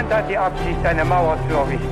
[0.00, 1.86] Niemand hat die Absicht, eine Mauer zu errichten.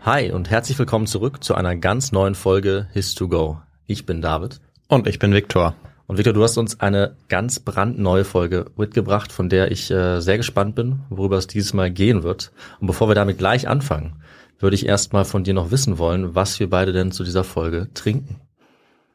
[0.00, 3.58] Hi und herzlich willkommen zurück zu einer ganz neuen Folge His2Go.
[3.86, 4.62] Ich bin David.
[4.88, 5.74] Und ich bin Viktor.
[6.06, 10.38] Und Victor, du hast uns eine ganz brandneue Folge mitgebracht, von der ich äh, sehr
[10.38, 12.50] gespannt bin, worüber es dieses Mal gehen wird.
[12.80, 14.22] Und bevor wir damit gleich anfangen,
[14.58, 17.44] würde ich erst mal von dir noch wissen wollen, was wir beide denn zu dieser
[17.44, 18.40] Folge trinken.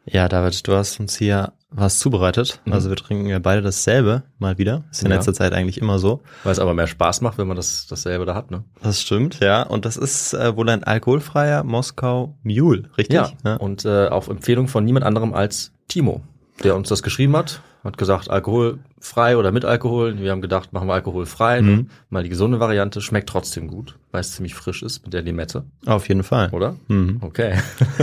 [0.06, 2.60] Ja, David, du hast uns hier was zubereitet.
[2.66, 2.74] Mhm.
[2.74, 4.84] Also wir trinken ja beide dasselbe mal wieder.
[4.92, 5.16] Ist in Ja.
[5.16, 6.22] letzter Zeit eigentlich immer so.
[6.44, 8.64] Weil es aber mehr Spaß macht, wenn man das dasselbe da hat, ne?
[8.82, 9.64] Das stimmt, ja.
[9.64, 13.22] Und das ist äh, wohl ein alkoholfreier Moskau Mule, richtig?
[13.46, 13.56] Ja.
[13.56, 16.22] Und äh, auf Empfehlung von niemand anderem als Timo,
[16.64, 17.62] der uns das geschrieben hat.
[17.84, 20.20] Hat gesagt, alkoholfrei oder mit Alkohol.
[20.20, 21.62] Wir haben gedacht, machen wir alkoholfrei.
[21.64, 21.88] Mhm.
[22.12, 23.02] Mal die gesunde Variante.
[23.02, 26.50] Schmeckt trotzdem gut, weil es ziemlich frisch ist mit der Limette, Auf jeden Fall.
[26.52, 26.76] oder?
[26.90, 27.18] Mhm.
[27.22, 27.56] Okay.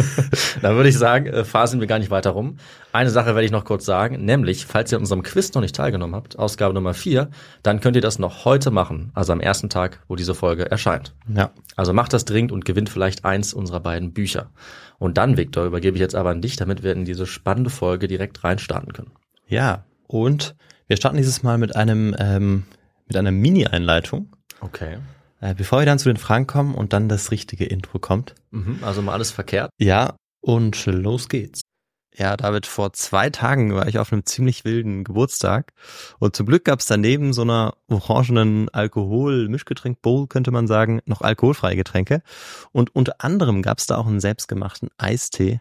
[0.63, 2.57] Dann würde ich sagen, äh, faseln wir gar nicht weiter rum.
[2.93, 5.77] Eine Sache werde ich noch kurz sagen, nämlich, falls ihr an unserem Quiz noch nicht
[5.77, 7.29] teilgenommen habt, Ausgabe Nummer vier,
[7.63, 11.15] dann könnt ihr das noch heute machen, also am ersten Tag, wo diese Folge erscheint.
[11.33, 11.51] Ja.
[11.77, 14.51] Also macht das dringend und gewinnt vielleicht eins unserer beiden Bücher.
[14.99, 18.09] Und dann, Victor, übergebe ich jetzt aber an dich, damit wir in diese spannende Folge
[18.09, 19.13] direkt reinstarten können.
[19.49, 19.85] Ja.
[20.07, 20.55] Und
[20.87, 22.65] wir starten dieses Mal mit einem ähm,
[23.07, 24.29] mit einer Mini-Einleitung.
[24.61, 24.99] Okay.
[25.41, 28.35] Äh, bevor wir dann zu den Fragen kommen und dann das richtige Intro kommt.
[28.51, 29.71] Mhm, also mal alles verkehrt.
[29.79, 31.63] Ja, und los geht's.
[32.17, 35.73] Ja, David, vor zwei Tagen war ich auf einem ziemlich wilden Geburtstag
[36.19, 42.23] und zum Glück gab's daneben so einer orangenen Alkohol-Mischgetränk-Bowl, könnte man sagen, noch alkoholfreie Getränke.
[42.73, 45.61] Und unter anderem gab's da auch einen selbstgemachten Eistee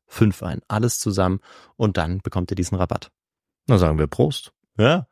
[0.11, 0.61] 5 ein.
[0.67, 1.39] Alles zusammen
[1.77, 3.11] und dann bekommt ihr diesen Rabatt.
[3.67, 4.51] Na sagen wir Prost.
[4.77, 5.07] Ja.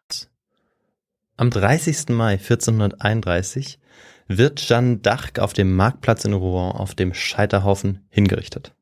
[1.37, 2.09] Am 30.
[2.09, 3.79] Mai 1431
[4.27, 8.73] wird Jeanne d'Arc auf dem Marktplatz in Rouen auf dem Scheiterhaufen hingerichtet.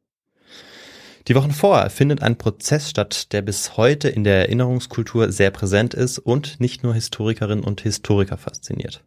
[1.27, 5.93] Die Wochen vorher findet ein Prozess statt, der bis heute in der Erinnerungskultur sehr präsent
[5.93, 9.03] ist und nicht nur Historikerinnen und Historiker fasziniert.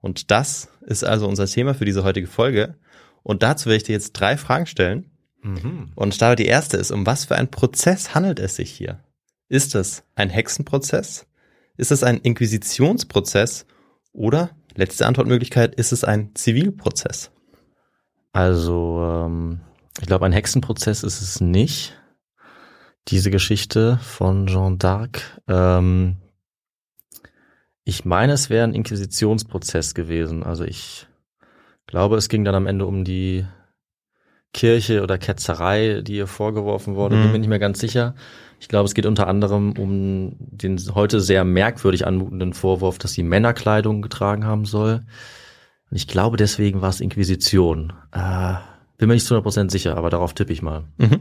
[0.00, 2.74] Und das ist also unser Thema für diese heutige Folge.
[3.22, 5.10] Und dazu werde ich dir jetzt drei Fragen stellen.
[5.44, 5.92] Mhm.
[5.94, 9.00] Und da die erste ist, um was für einen Prozess handelt es sich hier?
[9.48, 11.26] Ist es ein Hexenprozess?
[11.76, 13.66] Ist es ein Inquisitionsprozess?
[14.12, 17.30] Oder, letzte Antwortmöglichkeit, ist es ein Zivilprozess?
[18.32, 19.60] Also, ähm,
[20.00, 22.00] ich glaube, ein Hexenprozess ist es nicht.
[23.08, 25.20] Diese Geschichte von Jean d'Arc.
[25.46, 26.16] Ähm,
[27.84, 30.42] ich meine, es wäre ein Inquisitionsprozess gewesen.
[30.42, 31.06] Also ich
[31.86, 33.44] glaube, es ging dann am Ende um die
[34.54, 37.16] Kirche oder Ketzerei, die ihr vorgeworfen wurde.
[37.16, 37.22] Mhm.
[37.22, 38.14] Bin mir nicht mehr ganz sicher.
[38.60, 43.22] Ich glaube, es geht unter anderem um den heute sehr merkwürdig anmutenden Vorwurf, dass sie
[43.22, 45.02] Männerkleidung getragen haben soll.
[45.90, 47.92] Und ich glaube, deswegen war es Inquisition.
[48.12, 48.54] Äh,
[48.96, 50.84] bin mir nicht zu 100% sicher, aber darauf tippe ich mal.
[50.96, 51.20] Mhm.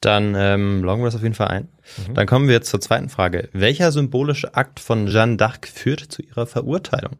[0.00, 1.68] Dann ähm, loggen wir das auf jeden Fall ein.
[2.08, 2.14] Mhm.
[2.14, 3.50] Dann kommen wir jetzt zur zweiten Frage.
[3.52, 7.18] Welcher symbolische Akt von Jeanne d'Arc führt zu ihrer Verurteilung?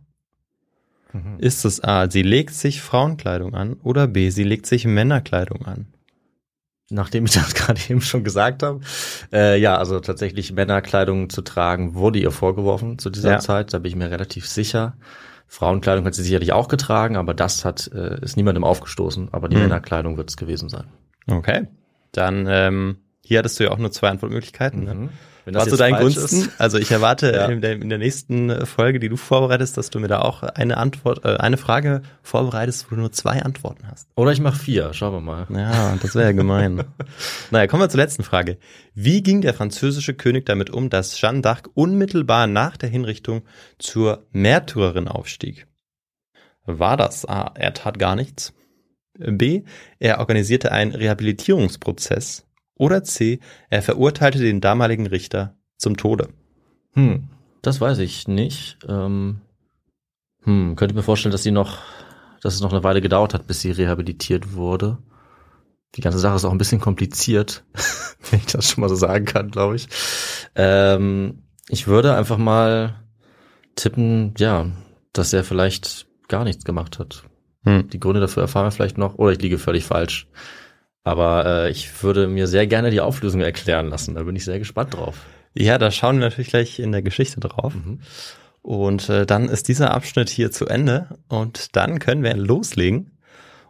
[1.12, 1.38] Mhm.
[1.38, 5.86] Ist es A, sie legt sich Frauenkleidung an oder B, sie legt sich Männerkleidung an?
[6.90, 8.80] Nachdem ich das gerade eben schon gesagt habe,
[9.32, 13.38] äh, ja, also tatsächlich Männerkleidung zu tragen, wurde ihr vorgeworfen zu dieser Ja.
[13.38, 14.96] Zeit, da bin ich mir relativ sicher.
[15.46, 19.56] Frauenkleidung hat sie sicherlich auch getragen, aber das hat äh, ist niemandem aufgestoßen, aber die
[19.56, 19.62] Mhm.
[19.62, 20.84] Männerkleidung wird es gewesen sein.
[21.28, 21.66] Okay.
[22.12, 24.84] Dann, ähm, hier hattest du ja auch nur zwei Antwortmöglichkeiten.
[24.84, 25.08] Ne?
[25.44, 26.22] Wenn Was zu deinen Gunsten?
[26.42, 27.46] ist- Also ich erwarte Ja.
[27.46, 30.76] in, der, in der nächsten Folge, die du vorbereitest, dass du mir da auch eine
[30.76, 34.08] Antwort, äh, eine Frage vorbereitest, wo du nur zwei Antworten hast.
[34.16, 35.46] Oder ich mache vier, schauen wir mal.
[35.50, 36.84] Ja, das wäre ja gemein.
[37.50, 38.58] naja, kommen wir zur letzten Frage.
[38.94, 43.42] Wie ging der französische König damit um, dass Jeanne d'Arc unmittelbar nach der Hinrichtung
[43.78, 45.66] zur Märtyrerin aufstieg?
[46.66, 48.52] War das A, er tat gar nichts?
[49.19, 49.62] B,
[49.98, 52.46] er organisierte einen Rehabilitierungsprozess?
[52.80, 56.30] Oder C, er verurteilte den damaligen Richter zum Tode?
[56.94, 57.28] Hm,
[57.60, 58.78] das weiß ich nicht.
[58.88, 59.42] Ähm,
[60.44, 61.76] hm, könnte mir vorstellen, dass sie noch,
[62.42, 64.96] dass es noch eine Weile gedauert hat, bis sie rehabilitiert wurde.
[65.94, 67.64] Die ganze Sache ist auch ein bisschen kompliziert,
[68.30, 69.86] wenn ich das schon mal so sagen kann, glaube ich.
[70.54, 72.94] Ähm, ich würde einfach mal
[73.76, 74.70] tippen, ja,
[75.12, 77.24] dass er vielleicht gar nichts gemacht hat.
[77.64, 77.90] Hm.
[77.90, 80.28] Die Gründe dafür erfahren wir vielleicht noch, oder ich liege völlig falsch.
[81.02, 84.14] Aber äh, ich würde mir sehr gerne die Auflösung erklären lassen.
[84.14, 85.26] Da bin ich sehr gespannt drauf.
[85.55, 87.75] Ja, da schauen wir natürlich gleich in der Geschichte drauf.
[87.75, 88.00] Mhm.
[88.62, 93.19] Und äh, dann ist dieser Abschnitt hier zu Ende und dann können wir loslegen.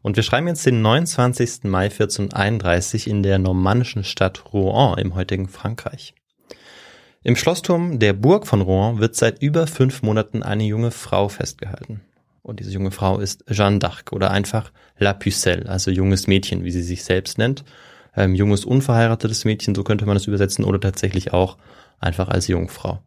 [0.02, 1.64] Und wir schreiben jetzt den 29.
[1.64, 6.14] Mai 1431 in der normannischen Stadt Rouen im heutigen Frankreich.
[7.22, 12.00] Im Schlossturm der Burg von Rouen wird seit über fünf Monaten eine junge Frau festgehalten.
[12.42, 16.70] Und diese junge Frau ist Jeanne d'Arc oder einfach La Pucelle, also junges Mädchen, wie
[16.70, 17.64] sie sich selbst nennt.
[18.16, 21.58] Ähm, junges unverheiratetes Mädchen, so könnte man es übersetzen, oder tatsächlich auch
[21.98, 23.02] einfach als Jungfrau.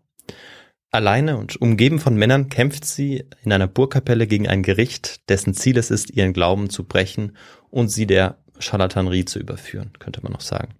[0.92, 5.78] Alleine und umgeben von Männern kämpft sie in einer Burgkapelle gegen ein Gericht, dessen Ziel
[5.78, 7.36] es ist, ihren Glauben zu brechen
[7.72, 10.76] und sie der Charlatanerie zu überführen, könnte man noch sagen.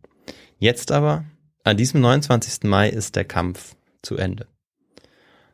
[0.60, 1.26] Jetzt aber,
[1.64, 2.64] an diesem 29.
[2.64, 4.48] Mai ist der Kampf zu Ende.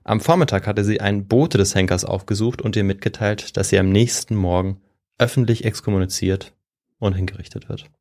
[0.10, 3.92] Am Vormittag hatte sie einen Bote des Henkers aufgesucht und ihr mitgeteilt, dass sie am
[3.92, 4.82] nächsten Morgen
[5.20, 6.52] öffentlich exkommuniziert
[6.98, 7.92] und hingerichtet wird.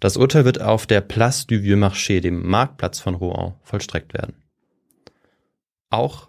[0.00, 4.34] Das Urteil wird auf der Place du Vieux Marché, dem Marktplatz von Rouen, vollstreckt werden.
[5.90, 6.28] Auch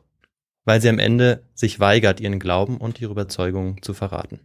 [0.63, 4.41] weil sie am Ende sich weigert, ihren Glauben und ihre Überzeugungen zu verraten.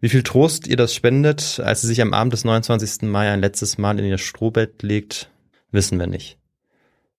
[0.00, 3.02] Wie viel Trost ihr das spendet, als sie sich am Abend des 29.
[3.02, 5.30] Mai ein letztes Mal in ihr Strohbett legt,
[5.70, 6.38] wissen wir nicht.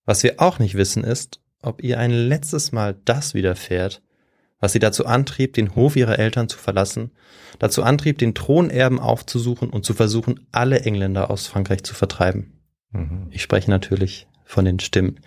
[0.05, 4.01] Was wir auch nicht wissen ist, ob ihr ein letztes Mal das widerfährt,
[4.59, 7.11] was sie dazu antrieb, den Hof ihrer Eltern zu verlassen,
[7.59, 12.53] dazu antrieb, den Thronerben aufzusuchen und zu versuchen, alle Engländer aus Frankreich zu vertreiben.
[12.91, 13.27] Mhm.
[13.31, 15.19] Ich spreche natürlich von den Stimmen.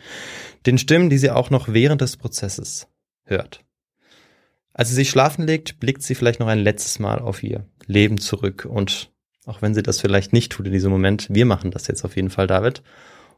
[0.65, 2.89] Den Stimmen, die sie auch noch während des Prozesses
[3.25, 3.65] hört.
[4.73, 8.19] Als sie sich schlafen legt, blickt sie vielleicht noch ein letztes Mal auf ihr Leben
[8.19, 9.11] zurück und
[9.45, 11.27] auch wenn sie das vielleicht nicht tut in diesem Moment.
[11.31, 12.83] Wir machen das jetzt auf jeden Fall, David.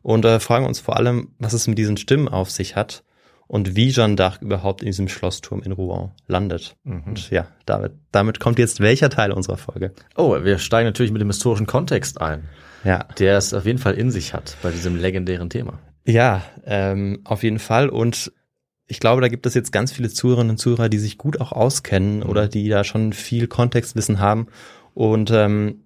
[0.02, 3.04] Und äh, fragen uns vor allem, was es mit diesen Stimmen auf sich hat
[3.46, 6.76] und wie Jeanne d'Arc überhaupt in diesem Schlossturm in Rouen landet.
[6.84, 7.02] Mhm.
[7.04, 9.92] Und ja, David, damit kommt jetzt welcher Teil unserer Folge?
[10.16, 12.44] Oh, wir steigen natürlich mit dem historischen Kontext ein,
[12.84, 15.80] Ja, der es auf jeden Fall in sich hat bei diesem legendären Thema.
[16.06, 17.88] Ja, ähm, auf jeden Fall.
[17.88, 18.32] Und
[18.86, 21.52] ich glaube, da gibt es jetzt ganz viele Zuhörerinnen und Zuhörer, die sich gut auch
[21.52, 24.46] auskennen oder die da schon viel Kontextwissen haben.
[24.94, 25.84] Und ähm,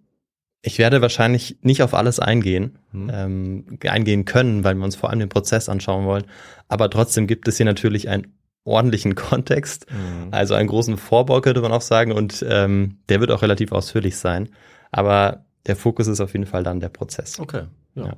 [0.66, 3.10] ich werde wahrscheinlich nicht auf alles eingehen, Mhm.
[3.12, 6.24] ähm, eingehen können, weil wir uns vor allem den Prozess anschauen wollen.
[6.68, 8.28] Aber trotzdem gibt es hier natürlich einen
[8.64, 9.86] ordentlichen Kontext,
[10.30, 12.12] also einen großen Vorbau könnte man auch sagen.
[12.12, 14.48] Und ähm, der wird auch relativ ausführlich sein.
[14.90, 17.38] Aber der Fokus ist auf jeden Fall dann der Prozess.
[17.38, 17.64] Okay.
[17.94, 18.06] Ja.
[18.06, 18.12] Ja.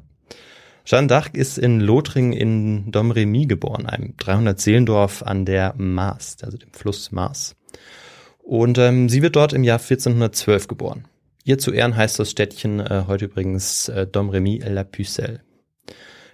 [0.85, 6.57] Jeanne d'Arc ist in Lothringen in Domremy geboren, einem 300 Seelendorf an der Maas, also
[6.59, 7.57] dem Fluss Maas.
[8.45, 11.07] Und ähm, sie wird dort im Jahr 1412 geboren.
[11.47, 15.43] Ihr zu Ehren heißt das Städtchen äh, heute übrigens äh, Domremy-la-Pucelle.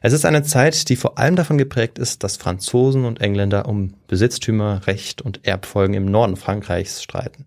[0.01, 3.93] Es ist eine Zeit, die vor allem davon geprägt ist, dass Franzosen und Engländer um
[4.09, 7.45] Besitztümer, Recht und Erbfolgen im Norden Frankreichs streiten.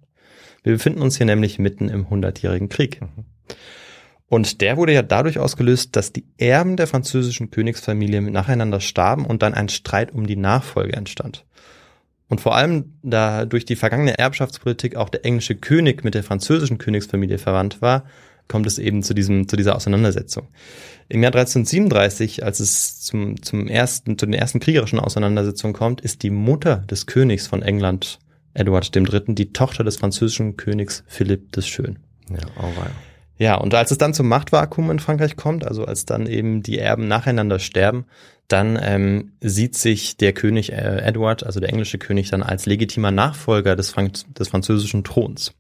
[0.62, 3.02] Wir befinden uns hier nämlich mitten im Hundertjährigen Krieg.
[4.28, 9.42] Und der wurde ja dadurch ausgelöst, dass die Erben der französischen Königsfamilie nacheinander starben und
[9.42, 11.46] dann ein Streit um die Nachfolge entstand.
[12.28, 16.78] Und vor allem, da durch die vergangene Erbschaftspolitik auch der englische König mit der französischen
[16.78, 18.06] Königsfamilie verwandt war,
[18.48, 20.48] kommt es eben zu diesem, zu dieser Auseinandersetzung.
[21.08, 26.24] Im Jahr 1337, als es zum, zum ersten, zu den ersten kriegerischen Auseinandersetzungen kommt, ist
[26.24, 28.20] die Mutter des Königs von England,
[28.54, 32.00] Edward III., die Tochter des französischen Königs Philipp des Schön.
[32.30, 32.92] Ja, auweia.
[33.38, 36.80] Ja, und als es dann zum Machtvakuum in Frankreich kommt, also als dann eben die
[36.80, 38.06] Erben nacheinander sterben,
[38.48, 43.12] dann ähm, sieht sich der König äh, Edward, also der englische König, dann als legitimer
[43.12, 45.54] Nachfolger des, Frank des französischen Throns.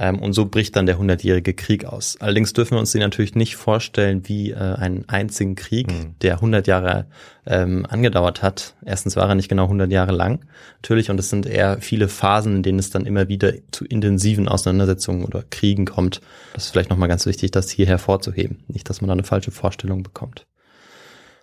[0.00, 2.16] Ähm, und so bricht dann der hundertjährige Krieg aus.
[2.20, 6.14] Allerdings dürfen wir uns den natürlich nicht vorstellen wie äh, einen einzigen Krieg, Mhm.
[6.22, 7.06] der 100 Jahre
[7.46, 8.74] ähm, angedauert hat.
[8.84, 10.44] Erstens war er nicht genau 100 Jahre lang,
[10.76, 14.46] natürlich, und es sind eher viele Phasen, in denen es dann immer wieder zu intensiven
[14.48, 16.20] Auseinandersetzungen oder Kriegen kommt.
[16.54, 18.60] Das ist vielleicht nochmal ganz wichtig, das hier hervorzuheben.
[18.68, 20.46] Nicht, dass man da eine falsche Vorstellung bekommt.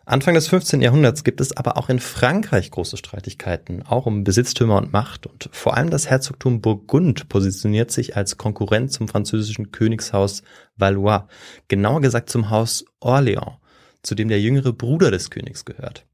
[0.08, 0.82] Anfang des 15.
[0.82, 5.26] Jahrhunderts gibt es aber auch in Frankreich große Streitigkeiten, auch um Besitztümer und Macht.
[5.26, 10.44] Und vor allem das Herzogtum Burgund positioniert sich als Konkurrent zum französischen Königshaus
[10.76, 11.28] Valois,
[11.70, 13.58] genauer gesagt zum Haus Orléans,
[14.04, 16.06] zu dem der jüngere Bruder des Königs gehört.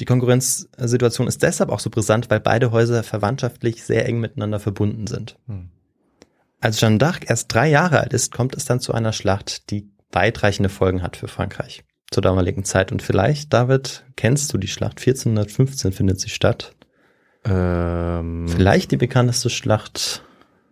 [0.00, 5.06] Die Konkurrenzsituation ist deshalb auch so brisant, weil beide Häuser verwandtschaftlich sehr eng miteinander verbunden
[5.06, 5.38] sind.
[5.46, 5.70] Hm.
[6.60, 9.90] Als Jeanne d'Arc erst drei Jahre alt ist, kommt es dann zu einer Schlacht, die
[10.12, 12.92] weitreichende Folgen hat für Frankreich zur damaligen Zeit.
[12.92, 14.98] Und vielleicht, David, kennst du die Schlacht?
[14.98, 16.74] 1415 findet sie statt.
[17.44, 20.22] Ähm, Vielleicht die bekannteste Schlacht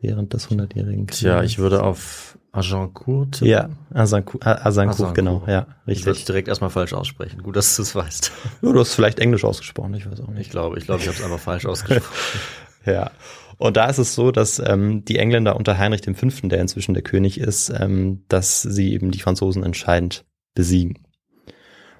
[0.00, 1.20] während des hundertjährigen Krieges.
[1.20, 3.48] Tja, ich würde auf Agincourt tippen.
[3.48, 5.14] Ja, Azincourt, Azincourt, Azincourt.
[5.14, 6.26] genau, ja, Ich würde richtig.
[6.26, 7.42] direkt erstmal falsch aussprechen.
[7.42, 8.32] Gut, dass du es weißt.
[8.62, 10.50] Ja, du hast vielleicht Englisch ausgesprochen, ich weiß auch Ich nicht.
[10.50, 12.12] glaube, ich glaube, ich habe es einfach falsch ausgesprochen.
[12.86, 13.10] Ja.
[13.58, 17.02] Und da ist es so, dass ähm, die Engländer unter Heinrich V., der inzwischen der
[17.02, 20.98] König ist, ähm, dass sie eben die Franzosen entscheidend besiegen.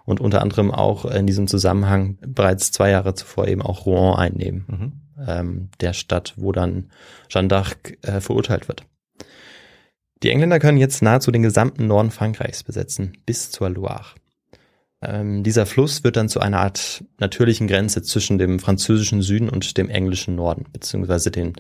[0.09, 4.65] Und unter anderem auch in diesem Zusammenhang bereits zwei Jahre zuvor eben auch Rouen einnehmen.
[4.67, 4.93] mhm.
[5.29, 6.91] ähm, der Stadt, wo dann
[7.29, 8.87] Jeanne d'Arc äh, verurteilt wird.
[10.23, 14.15] Die Engländer können jetzt nahezu den gesamten Norden Frankreichs besetzen, bis zur Loire.
[15.03, 19.77] Ähm, dieser Fluss wird dann zu einer Art natürlichen Grenze zwischen dem französischen Süden und
[19.77, 21.53] dem englischen Norden, beziehungsweise den,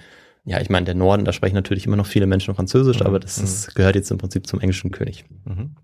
[0.46, 3.20] ja, ich meine, der Norden, da sprechen natürlich immer noch viele Menschen Französisch, Mhm, aber
[3.20, 5.26] das ist, gehört jetzt im Prinzip zum englischen König.
[5.44, 5.76] Mhm.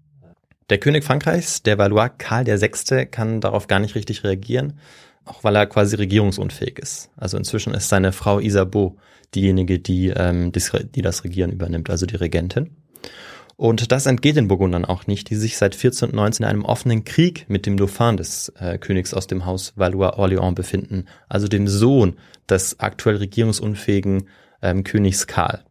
[0.70, 4.78] Der König Frankreichs, der Valois Karl VI., kann darauf gar nicht richtig reagieren,
[5.26, 7.10] auch weil er quasi regierungsunfähig ist.
[7.16, 8.96] Also inzwischen ist seine Frau Isabeau
[9.34, 12.70] diejenige, die, ähm, die das Regieren übernimmt, also die Regentin.
[13.56, 17.44] Und das entgeht den Burgundern auch nicht, die sich seit 1419 in einem offenen Krieg
[17.48, 22.16] mit dem Dauphin des äh, Königs aus dem Haus Valois-Orléans befinden, also dem Sohn
[22.48, 24.28] des aktuell regierungsunfähigen
[24.60, 25.62] ähm, Königs Karl.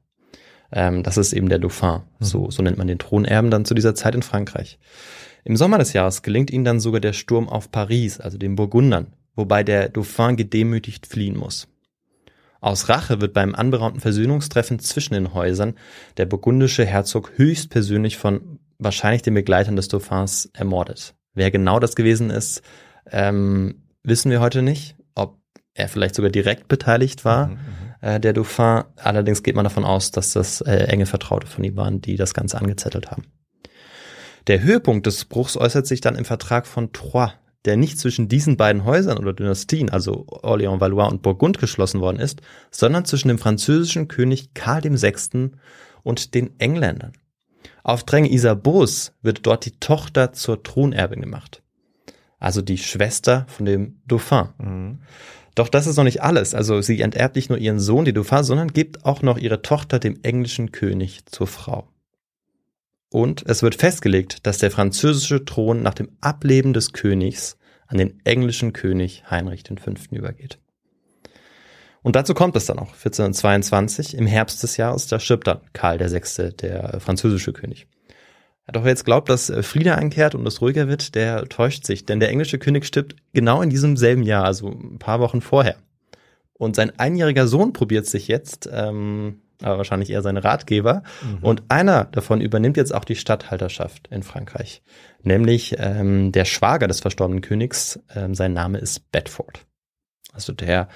[0.74, 3.94] Ähm, das ist eben der Dauphin, so, so nennt man den Thronerben dann zu dieser
[3.94, 4.80] Zeit in Frankreich.
[5.46, 9.14] Im Sommer des Jahres gelingt ihnen dann sogar der Sturm auf Paris, also den Burgundern,
[9.36, 11.68] wobei der Dauphin gedemütigt fliehen muss.
[12.60, 15.76] Aus Rache wird beim anberaumten Versöhnungstreffen zwischen den Häusern
[16.18, 21.14] der burgundische Herzog höchstpersönlich von wahrscheinlich den Begleitern des Dauphins ermordet.
[21.34, 22.62] Wer genau das gewesen ist,
[23.12, 24.96] ähm, wissen wir heute nicht.
[25.14, 25.38] Ob
[25.74, 27.58] er vielleicht sogar direkt beteiligt war, Mhm.
[28.04, 28.84] Äh, der Dauphin.
[28.98, 32.34] Allerdings geht man davon aus, dass das äh, enge Vertraute von ihm waren, die das
[32.34, 33.24] Ganze angezettelt haben.
[34.48, 37.32] Der Höhepunkt des Bruchs äußert sich dann im Vertrag von Troyes,
[37.64, 42.20] der nicht zwischen diesen beiden Häusern oder Dynastien, also Orléans, Valois und Burgund geschlossen worden
[42.20, 45.52] ist, sondern zwischen dem französischen König Karl VI.
[46.04, 47.14] und den Engländern.
[47.84, 51.63] Auf Drängen Isabeaus wird dort die Tochter zur Thronerbin gemacht.
[52.44, 55.00] Also die Schwester von dem Dauphin.
[55.56, 56.54] Doch das ist noch nicht alles.
[56.54, 59.98] Also sie enterbt nicht nur ihren Sohn, die Dauphin, sondern gibt auch noch ihre Tochter
[59.98, 61.88] dem englischen König zur Frau.
[63.10, 67.58] Und es wird festgelegt, dass der französische Thron nach dem Ableben des Königs
[67.88, 69.94] an den englischen König Heinrich V.
[70.12, 70.60] übergeht.
[72.02, 76.00] Und dazu kommt es dann auch, 1422, im Herbst des Jahres, da stirbt dann Karl
[76.00, 77.88] VI., der französische König.
[78.72, 82.06] Doch wer jetzt glaubt, dass äh, Friede einkehrt und es ruhiger wird, der täuscht sich,
[82.06, 85.76] denn der englische König stirbt genau in diesem selben Jahr, also ein paar Wochen vorher.
[86.54, 91.04] Und sein einjähriger Sohn probiert sich jetzt, ähm, aber wahrscheinlich eher seine Ratgeber.
[91.42, 94.82] Und einer davon übernimmt jetzt auch die Statthalterschaft in Frankreich,
[95.24, 98.00] nämlich ähm, der Schwager des verstorbenen Königs.
[98.16, 99.66] Ähm, sein Name ist Bedford.
[100.34, 100.88] Also der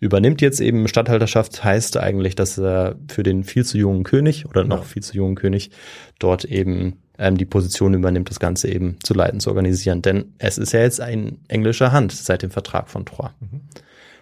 [0.00, 4.64] übernimmt jetzt eben Statthalterschaft, heißt eigentlich, dass er für den viel zu jungen König oder
[4.64, 4.84] noch Ja.
[4.84, 5.70] viel zu jungen König
[6.18, 10.02] dort eben ähm, die Position übernimmt, das Ganze eben zu leiten, zu organisieren.
[10.02, 13.32] Denn es ist ja jetzt ein englischer Hand seit dem Vertrag von Troyes.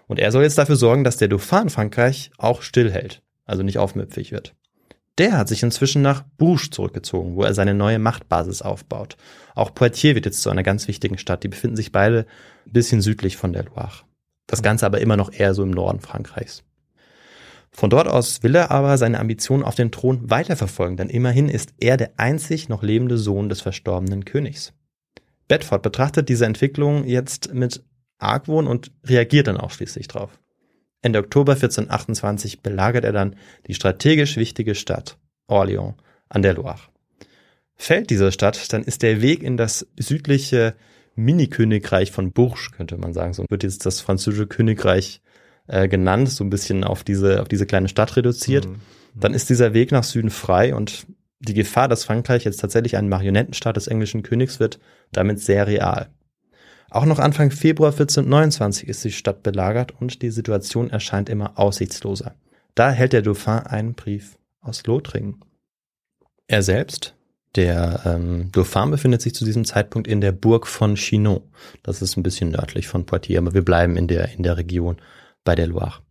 [0.08, 4.32] Und er soll jetzt dafür sorgen, dass der Dauphin Frankreich auch stillhält, also nicht aufmüpfig
[4.32, 4.54] wird.
[5.16, 9.16] Der hat sich inzwischen nach Bourges zurückgezogen, wo er seine neue Machtbasis aufbaut.
[9.54, 11.44] Auch Poitiers wird jetzt zu einer ganz wichtigen Stadt.
[11.44, 12.26] Die befinden sich beide
[12.66, 14.02] ein bisschen südlich von der Loire.
[14.46, 16.64] Das Ganze aber immer noch eher so im Norden Frankreichs.
[17.78, 21.74] Von dort aus will er aber seine Ambitionen auf den Thron weiterverfolgen, denn immerhin ist
[21.78, 24.72] er der einzig noch lebende Sohn des verstorbenen Königs.
[25.46, 27.84] Bedford betrachtet diese Entwicklung jetzt mit
[28.18, 30.40] Argwohn und reagiert dann auch schließlich drauf.
[31.02, 33.36] Ende Oktober 1428 belagert er dann
[33.68, 35.16] die strategisch wichtige Stadt
[35.48, 35.94] Orléans
[36.28, 36.80] an der Loire.
[37.76, 40.74] Fällt diese Stadt, dann ist der Weg in das südliche
[41.14, 43.34] Mini-Königreich von Bourges, könnte man sagen.
[43.34, 45.20] So wird jetzt das französische Königreich
[45.68, 48.68] äh, genannt, so ein bisschen auf diese, auf diese kleine Stadt reduziert.
[49.14, 51.06] Dann ist dieser Weg nach Süden frei und
[51.40, 54.80] die Gefahr, dass Frankreich jetzt tatsächlich ein Marionettenstaat des englischen Königs wird,
[55.12, 56.08] damit sehr real.
[56.90, 62.34] Auch noch Anfang Februar 1429 ist die Stadt belagert und die Situation erscheint immer aussichtsloser.
[62.74, 65.44] Da hält der Dauphin einen Brief aus Lothringen.
[66.46, 67.14] Er selbst,
[67.56, 71.42] der ähm, Dauphin, befindet sich zu diesem Zeitpunkt in der Burg von Chinon.
[71.82, 74.96] Das ist ein bisschen nördlich von Poitiers, aber wir bleiben in der, in der Region
[75.48, 76.02] bei der Loire.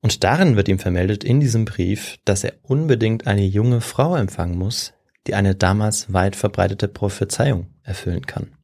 [0.00, 4.56] Und darin wird ihm vermeldet in diesem Brief, dass er unbedingt eine junge Frau empfangen
[4.56, 4.94] muss,
[5.26, 8.56] die eine damals weit verbreitete Prophezeiung erfüllen kann.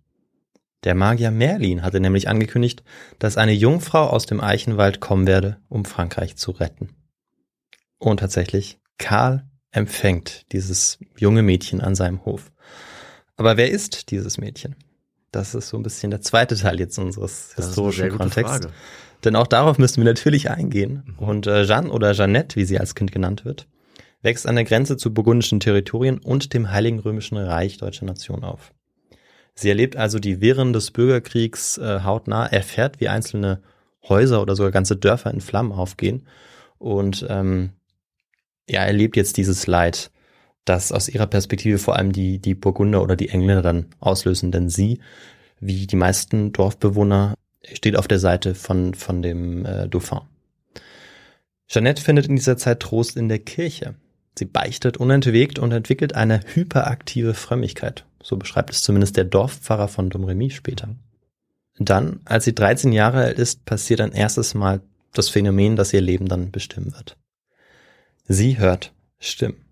[0.85, 2.83] Der Magier Merlin hatte nämlich angekündigt,
[3.19, 6.97] dass eine Jungfrau aus dem Eichenwald kommen werde, um Frankreich zu retten.
[7.99, 12.51] Und tatsächlich, Karl empfängt dieses junge Mädchen an seinem Hof.
[13.37, 14.77] Aber wer ist dieses Mädchen?
[15.31, 18.65] Das ist so ein bisschen der zweite Teil jetzt unseres historischen Kontexts.
[18.65, 18.73] Frage.
[19.25, 21.15] Denn auch darauf müssen wir natürlich eingehen.
[21.17, 23.67] Und äh, Jeanne oder Jeannette, wie sie als Kind genannt wird,
[24.23, 28.73] wächst an der Grenze zu burgundischen Territorien und dem Heiligen Römischen Reich deutscher Nation auf.
[29.55, 33.61] Sie erlebt also die Wirren des Bürgerkriegs äh, hautnah, erfährt, wie einzelne
[34.09, 36.27] Häuser oder sogar ganze Dörfer in Flammen aufgehen
[36.79, 37.71] und ähm,
[38.69, 40.11] ja, erlebt jetzt dieses Leid,
[40.65, 44.69] das aus ihrer Perspektive vor allem die, die Burgunder oder die Engländer dann auslösen, denn
[44.69, 45.01] sie,
[45.61, 47.35] wie die meisten Dorfbewohner,
[47.75, 50.21] steht auf der Seite von, von dem äh, Dauphin.
[51.69, 53.95] Jeannette findet in dieser Zeit Trost in der Kirche.
[54.39, 58.07] Sie beichtet unentwegt und entwickelt eine hyperaktive Frömmigkeit.
[58.23, 60.89] So beschreibt es zumindest der Dorfpfarrer von Domremy später.
[61.79, 64.81] Dann, als sie 13 Jahre alt ist, passiert ein erstes Mal
[65.13, 67.17] das Phänomen, das ihr Leben dann bestimmen wird.
[68.27, 69.65] Sie hört Stimmen.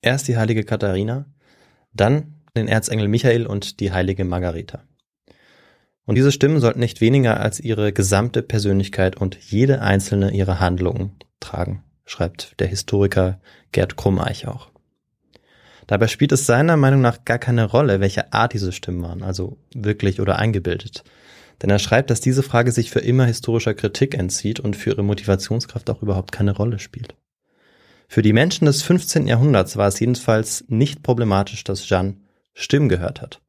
[0.00, 1.26] Erst die heilige Katharina,
[1.92, 4.82] dann den Erzengel Michael und die heilige Margareta.
[6.04, 11.12] Und diese Stimmen sollten nicht weniger als ihre gesamte Persönlichkeit und jede einzelne ihrer Handlungen
[11.40, 14.70] tragen, schreibt der Historiker Gerd Krummeich auch.
[15.86, 19.58] Dabei spielt es seiner Meinung nach gar keine Rolle, welche Art diese Stimmen waren, also
[19.74, 21.04] wirklich oder eingebildet.
[21.60, 25.04] Denn er schreibt, dass diese Frage sich für immer historischer Kritik entzieht und für ihre
[25.04, 27.14] Motivationskraft auch überhaupt keine Rolle spielt.
[28.08, 29.26] Für die Menschen des 15.
[29.26, 32.16] Jahrhunderts war es jedenfalls nicht problematisch, dass Jeanne
[32.52, 33.40] Stimmen gehört hat.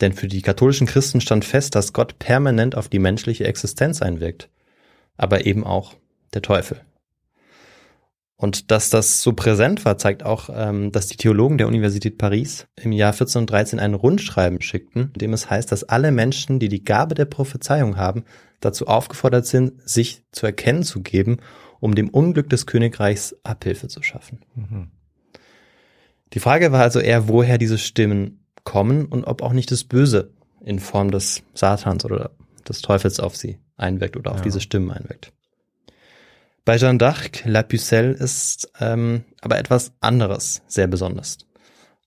[0.00, 4.48] Denn für die katholischen Christen stand fest, dass Gott permanent auf die menschliche Existenz einwirkt,
[5.16, 5.94] aber eben auch
[6.32, 6.80] der Teufel.
[8.36, 12.66] Und dass das so präsent war, zeigt auch, ähm, dass die Theologen der Universität Paris
[12.76, 16.82] im Jahr 1413 ein Rundschreiben schickten, in dem es heißt, dass alle Menschen, die die
[16.82, 18.24] Gabe der Prophezeiung haben,
[18.60, 21.40] dazu aufgefordert sind, sich zu erkennen zu geben,
[21.80, 24.40] um dem Unglück des Königreichs Abhilfe zu schaffen.
[26.32, 30.30] Die Frage war also eher, woher diese Stimmen kommen und ob auch nicht das Böse
[30.64, 32.30] in Form des Satans oder
[32.68, 34.44] des Teufels auf sie einwirkt oder auf Ja.
[34.44, 35.32] diese Stimmen einwirkt.
[36.64, 41.38] Bei Jeanne d'Arc, La Pucelle ist ähm, aber etwas anderes sehr besonders.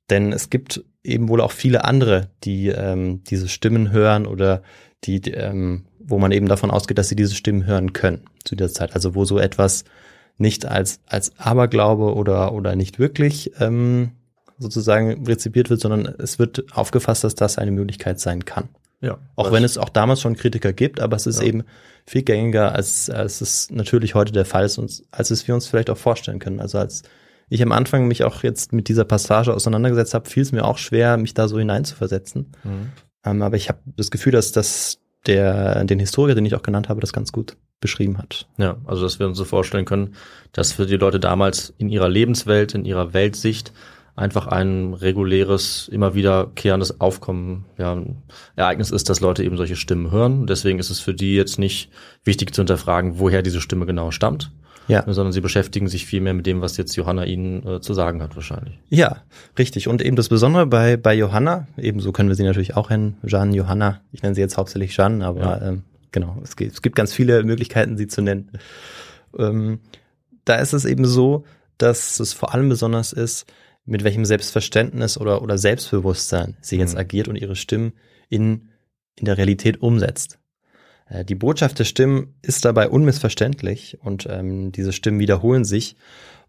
[0.09, 4.61] Denn es gibt eben wohl auch viele andere, die ähm, diese Stimmen hören oder
[5.03, 8.55] die, die ähm, wo man eben davon ausgeht, dass sie diese Stimmen hören können zu
[8.55, 8.93] dieser Zeit.
[8.93, 9.85] Also wo so etwas
[10.37, 14.11] nicht als als Aberglaube oder oder nicht wirklich ähm,
[14.63, 18.69] sozusagen rezipiert wird, sondern es wird aufgefasst, dass das eine Möglichkeit sein kann.
[19.01, 19.17] Ja.
[19.35, 21.47] Auch wenn es auch damals schon Kritiker gibt, aber es ist Ja.
[21.47, 21.63] eben
[22.05, 25.67] viel gängiger, als, als es natürlich heute der Fall ist, und als es wir uns
[25.67, 26.59] vielleicht auch vorstellen können.
[26.59, 27.03] Also als
[27.49, 30.77] ich am Anfang mich auch jetzt mit dieser Passage auseinandergesetzt habe, fiel es mir auch
[30.77, 32.53] schwer, mich da so hineinzuversetzen.
[32.63, 32.91] Mhm.
[33.25, 36.89] Ähm, aber ich habe das Gefühl, dass das der, den Historiker, den ich auch genannt
[36.89, 38.47] habe, das ganz gut beschrieben hat.
[38.57, 40.15] Ja, also dass wir uns so vorstellen können,
[40.53, 43.73] dass für die Leute damals in ihrer Lebenswelt, in ihrer Weltsicht
[44.15, 48.17] einfach ein reguläres, immer wiederkehrendes Aufkommen, ja, ein
[48.55, 50.45] Ereignis ist, dass Leute eben solche Stimmen hören.
[50.45, 51.89] Deswegen ist es für die jetzt nicht
[52.23, 54.51] wichtig zu hinterfragen, woher diese Stimme genau stammt,
[54.87, 55.03] Ja.
[55.07, 58.21] sondern sie beschäftigen sich viel mehr mit dem, was jetzt Johanna ihnen äh, zu sagen
[58.21, 58.77] hat wahrscheinlich.
[58.89, 59.23] Ja,
[59.57, 59.87] richtig.
[59.87, 63.55] Und eben das Besondere bei, bei Johanna, ebenso können wir sie natürlich auch nennen, Jeanne,
[63.55, 64.01] Johanna.
[64.11, 65.61] Ich nenne sie jetzt hauptsächlich Jeanne, aber Ja.
[65.69, 68.51] ähm, genau, es gibt, es gibt ganz viele Möglichkeiten, sie zu nennen.
[69.39, 69.79] Ähm,
[70.45, 71.45] da ist es eben so,
[71.79, 73.47] dass es vor allem besonders ist,
[73.85, 76.99] mit welchem Selbstverständnis oder, oder Selbstbewusstsein sie jetzt Mhm.
[76.99, 77.93] agiert und ihre Stimmen
[78.29, 78.69] in,
[79.15, 80.39] in der Realität umsetzt.
[81.07, 85.95] Äh, Die Botschaft der Stimmen ist dabei unmissverständlich und ähm, diese Stimmen wiederholen sich,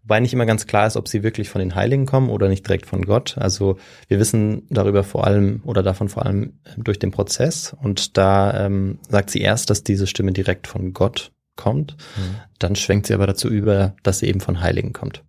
[0.01, 2.65] wobei nicht immer ganz klar ist, ob sie wirklich von den Heiligen kommen oder nicht
[2.65, 3.37] direkt von Gott.
[3.37, 8.17] Also wir wissen darüber vor allem oder davon vor allem äh, durch den Prozess und
[8.17, 11.95] da ähm, sagt sie erst, dass diese Stimme direkt von Gott kommt,
[12.59, 15.23] dann schwenkt sie aber dazu über, dass sie eben von Heiligen kommt.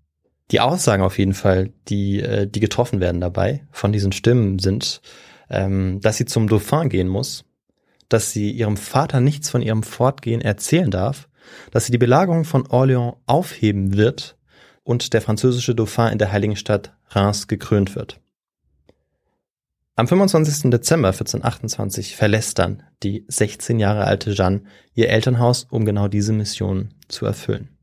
[0.52, 5.00] Die Aussagen auf jeden Fall, die, äh, die getroffen werden dabei von diesen Stimmen sind,
[5.50, 7.44] ähm, dass sie zum Dauphin gehen muss,
[8.08, 11.28] dass sie ihrem Vater nichts von ihrem Fortgehen erzählen darf,
[11.72, 14.36] dass sie die Belagerung von Orléans aufheben wird
[14.84, 18.20] und der französische Dauphin in der heiligen Stadt Reims gekrönt wird.
[19.96, 20.70] Am 25.
[20.70, 24.62] Dezember 1428 verlässt dann die 16 Jahre alte Jeanne
[24.94, 27.75] ihr Elternhaus, um genau diese Mission zu erfüllen.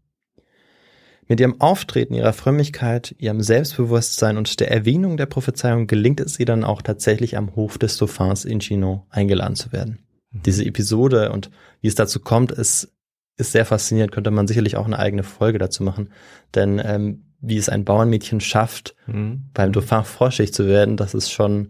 [1.33, 6.45] Mit ihrem Auftreten, ihrer Frömmigkeit, ihrem Selbstbewusstsein und der Erwähnung der Prophezeiung gelingt es ihr
[6.45, 9.97] dann auch tatsächlich am Hof des Dauphins in Chinon eingeladen zu werden.
[10.31, 11.49] Diese Episode und
[11.81, 12.93] wie es dazu kommt, ist,
[13.35, 16.09] ist sehr faszinierend, könnte man sicherlich auch eine eigene Folge dazu machen.
[16.53, 19.45] Denn ähm, wie es ein Bauernmädchen schafft, Mhm.
[19.55, 21.69] beim Dauphin vorstellig zu werden, das ist schon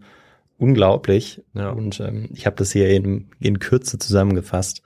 [0.58, 1.40] unglaublich.
[1.54, 1.70] Ja.
[1.70, 4.82] Und ähm, ich habe das hier in, in Kürze zusammengefasst.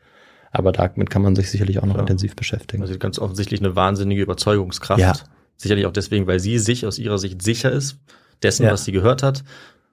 [0.50, 2.00] Aber damit kann man sich sicherlich auch noch Ja.
[2.00, 2.82] intensiv beschäftigen.
[2.82, 5.00] Also ganz offensichtlich eine wahnsinnige Überzeugungskraft.
[5.00, 5.12] Ja.
[5.56, 7.98] Sicherlich auch deswegen, weil sie sich aus ihrer Sicht sicher ist,
[8.42, 8.72] dessen, Ja.
[8.72, 9.42] was sie gehört hat,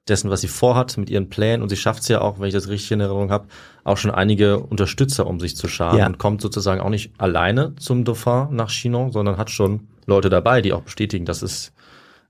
[0.08, 1.64] dessen, was sie vorhat, mit ihren Plänen.
[1.64, 3.48] Und sie schafft es ja auch, wenn ich das richtig in Erinnerung habe,
[3.84, 6.06] auch schon einige Unterstützer um sich zu scharen Ja.
[6.06, 10.62] und kommt sozusagen auch nicht alleine zum Dauphin nach Chinon, sondern hat schon Leute dabei,
[10.62, 11.74] die auch bestätigen, das ist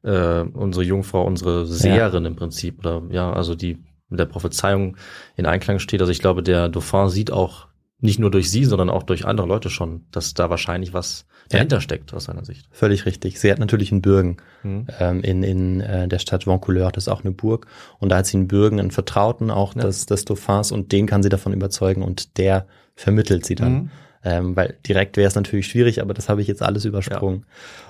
[0.03, 2.79] äh, unsere Jungfrau, unsere Seherin im Prinzip.
[2.79, 4.97] Oder ja, also die mit der Prophezeiung
[5.35, 5.99] in Einklang steht.
[5.99, 7.67] Also ich glaube, der Dauphin sieht auch
[8.01, 11.79] nicht nur durch sie, sondern auch durch andere Leute schon, dass da wahrscheinlich was dahinter
[11.79, 12.67] steckt aus seiner Sicht.
[12.71, 13.39] Völlig richtig.
[13.39, 14.87] Sie hat natürlich einen Bürgen Mhm.
[14.99, 17.67] ähm, in, in äh, der Stadt Vaucouleurs, das ist auch eine Burg.
[17.99, 19.83] Und da hat sie einen Bürgen, einen Vertrauten auch Ja.
[19.83, 23.73] des, des Dauphins und den kann sie davon überzeugen und der vermittelt sie dann.
[23.73, 23.89] Mhm.
[24.27, 27.45] Ähm, weil direkt wäre es natürlich schwierig, aber das habe ich jetzt alles übersprungen.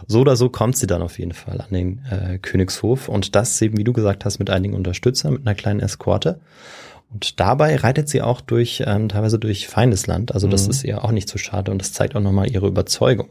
[0.06, 3.62] So oder so kommt sie dann auf jeden Fall an den äh, Königshof und das
[3.62, 6.42] eben, wie du gesagt hast, mit einigen Unterstützern, mit einer kleinen Eskorte.
[7.12, 10.34] Und dabei reitet sie auch durch, ähm, teilweise durch Feindesland.
[10.34, 10.72] Also das Mhm.
[10.72, 13.30] ist ihr auch nicht zu schade und das zeigt auch nochmal ihre Überzeugung.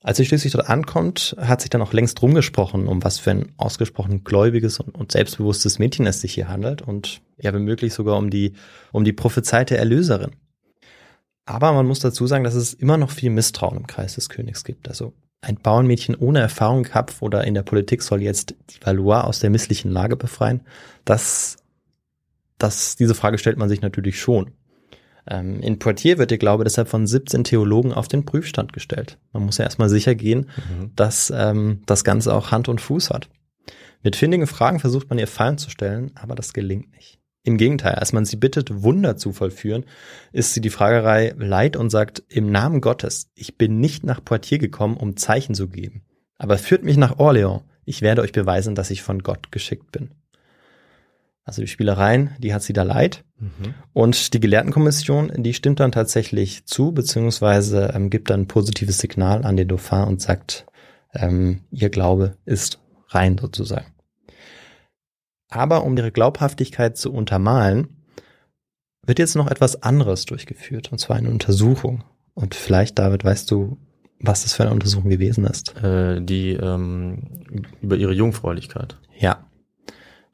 [0.00, 3.52] Als sie schließlich dort ankommt, hat sich dann auch längst rumgesprochen, um was für ein
[3.56, 8.30] ausgesprochen gläubiges und, und selbstbewusstes Mädchen es sich hier handelt und ja, womöglich sogar um
[8.30, 8.52] die,
[8.92, 10.30] um die prophezeite Erlöserin.
[11.46, 14.64] Aber man muss dazu sagen, dass es immer noch viel Misstrauen im Kreis des Königs
[14.64, 14.88] gibt.
[14.88, 19.22] Also ein Bauernmädchen ohne Erfahrung im Kampf oder in der Politik soll jetzt die Valois
[19.22, 20.60] aus der misslichen Lage befreien.
[21.04, 21.56] Das,
[22.58, 24.52] das, diese Frage stellt man sich natürlich schon.
[25.30, 29.18] Ähm, in Poitiers wird der Glaube deshalb von 17 Theologen auf den Prüfstand gestellt.
[29.32, 30.92] Man muss ja erstmal sicher gehen, Mhm.
[30.96, 33.28] dass ähm, das Ganze auch Hand und Fuß hat.
[34.02, 37.18] Mit findigen Fragen versucht man ihr Fallen zu stellen, aber das gelingt nicht.
[37.44, 39.84] Im Gegenteil, als man sie bittet, Wunder zu vollführen,
[40.32, 44.60] ist sie die Fragerei leid und sagt, im Namen Gottes, ich bin nicht nach Poitiers
[44.60, 46.02] gekommen, um Zeichen zu geben.
[46.36, 50.10] Aber führt mich nach Orléans, ich werde euch beweisen, dass ich von Gott geschickt bin.
[51.48, 53.24] Also die Spielereien, die hat sie da leid.
[53.40, 53.74] Mhm.
[53.94, 59.46] Und die Gelehrtenkommission, die stimmt dann tatsächlich zu, beziehungsweise ähm, gibt dann ein positives Signal
[59.46, 60.66] an den Dauphin und sagt,
[61.14, 63.86] ähm, ihr Glaube ist rein sozusagen.
[65.48, 67.96] Aber um ihre Glaubhaftigkeit zu untermalen,
[69.06, 72.04] wird jetzt noch etwas anderes durchgeführt, und zwar eine Untersuchung.
[72.34, 73.78] Und vielleicht, David, weißt du,
[74.20, 75.82] was das für eine Untersuchung gewesen ist?
[75.82, 78.98] Äh, die ähm, über ihre Jungfräulichkeit.
[79.18, 79.46] Ja,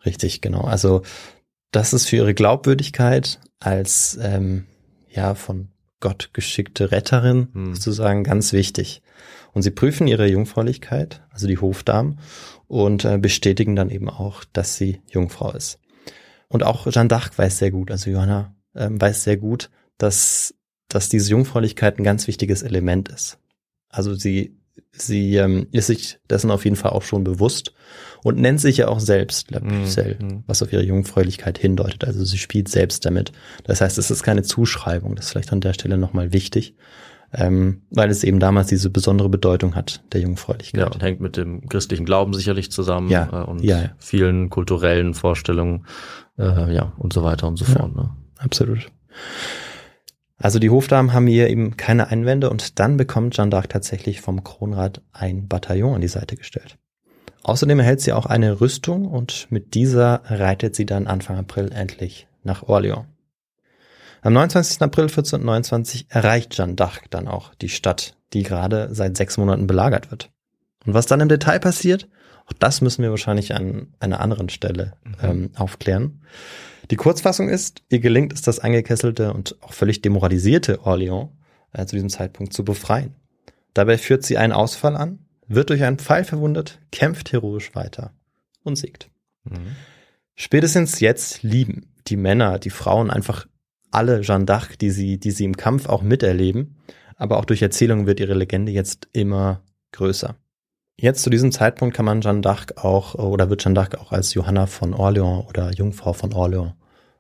[0.05, 0.63] richtig, genau.
[0.63, 1.03] Also
[1.71, 4.67] das ist für ihre Glaubwürdigkeit als ähm,
[5.09, 5.69] ja von
[6.01, 7.75] Gott geschickte Retterin Hm.
[7.75, 9.03] sozusagen ganz wichtig.
[9.53, 12.19] Und sie prüfen ihre Jungfräulichkeit, also die Hofdamen,
[12.67, 15.79] und äh, bestätigen dann eben auch, dass sie Jungfrau ist.
[16.49, 20.55] Und auch Jeanne d'Arc weiß sehr gut, also Johanna ähm, weiß sehr gut, dass,
[20.89, 23.39] dass diese Jungfräulichkeit ein ganz wichtiges Element ist.
[23.89, 24.59] Also sie,
[24.97, 27.73] sie ähm, ist sich dessen auf jeden Fall auch schon bewusst
[28.23, 30.45] und nennt sich ja auch selbst La Pucelle, Mhm.
[30.47, 32.05] was auf ihre Jungfräulichkeit hindeutet.
[32.05, 33.33] Also sie spielt selbst damit.
[33.65, 35.15] Das heißt, es ist keine Zuschreibung.
[35.17, 36.75] Das ist vielleicht an der Stelle nochmal wichtig,
[37.33, 40.81] ähm, weil es eben damals diese besondere Bedeutung hat, der Jungfräulichkeit.
[40.81, 43.91] Ja, und hängt mit dem christlichen Glauben sicherlich zusammen Ja, äh, und ja, ja.
[43.99, 45.85] vielen kulturellen Vorstellungen,
[46.39, 47.95] äh, ja, und so weiter und so fort.
[47.95, 48.11] Ne?
[48.39, 48.87] Absolut.
[50.45, 54.45] Also die Hofdamen haben hier eben keine Einwände und dann bekommt Jeanne d'Arc tatsächlich vom
[54.45, 56.77] Kronrat ein Bataillon an die Seite gestellt.
[57.45, 62.29] Außerdem erhält sie auch eine Rüstung und mit dieser reitet sie dann Anfang April endlich
[62.43, 63.07] nach Orléans.
[64.21, 64.83] Am 29.
[64.83, 70.11] April 1429 erreicht Jeanne d'Arc dann auch die Stadt, die gerade seit sechs Monaten belagert
[70.11, 70.31] wird.
[70.85, 72.07] Und was dann im Detail passiert,
[72.45, 76.21] auch das müssen wir wahrscheinlich an einer anderen Stelle ähm, aufklären.
[76.91, 81.31] Die Kurzfassung ist, ihr gelingt es, das eingekesselte und auch völlig demoralisierte Orléans
[81.73, 83.15] äh, zu diesem Zeitpunkt zu befreien.
[83.73, 88.13] Dabei führt sie einen Ausfall an, wird durch einen Pfeil verwundet, kämpft heroisch weiter
[88.63, 89.11] und siegt.
[89.45, 89.77] Mhm.
[90.35, 93.47] Spätestens jetzt lieben die Männer, die Frauen einfach
[93.91, 96.77] alle Jeanne d'Arc, die sie, die sie im Kampf auch miterleben.
[97.17, 100.37] Aber auch durch Erzählungen wird ihre Legende jetzt immer größer.
[100.97, 104.35] Jetzt zu diesem Zeitpunkt kann man Jeanne d'Arc auch, oder wird Jeanne d'Arc auch als
[104.35, 106.73] Johanna von Orléans oder Jungfrau von Orléans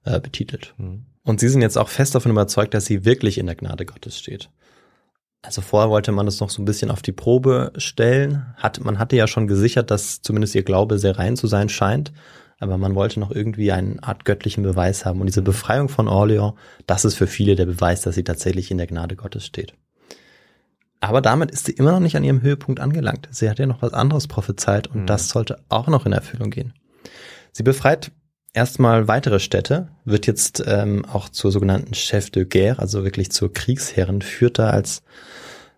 [0.04, 0.74] äh, betitelt.
[0.78, 1.06] Mhm.
[1.24, 4.18] Und sie sind jetzt auch fest davon überzeugt, dass sie wirklich in der Gnade Gottes
[4.18, 4.50] steht.
[5.42, 8.46] Also vorher wollte man das noch so ein bisschen auf die Probe stellen.
[8.56, 12.12] Hat, man hatte ja schon gesichert, dass zumindest ihr Glaube sehr rein zu sein scheint.
[12.60, 15.20] Aber man wollte noch irgendwie eine Art göttlichen Beweis haben.
[15.20, 16.54] Und diese Befreiung von Orléans,
[16.86, 19.74] das ist für viele der Beweis, dass sie tatsächlich in der Gnade Gottes steht.
[21.08, 23.28] Aber damit ist sie immer noch nicht an ihrem Höhepunkt angelangt.
[23.30, 25.06] Sie hat ja noch was anderes prophezeit und Mhm.
[25.06, 26.72] das sollte auch noch in Erfüllung gehen.
[27.52, 28.10] Sie befreit
[28.52, 33.52] erstmal weitere Städte, wird jetzt ähm, auch zur sogenannten Chef de Guerre, also wirklich zur
[33.52, 35.02] Kriegsherrin, führt da als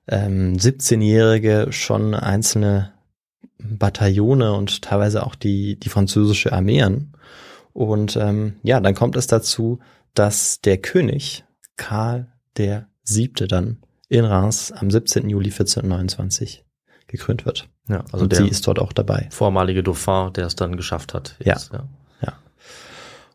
[0.08, 2.92] ähm, 17-Jährige schon einzelne
[3.58, 7.12] Bataillone und teilweise auch die, die französische Armee an.
[7.72, 9.80] Und ähm, ja, dann kommt es dazu,
[10.14, 11.44] dass der König
[11.76, 15.28] Karl der Siebte dann in Reims am 17.
[15.28, 16.64] Juli 1429
[17.08, 17.68] gekrönt wird.
[17.88, 19.28] Ja, also und der sie ist dort auch dabei.
[19.30, 21.36] vormalige Dauphin, der es dann geschafft hat.
[21.38, 21.88] Jetzt, ja.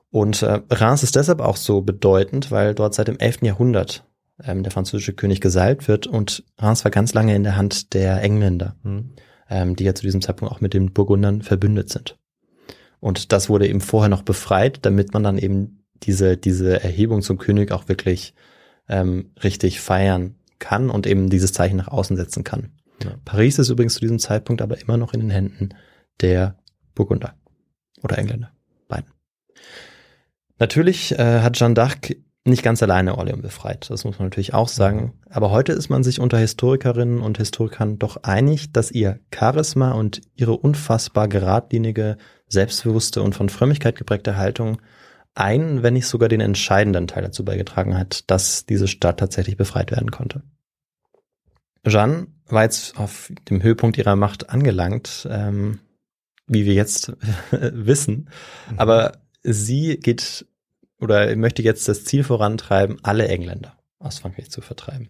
[0.09, 3.43] Und äh, Reims ist deshalb auch so bedeutend, weil dort seit dem 11.
[3.43, 4.03] Jahrhundert
[4.43, 8.21] ähm, der französische König gesalbt wird und Reims war ganz lange in der Hand der
[8.21, 9.11] Engländer, Mhm.
[9.49, 12.17] ähm, die ja zu diesem Zeitpunkt auch mit den Burgundern verbündet sind.
[12.99, 17.37] Und das wurde eben vorher noch befreit, damit man dann eben diese, diese Erhebung zum
[17.37, 18.33] König auch wirklich
[18.89, 22.71] ähm, richtig feiern kann und eben dieses Zeichen nach außen setzen kann.
[23.03, 23.15] Ja.
[23.25, 25.69] Paris ist übrigens zu diesem Zeitpunkt aber immer noch in den Händen
[26.21, 26.55] der
[26.95, 27.33] Burgunder
[28.01, 28.51] oder Engländer,
[28.87, 29.11] beiden.
[30.59, 34.67] Natürlich äh, hat Jeanne d'Arc nicht ganz alleine Orleans befreit, das muss man natürlich auch
[34.67, 35.13] sagen.
[35.29, 40.21] Aber heute ist man sich unter Historikerinnen und Historikern doch einig, dass ihr Charisma und
[40.35, 44.81] ihre unfassbar geradlinige, selbstbewusste und von Frömmigkeit geprägte Haltung
[45.33, 49.91] einen, wenn nicht sogar den entscheidenden Teil dazu beigetragen hat, dass diese Stadt tatsächlich befreit
[49.91, 50.43] werden konnte.
[51.85, 55.79] Jeanne war jetzt auf dem Höhepunkt ihrer Macht angelangt, ähm,
[56.47, 57.13] wie wir jetzt
[57.51, 58.29] wissen,
[58.77, 60.45] aber sie geht
[60.99, 65.09] oder möchte jetzt das Ziel vorantreiben, alle Engländer aus Frankreich zu vertreiben.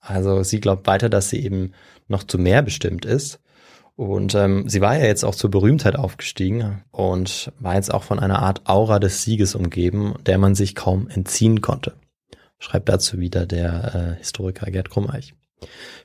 [0.00, 1.72] Also sie glaubt weiter, dass sie eben
[2.08, 3.40] noch zu mehr bestimmt ist.
[3.96, 8.18] Und ähm, sie war ja jetzt auch zur Berühmtheit aufgestiegen und war jetzt auch von
[8.18, 11.94] einer Art Aura des Sieges umgeben, der man sich kaum entziehen konnte.
[12.58, 15.34] Schreibt dazu wieder der äh, Historiker Gerd Krummeich.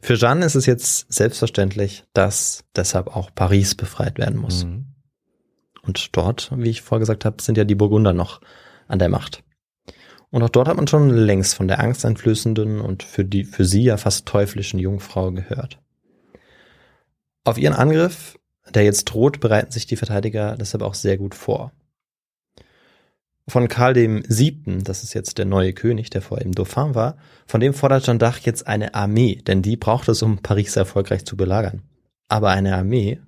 [0.02, 4.65] Für Jeanne ist es jetzt selbstverständlich, dass deshalb auch Paris befreit werden muss.
[4.65, 4.86] Mhm.
[5.82, 8.41] Und dort, wie ich vorgesagt habe, sind ja die Burgunder noch
[8.88, 9.43] an der Macht.
[10.30, 13.84] Und auch dort hat man schon längst von der angsteinflößenden und für die, für sie
[13.84, 15.80] ja fast teuflischen Jungfrau gehört.
[17.50, 18.38] Auf ihren Angriff,
[18.70, 21.72] der jetzt droht, bereiten sich die Verteidiger deshalb auch sehr gut vor.
[23.48, 27.18] Von Karl dem Siebten, das ist jetzt der neue König, der vorher im Dauphin war,
[27.48, 31.26] von dem fordert Jeanne d'Arc jetzt eine Armee, denn die braucht es, um Paris erfolgreich
[31.26, 31.82] zu belagern.
[32.28, 33.20] Aber eine Armee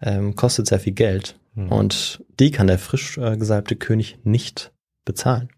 [0.00, 1.72] ähm, kostet sehr viel Geld Mhm.
[1.72, 4.72] und die kann der frisch äh, gesalbte König nicht
[5.04, 5.48] bezahlen.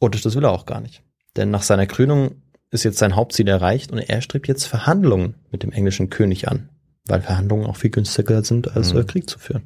[0.00, 1.02] Und das will er auch gar nicht.
[1.36, 5.62] Denn nach seiner Krönung ist jetzt sein Hauptziel erreicht und er strebt jetzt Verhandlungen mit
[5.62, 6.68] dem englischen König an,
[7.06, 9.00] weil Verhandlungen auch viel günstiger sind, als Mhm.
[9.00, 9.62] äh, Krieg zu führen.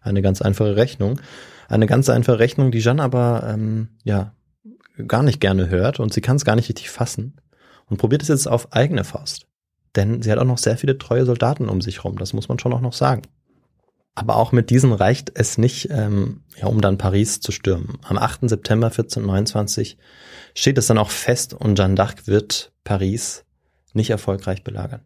[0.00, 1.20] Eine ganz einfache Rechnung.
[1.68, 4.32] Eine ganz einfache Rechnung, die Jeanne aber ähm, ja
[5.06, 7.36] gar nicht gerne hört und sie kann es gar nicht richtig fassen
[7.86, 9.46] und probiert es jetzt auf eigene Faust.
[9.96, 12.58] Denn sie hat auch noch sehr viele treue Soldaten um sich rum, das muss man
[12.58, 13.22] schon auch noch sagen.
[14.18, 17.98] Aber auch mit diesen reicht es nicht, ähm, ja, um dann Paris zu stürmen.
[18.02, 18.48] Am 8.
[18.48, 19.96] September 1429
[20.54, 23.44] steht es dann auch fest und Jeanne d'Arc wird Paris
[23.92, 25.02] nicht erfolgreich belagern.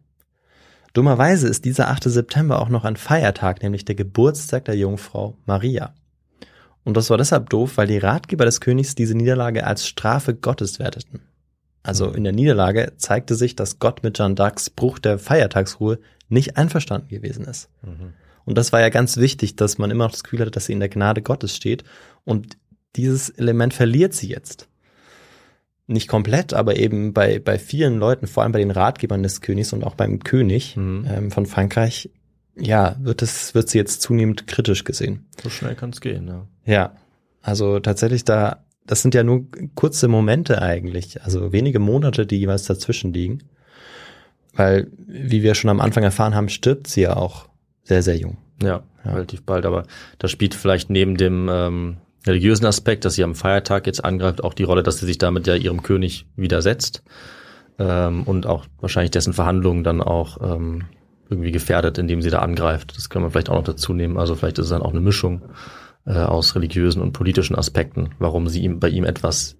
[0.93, 2.05] Dummerweise ist dieser 8.
[2.05, 5.93] September auch noch ein Feiertag, nämlich der Geburtstag der Jungfrau Maria.
[6.83, 10.79] Und das war deshalb doof, weil die Ratgeber des Königs diese Niederlage als Strafe Gottes
[10.79, 11.21] werteten.
[11.83, 15.99] Also in der Niederlage zeigte sich, dass Gott mit Jeanne d'Arcs Bruch der Feiertagsruhe
[16.29, 17.69] nicht einverstanden gewesen ist.
[18.45, 20.73] Und das war ja ganz wichtig, dass man immer noch das Gefühl hatte, dass sie
[20.73, 21.83] in der Gnade Gottes steht.
[22.25, 22.57] Und
[22.95, 24.67] dieses Element verliert sie jetzt.
[25.87, 29.73] Nicht komplett, aber eben bei, bei vielen Leuten, vor allem bei den Ratgebern des Königs
[29.73, 31.07] und auch beim König Mhm.
[31.09, 32.09] ähm, von Frankreich,
[32.55, 35.25] ja, wird es, wird sie jetzt zunehmend kritisch gesehen.
[35.41, 36.47] So schnell kann es gehen, ja.
[36.65, 36.95] Ja,
[37.41, 42.63] also tatsächlich da, das sind ja nur kurze Momente eigentlich, also wenige Monate, die jeweils
[42.65, 43.39] dazwischen liegen.
[44.55, 47.49] Weil, wie wir schon am Anfang erfahren haben, stirbt sie ja auch
[47.83, 48.37] sehr, sehr jung.
[48.61, 49.65] Ja, relativ bald.
[49.65, 49.83] Aber
[50.19, 54.53] da spielt vielleicht neben dem ähm, religiösen Aspekt, dass sie am Feiertag jetzt angreift, auch
[54.53, 57.03] die Rolle, dass sie sich damit ja ihrem König widersetzt
[57.79, 60.85] ähm, und auch wahrscheinlich dessen Verhandlungen dann auch ähm,
[61.29, 62.95] irgendwie gefährdet, indem sie da angreift.
[62.95, 64.17] Das kann man vielleicht auch noch dazu nehmen.
[64.17, 65.41] Also vielleicht ist es dann auch eine Mischung
[66.05, 69.57] äh, aus religiösen und politischen Aspekten, warum sie ihm bei ihm etwas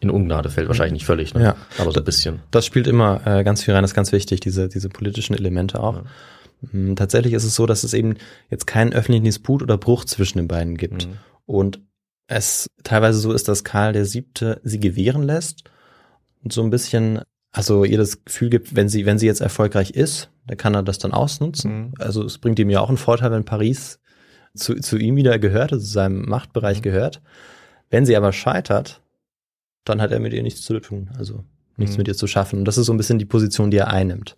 [0.00, 0.68] in Ungnade fällt.
[0.68, 1.42] Wahrscheinlich nicht völlig, ne?
[1.42, 1.56] Ja.
[1.78, 2.40] aber so ein bisschen.
[2.50, 5.80] Das spielt immer äh, ganz viel rein, das ist ganz wichtig, diese, diese politischen Elemente
[5.80, 6.02] auch.
[6.02, 6.06] Mm,
[6.94, 8.14] Tatsächlich ist es so, dass es eben
[8.50, 11.08] jetzt keinen öffentlichen Disput oder Bruch zwischen den beiden gibt.
[11.08, 11.14] Mhm.
[11.44, 11.80] Und
[12.28, 15.64] es teilweise so ist, dass Karl der Siebte sie gewähren lässt
[16.44, 17.20] und so ein bisschen,
[17.50, 20.82] also ihr das Gefühl gibt, wenn sie, wenn sie jetzt erfolgreich ist, dann kann er
[20.82, 21.72] das dann ausnutzen.
[21.88, 21.94] Mhm.
[21.98, 23.98] Also es bringt ihm ja auch einen Vorteil, wenn Paris
[24.54, 26.82] zu, zu ihm wieder gehört, also zu seinem Machtbereich Mhm.
[26.82, 27.22] gehört.
[27.90, 29.02] Wenn sie aber scheitert,
[29.84, 31.44] dann hat er mit ihr nichts zu tun, also
[31.76, 32.02] nichts Mhm.
[32.02, 32.60] mit ihr zu schaffen.
[32.60, 34.36] Und das ist so ein bisschen die Position, die er einnimmt.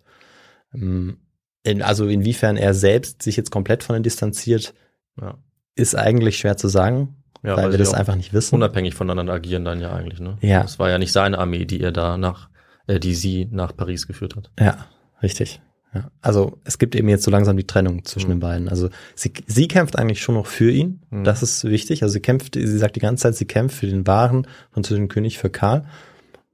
[1.65, 4.73] In, also inwiefern er selbst sich jetzt komplett von ihr distanziert,
[5.19, 5.37] Ja.
[5.75, 8.55] ist eigentlich schwer zu sagen, Ja, weil wir sie das einfach nicht wissen.
[8.55, 10.37] unabhängig voneinander agieren dann ja eigentlich, ne?
[10.41, 10.63] Ja.
[10.63, 12.49] Es war ja nicht seine Armee, die er da nach,
[12.87, 14.51] äh, die sie nach Paris geführt hat.
[14.59, 14.85] Ja,
[15.23, 15.59] richtig.
[15.93, 16.11] Ja.
[16.21, 18.33] Also es gibt eben jetzt so langsam die Trennung zwischen Mhm.
[18.33, 18.69] den beiden.
[18.69, 21.01] Also sie, sie kämpft eigentlich schon noch für ihn.
[21.09, 21.23] Mhm.
[21.23, 22.03] Das ist wichtig.
[22.03, 25.37] Also sie kämpft, sie sagt die ganze Zeit, sie kämpft für den wahren französischen König,
[25.37, 25.85] für Karl.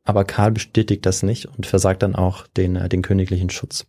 [0.03, 3.85] Aber Karl bestätigt das nicht und versagt dann auch den, äh, den königlichen Schutz.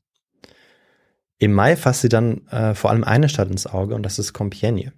[1.38, 4.34] Im Mai fasst sie dann äh, vor allem eine Stadt ins Auge und das ist
[4.34, 4.92] Compiègne.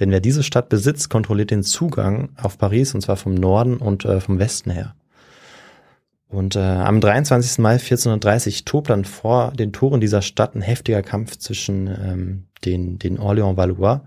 [0.00, 4.04] Denn wer diese Stadt besitzt, kontrolliert den Zugang auf Paris und zwar vom Norden und
[4.04, 4.94] äh, vom Westen her.
[6.28, 7.58] Und äh, am 23.
[7.58, 12.98] Mai 1430 tobt dann vor den Toren dieser Stadt ein heftiger Kampf zwischen ähm, den,
[12.98, 14.00] den Orléans-Valois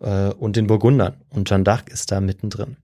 [0.00, 1.16] äh, und den Burgundern.
[1.28, 2.76] Und Jeanne d'Arc ist da mittendrin.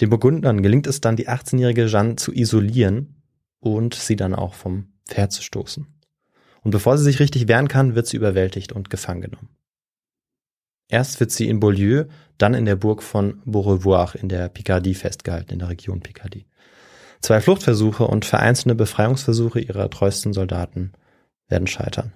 [0.00, 3.22] Den Burgundern gelingt es dann, die 18-jährige Jeanne zu isolieren
[3.60, 5.86] und sie dann auch vom Pferd zu stoßen.
[6.62, 9.48] Und bevor sie sich richtig wehren kann, wird sie überwältigt und gefangen genommen.
[10.88, 15.52] Erst wird sie in Beaulieu, dann in der Burg von Beaurevoir in der Picardie festgehalten,
[15.52, 16.46] in der Region Picardie.
[17.20, 20.92] Zwei Fluchtversuche und vereinzelte Befreiungsversuche ihrer treuesten Soldaten
[21.48, 22.12] werden scheitern.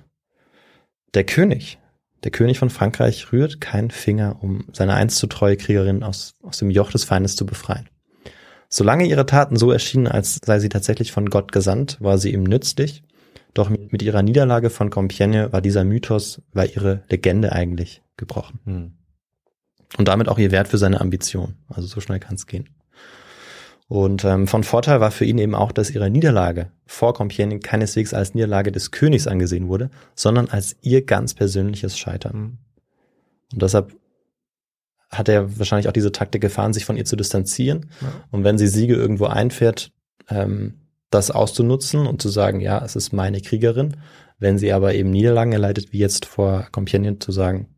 [1.14, 1.78] Der König,
[2.24, 6.59] der König von Frankreich, rührt keinen Finger, um seine einst so treue Kriegerin aus, aus
[6.59, 7.88] dem Joch des Feindes zu befreien.
[8.68, 12.42] Solange ihre Taten so erschienen, als sei sie tatsächlich von Gott gesandt, war sie ihm
[12.42, 13.04] nützlich.
[13.54, 18.60] Doch mit ihrer Niederlage von Compiègne war dieser Mythos, war ihre Legende eigentlich gebrochen.
[18.64, 18.92] Hm.
[19.96, 21.54] Und damit auch ihr Wert für seine Ambition.
[21.68, 22.68] Also so schnell kann es gehen.
[23.86, 28.12] Und ähm, von Vorteil war für ihn eben auch, dass ihre Niederlage vor Compiègne keineswegs
[28.12, 32.32] als Niederlage des Königs angesehen wurde, sondern als ihr ganz persönliches Scheitern.
[32.32, 32.58] Hm.
[33.52, 33.94] Und deshalb
[35.10, 37.90] hat er wahrscheinlich auch diese Taktik gefahren, sich von ihr zu distanzieren.
[38.00, 38.08] Ja.
[38.32, 39.92] Und wenn sie Siege irgendwo einfährt,
[40.28, 40.74] ähm,
[41.14, 43.96] das auszunutzen und zu sagen, ja, es ist meine Kriegerin.
[44.38, 47.68] Wenn sie aber eben Niederlagen erleidet, wie jetzt vor Compiègne, zu sagen,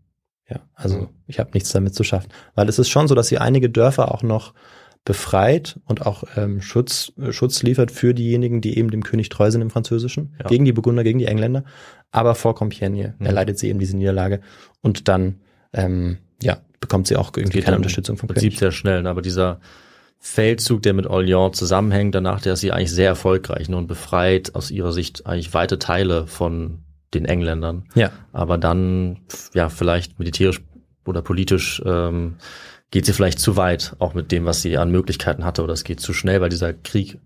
[0.48, 1.08] ja, also Mhm.
[1.26, 2.28] ich habe nichts damit zu schaffen.
[2.54, 4.54] Weil es ist schon so, dass sie einige Dörfer auch noch
[5.04, 9.50] befreit und auch ähm, Schutz, äh, Schutz liefert für diejenigen, die eben dem König treu
[9.50, 10.48] sind im Französischen, Ja.
[10.48, 11.64] gegen die Burgunder, gegen die Engländer.
[12.10, 13.26] Aber vor Compiègne Mhm.
[13.26, 14.40] erleidet sie eben diese Niederlage
[14.82, 15.40] und dann
[15.72, 18.58] ähm, ja, bekommt sie auch irgendwie keine Unterstützung vom Prinzip König.
[18.58, 19.10] sehr schnell, ne?
[19.10, 19.60] aber dieser
[20.18, 23.76] Feldzug, der mit Orléans zusammenhängt, danach, der ist sie eigentlich sehr erfolgreich ne?
[23.76, 26.80] und befreit aus ihrer Sicht eigentlich weite Teile von
[27.14, 27.84] den Engländern.
[27.94, 29.20] Ja, Aber dann,
[29.54, 30.60] ja, vielleicht militärisch
[31.04, 32.36] oder politisch ähm,
[32.90, 35.84] geht sie vielleicht zu weit, auch mit dem, was sie an Möglichkeiten hatte, oder es
[35.84, 37.18] geht zu schnell, weil dieser Krieg,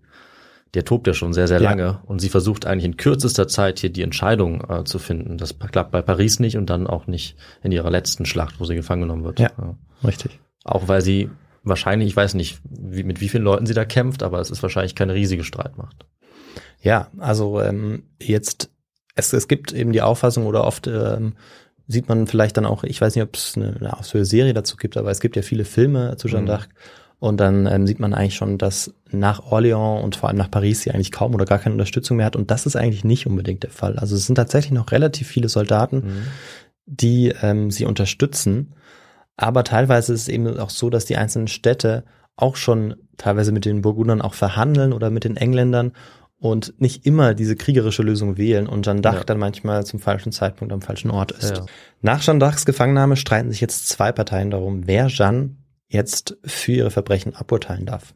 [0.75, 1.69] der tobt ja schon sehr, sehr Ja.
[1.71, 5.37] lange und sie versucht eigentlich in kürzester Zeit hier die Entscheidung äh, zu finden.
[5.37, 8.75] Das klappt bei Paris nicht und dann auch nicht in ihrer letzten Schlacht, wo sie
[8.75, 9.39] gefangen genommen wird.
[9.39, 9.49] Ja.
[10.05, 10.39] Richtig.
[10.63, 11.29] Auch weil sie
[11.63, 14.63] wahrscheinlich, ich weiß nicht, wie, mit wie vielen Leuten sie da kämpft, aber es ist
[14.63, 16.05] wahrscheinlich keine riesige Streitmacht.
[16.81, 18.69] Ja, also ähm, jetzt,
[19.15, 21.33] es, es gibt eben die Auffassung oder oft ähm,
[21.87, 24.77] sieht man vielleicht dann auch, ich weiß nicht, ob es eine, eine ausführliche Serie dazu
[24.77, 26.49] gibt, aber es gibt ja viele Filme zu Jeanne Mhm.
[26.49, 26.67] d'Arc
[27.19, 30.81] und dann ähm, sieht man eigentlich schon, dass nach Orléans und vor allem nach Paris
[30.81, 33.61] sie eigentlich kaum oder gar keine Unterstützung mehr hat und das ist eigentlich nicht unbedingt
[33.61, 33.99] der Fall.
[33.99, 36.23] Also es sind tatsächlich noch relativ viele Soldaten, Mhm.
[36.87, 38.73] die ähm, sie unterstützen.
[39.37, 42.03] Aber teilweise ist es eben auch so, dass die einzelnen Städte
[42.35, 45.93] auch schon teilweise mit den Burgundern auch verhandeln oder mit den Engländern
[46.39, 49.23] und nicht immer diese kriegerische Lösung wählen und Jeanne d'Arc Ja.
[49.25, 51.57] dann manchmal zum falschen Zeitpunkt am falschen Ort ist.
[51.57, 51.65] Ja.
[52.01, 55.55] Nach Jeanne d'Arcs Gefangennahme streiten sich jetzt zwei Parteien darum, wer Jeanne
[55.87, 58.15] jetzt für ihre Verbrechen aburteilen darf.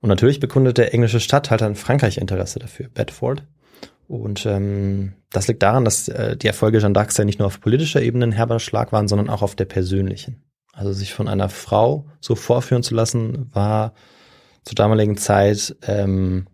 [0.00, 3.42] Und natürlich bekundet der englische Statthalter in Frankreich Interesse dafür, Bedford.
[4.06, 7.60] Und ähm, das liegt daran, dass äh, die Erfolge Jeanne d'Arcs ja nicht nur auf
[7.60, 10.42] politischer Ebene ein herber Schlag waren, sondern auch auf der persönlichen.
[10.72, 13.94] Also sich von einer Frau so vorführen zu lassen, war
[14.64, 16.46] zur damaligen Zeit ähm,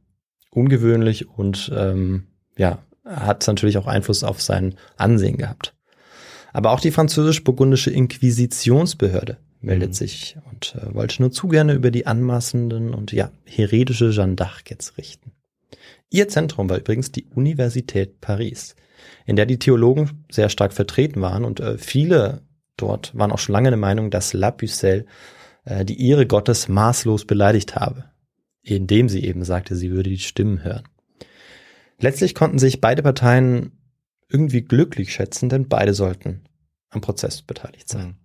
[0.50, 2.26] ungewöhnlich und ähm,
[2.56, 5.74] ja, hat natürlich auch Einfluss auf sein Ansehen gehabt.
[6.52, 9.94] Aber auch die französisch-burgundische Inquisitionsbehörde meldet Mhm.
[9.94, 14.68] sich und äh, wollte nur zu gerne über die anmaßenden und ja, heretische Jeanne d'Arc
[14.70, 15.32] jetzt richten.
[16.10, 18.74] Ihr Zentrum war übrigens die Universität Paris,
[19.26, 22.42] in der die Theologen sehr stark vertreten waren und äh, viele
[22.76, 25.06] dort waren auch schon lange der Meinung, dass La Pucelle
[25.64, 28.06] äh, die Ehre Gottes maßlos beleidigt habe,
[28.62, 30.82] indem sie eben sagte, sie würde die Stimmen hören.
[32.00, 33.78] Letztlich konnten sich beide Parteien
[34.28, 36.42] irgendwie glücklich schätzen, denn beide sollten
[36.88, 38.06] am Prozess beteiligt sein.
[38.06, 38.16] Mhm.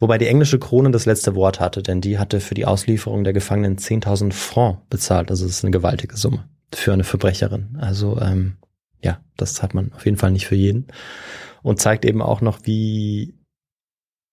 [0.00, 3.32] Wobei die englische Krone das letzte Wort hatte, denn die hatte für die Auslieferung der
[3.32, 5.32] Gefangenen 10.000 Francs bezahlt.
[5.32, 7.76] Also das ist eine gewaltige Summe für eine Verbrecherin.
[7.80, 8.56] Also ähm,
[9.02, 10.86] ja, das hat man auf jeden Fall nicht für jeden.
[11.62, 13.34] Und zeigt eben auch noch, wie,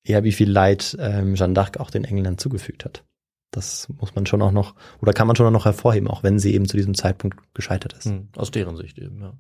[0.06, 3.04] ja, wie viel Leid ähm, Jeanne d'Arc auch den Engländern zugefügt hat.
[3.52, 6.40] Das muss man schon auch noch, oder kann man schon auch noch hervorheben, auch wenn
[6.40, 8.08] sie eben zu diesem Zeitpunkt gescheitert ist.
[8.08, 8.30] Mhm.
[8.36, 9.34] Aus deren Sicht eben, ja.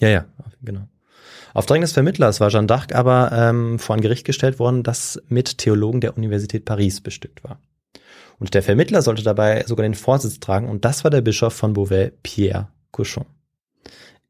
[0.00, 0.26] Ja, ja,
[0.62, 0.88] genau.
[1.54, 5.22] Auf Drängen des Vermittlers war Jeanne d'Arc aber ähm, vor ein Gericht gestellt worden, das
[5.28, 7.60] mit Theologen der Universität Paris bestückt war.
[8.42, 11.74] Und der Vermittler sollte dabei sogar den Vorsitz tragen und das war der Bischof von
[11.74, 13.24] Beauvais, Pierre Cochon.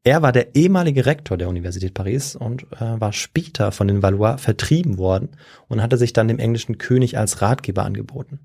[0.03, 4.37] Er war der ehemalige Rektor der Universität Paris und äh, war später von den Valois
[4.37, 5.29] vertrieben worden
[5.67, 8.37] und hatte sich dann dem englischen König als Ratgeber angeboten.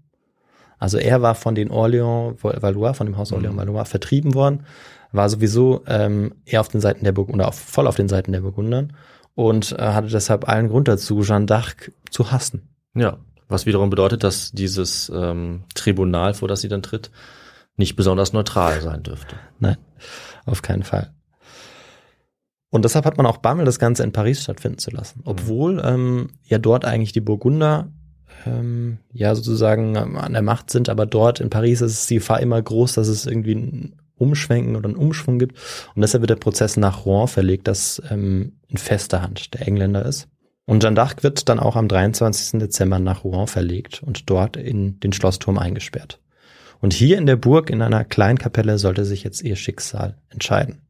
[0.78, 4.64] Also er war von den Orléans Valois, von dem Haus Orléans Valois vertrieben worden,
[5.12, 8.32] war sowieso ähm, eher auf den Seiten der Burgunder, oder auf, voll auf den Seiten
[8.32, 8.94] der Burgundern
[9.34, 12.70] und äh, hatte deshalb allen Grund dazu, Jeanne d'Arc zu hassen.
[12.94, 17.10] Ja, was wiederum bedeutet, dass dieses ähm, Tribunal, vor das sie dann tritt,
[17.76, 19.36] nicht besonders neutral sein dürfte.
[19.58, 19.76] Nein,
[20.44, 21.12] auf keinen Fall.
[22.70, 25.22] Und deshalb hat man auch Bammel, das Ganze in Paris stattfinden zu lassen.
[25.24, 27.90] Obwohl ähm, ja dort eigentlich die Burgunder
[28.44, 32.60] ähm, ja sozusagen an der Macht sind, aber dort in Paris ist die Gefahr immer
[32.60, 35.56] groß, dass es irgendwie ein Umschwenken oder einen Umschwung gibt.
[35.94, 40.04] Und deshalb wird der Prozess nach Rouen verlegt, das ähm, in fester Hand der Engländer
[40.04, 40.28] ist.
[40.68, 42.60] Und Jeanne d'Arc wird dann auch am 23.
[42.60, 46.20] Dezember nach Rouen verlegt und dort in den Schlossturm eingesperrt.
[46.82, 50.82] Und hier in der Burg in einer kleinen Kapelle sollte sich jetzt ihr Schicksal entscheiden.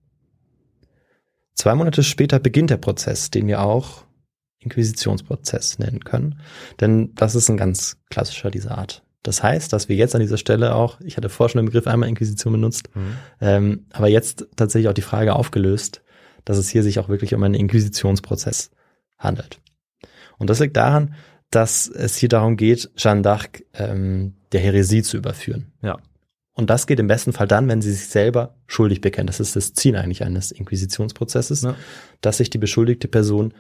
[1.55, 4.03] Zwei Monate später beginnt der Prozess, den wir auch
[4.59, 6.41] Inquisitionsprozess nennen können,
[6.81, 9.05] denn das ist ein ganz klassischer dieser Art.
[9.23, 11.87] Das heißt, dass wir jetzt an dieser Stelle auch, ich hatte vorher schon den Begriff
[11.87, 12.91] einmal Inquisition benutzt,
[13.41, 16.03] ähm, aber jetzt tatsächlich auch die Frage aufgelöst,
[16.45, 18.73] dass es hier sich auch wirklich um einen Inquisitionsprozess
[19.19, 19.61] handelt.
[20.39, 21.15] Und das liegt daran,
[21.51, 25.73] dass es hier darum geht, Jeanne d'Arc ähm, der Häresie zu überführen.
[25.83, 25.99] Ja.
[26.53, 29.29] Und das geht im besten Fall dann, wenn sie sich selber schuldig bekennt.
[29.29, 31.77] Das ist das Ziel eigentlich eines Inquisitionsprozesses, Ja.
[32.21, 33.55] dass sich die beschuldigte Person,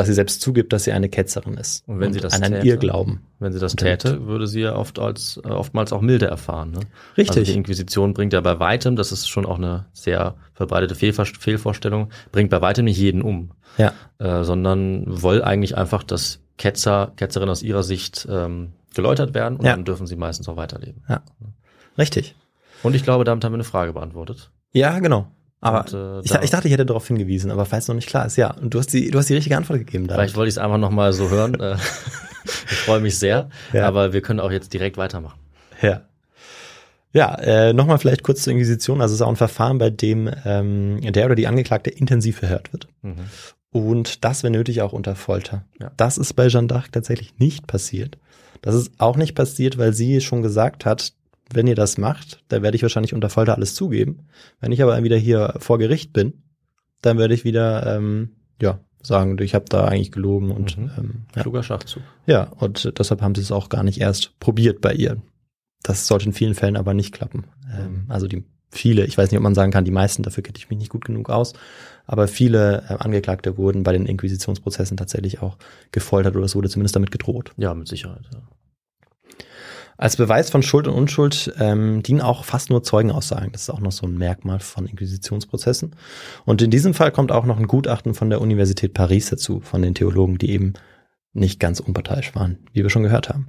[0.00, 1.86] dass sie selbst zugibt, dass sie eine Ketzerin ist.
[1.88, 2.66] Und wenn sie das an täte?
[2.66, 3.20] Irrglauben.
[3.38, 6.70] Wenn sie das täte, würde sie ja oft als, äh, oftmals auch milde erfahren.
[6.72, 6.80] Ne?
[7.16, 7.36] Richtig.
[7.38, 11.24] Also die Inquisition bringt ja bei weitem, das ist schon auch eine sehr verbreitete Fehlver
[11.24, 17.12] Fehlvorstellung, bringt bei weitem nicht jeden um, Ja, äh, sondern will eigentlich einfach, dass Ketzer,
[17.16, 19.72] Ketzerinnen aus ihrer Sicht ähm, geläutert werden und Ja.
[19.72, 21.02] dann dürfen sie meistens auch weiterleben.
[21.98, 22.34] richtig.
[22.82, 24.50] Und ich glaube, damit haben wir eine Frage beantwortet.
[24.72, 25.26] Ja, genau.
[25.60, 28.26] Aber Und, äh, ich, ich dachte, ich hätte darauf hingewiesen, aber falls noch nicht klar
[28.26, 28.50] ist, ja.
[28.54, 30.14] Und du hast die, du hast die richtige Antwort gegeben da.
[30.14, 31.56] Vielleicht wollte ich es einfach nochmal so hören.
[31.60, 31.76] Äh,
[32.70, 33.86] ich freue mich sehr, Ja.
[33.86, 35.38] aber wir können auch jetzt direkt weitermachen.
[35.82, 36.02] Ja.
[37.12, 39.02] Ja, äh, nochmal vielleicht kurz zur Inquisition.
[39.02, 42.72] Also es ist auch ein Verfahren, bei dem ähm, der oder die Angeklagte intensiv verhört
[42.72, 42.88] wird.
[43.02, 43.16] Mhm.
[43.72, 45.64] Und das, wenn nötig, auch unter Folter.
[45.80, 45.90] Ja.
[45.98, 48.16] Das ist bei Jeanne d'Arc tatsächlich nicht passiert.
[48.62, 51.12] Das ist auch nicht passiert, weil sie schon gesagt hat,
[51.52, 54.26] wenn ihr das macht, dann werde ich wahrscheinlich unter Folter alles zugeben.
[54.60, 56.42] Wenn ich aber wieder hier vor Gericht bin,
[57.02, 58.30] dann werde ich wieder ähm,
[58.60, 60.90] ja sagen, ich habe da eigentlich gelogen und Mhm.
[60.98, 61.42] ähm, ja.
[61.42, 62.02] Kluger Schachzug.
[62.26, 65.16] ja, und deshalb haben sie es auch gar nicht erst probiert bei ihr.
[65.82, 67.44] Das sollte in vielen Fällen aber nicht klappen.
[67.74, 70.58] Ähm, also die viele, ich weiß nicht, ob man sagen kann, die meisten, dafür kenne
[70.58, 71.54] ich mich nicht gut genug aus,
[72.06, 75.56] aber viele äh, Angeklagte wurden bei den Inquisitionsprozessen tatsächlich auch
[75.90, 77.52] gefoltert oder es wurde zumindest damit gedroht.
[77.56, 78.28] Ja, mit Sicherheit.
[78.32, 78.42] Ja.
[80.00, 83.52] Als Beweis von Schuld und Unschuld ähm, dienen auch fast nur Zeugenaussagen.
[83.52, 85.94] Das ist auch noch so ein Merkmal von Inquisitionsprozessen.
[86.46, 89.82] Und in diesem Fall kommt auch noch ein Gutachten von der Universität Paris dazu, von
[89.82, 90.72] den Theologen, die eben
[91.34, 93.48] nicht ganz unparteiisch waren, wie wir schon gehört haben.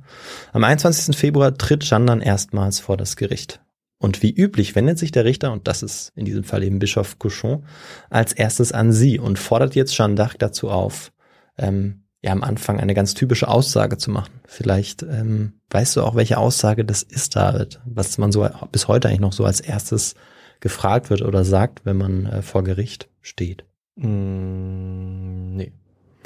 [0.51, 1.15] Am 21.
[1.15, 3.61] Februar tritt Jeanne dann erstmals vor das Gericht.
[3.97, 7.17] Und wie üblich wendet sich der Richter, und das ist in diesem Fall eben Bischof
[7.17, 7.63] Cochon,
[8.09, 11.13] als erstes an sie und fordert jetzt Jeanne d'Arc dazu auf,
[11.57, 14.41] ähm, ja am Anfang eine ganz typische Aussage zu machen.
[14.45, 19.07] Vielleicht ähm, weißt du auch, welche Aussage das ist, David, was man so bis heute
[19.07, 20.15] eigentlich noch so als erstes
[20.59, 23.65] gefragt wird oder sagt, wenn man äh, vor Gericht steht.
[23.95, 25.71] Mm, nee.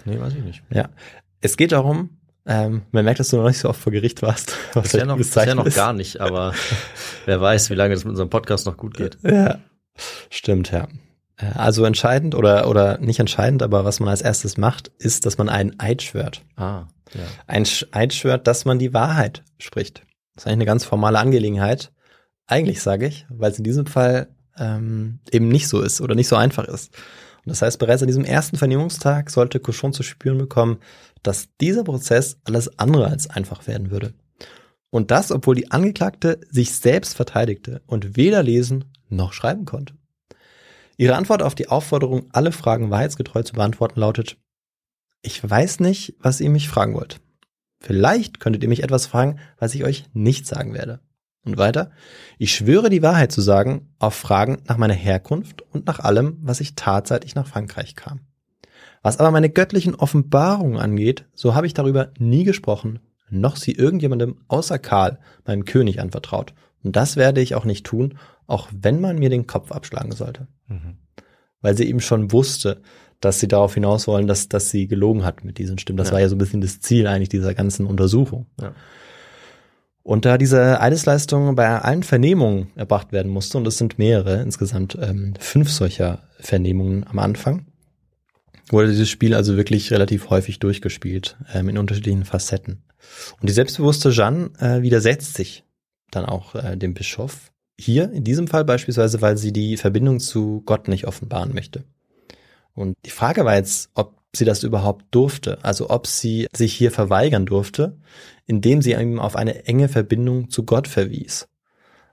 [0.03, 0.63] Nee, weiß ich nicht.
[0.69, 0.89] Ja,
[1.41, 2.09] es geht darum,
[2.45, 4.55] ähm, man merkt, dass du noch nicht so oft vor Gericht warst.
[4.73, 6.53] Was Bisher ein noch, bisher noch gar nicht, aber
[7.25, 9.17] wer weiß, wie lange das mit unserem Podcast noch gut geht.
[9.23, 9.59] Ja,
[10.29, 10.87] stimmt, ja.
[11.37, 15.37] Äh, Also entscheidend oder, oder nicht entscheidend, aber was man als erstes macht, ist, dass
[15.37, 16.43] man einen Eid schwört.
[16.55, 17.21] Ah, ja.
[17.47, 20.03] Ein Eid schwört, dass man die Wahrheit spricht.
[20.35, 21.91] Das ist eigentlich eine ganz formale Angelegenheit.
[22.47, 24.27] Eigentlich sage ich, weil es in diesem Fall
[24.57, 26.93] ähm, eben nicht so ist oder nicht so einfach ist.
[27.45, 30.79] Und das heißt, bereits an diesem ersten Vernehmungstag sollte Cochon zu spüren bekommen,
[31.23, 34.13] dass dieser Prozess alles andere als einfach werden würde.
[34.89, 39.95] Und das, obwohl die Angeklagte sich selbst verteidigte und weder lesen noch schreiben konnte.
[40.97, 44.37] Ihre Antwort auf die Aufforderung, alle Fragen wahrheitsgetreu zu beantworten, lautet,
[45.21, 47.19] ich weiß nicht, was ihr mich fragen wollt.
[47.79, 51.01] Vielleicht könntet ihr mich etwas fragen, was ich euch nicht sagen werde.
[51.43, 51.91] Und weiter,
[52.39, 56.59] ich schwöre die Wahrheit zu sagen auf Fragen nach meiner Herkunft und nach allem, was
[56.59, 58.21] ich tat, seit ich nach Frankreich kam.
[59.03, 64.37] Was aber meine göttlichen Offenbarungen angeht, so habe ich darüber nie gesprochen, noch sie irgendjemandem
[64.47, 66.55] außer Karl, meinem König, anvertraut.
[66.83, 68.17] Und das werde ich auch nicht tun,
[68.47, 70.47] auch wenn man mir den Kopf abschlagen sollte.
[70.67, 70.97] Mhm.
[71.61, 72.81] Weil sie eben schon wusste,
[73.21, 75.97] dass sie darauf hinaus wollen, dass, dass sie gelogen hat mit diesen Stimmen.
[75.97, 76.13] Das Ja.
[76.13, 78.45] war ja so ein bisschen das Ziel eigentlich dieser ganzen Untersuchung.
[78.61, 78.73] Ja.
[80.03, 84.95] Und da diese Eidesleistung bei allen Vernehmungen erbracht werden musste, und es sind mehrere, insgesamt
[85.01, 87.65] ähm, fünf solcher Vernehmungen am Anfang,
[88.69, 92.83] wurde dieses Spiel also wirklich relativ häufig durchgespielt, ähm, in unterschiedlichen Facetten.
[93.41, 95.63] Und die selbstbewusste Jeanne äh, widersetzt sich
[96.11, 97.51] dann auch äh, dem Bischof.
[97.79, 101.83] Hier, in diesem Fall beispielsweise, weil sie die Verbindung zu Gott nicht offenbaren möchte.
[102.73, 106.91] Und die Frage war jetzt, ob sie das überhaupt durfte, also ob sie sich hier
[106.91, 107.97] verweigern durfte,
[108.45, 111.47] indem sie eben auf eine enge Verbindung zu Gott verwies.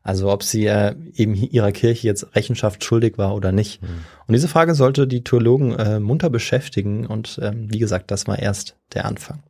[0.05, 3.81] Also ob sie äh, eben ihrer Kirche jetzt Rechenschaft schuldig war oder nicht.
[4.27, 8.39] Und diese Frage sollte die Theologen äh, munter beschäftigen und ähm, wie gesagt, das war
[8.39, 9.43] erst der Anfang.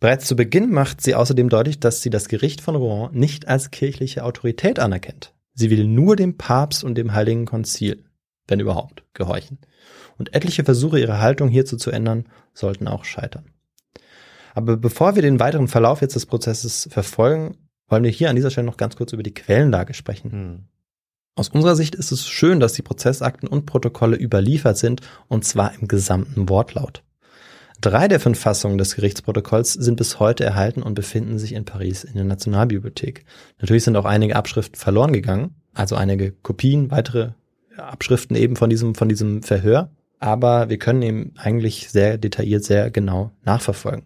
[0.00, 3.70] Bereits zu Beginn macht sie außerdem deutlich, dass sie das Gericht von Rouen nicht als
[3.70, 5.34] kirchliche Autorität anerkennt.
[5.52, 8.04] Sie will nur dem Papst und dem Heiligen Konzil,
[8.48, 9.58] wenn überhaupt, gehorchen.
[10.16, 12.24] Und etliche Versuche, ihre Haltung hierzu zu ändern,
[12.54, 13.52] sollten auch scheitern.
[14.54, 18.50] Aber bevor wir den weiteren Verlauf jetzt des Prozesses verfolgen, wollen wir hier an dieser
[18.50, 20.32] Stelle noch ganz kurz über die Quellenlage sprechen.
[20.32, 20.64] Hm.
[21.36, 25.74] Aus unserer Sicht ist es schön, dass die Prozessakten und Protokolle überliefert sind, und zwar
[25.74, 27.02] im gesamten Wortlaut.
[27.80, 32.04] Drei der fünf Fassungen des Gerichtsprotokolls sind bis heute erhalten und befinden sich in Paris
[32.04, 33.24] in der Nationalbibliothek.
[33.58, 37.30] Natürlich sind auch einige Abschriften verloren gegangen, also einige Kopien, weitere
[37.76, 39.90] Abschriften eben von diesem, von diesem Verhör.
[40.18, 44.04] Aber wir können eben eigentlich sehr detailliert, sehr genau nachverfolgen.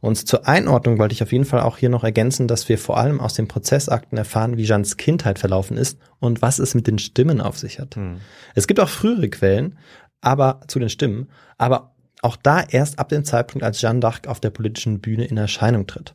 [0.00, 2.98] Und zur Einordnung wollte ich auf jeden Fall auch hier noch ergänzen, dass wir vor
[2.98, 6.98] allem aus den Prozessakten erfahren, wie Jeans Kindheit verlaufen ist und was es mit den
[6.98, 7.96] Stimmen auf sich hat.
[7.96, 8.18] Hm.
[8.54, 9.78] Es gibt auch frühere Quellen,
[10.20, 14.40] aber zu den Stimmen, aber auch da erst ab dem Zeitpunkt, als Jeanne d'Arc auf
[14.40, 16.14] der politischen Bühne in Erscheinung tritt.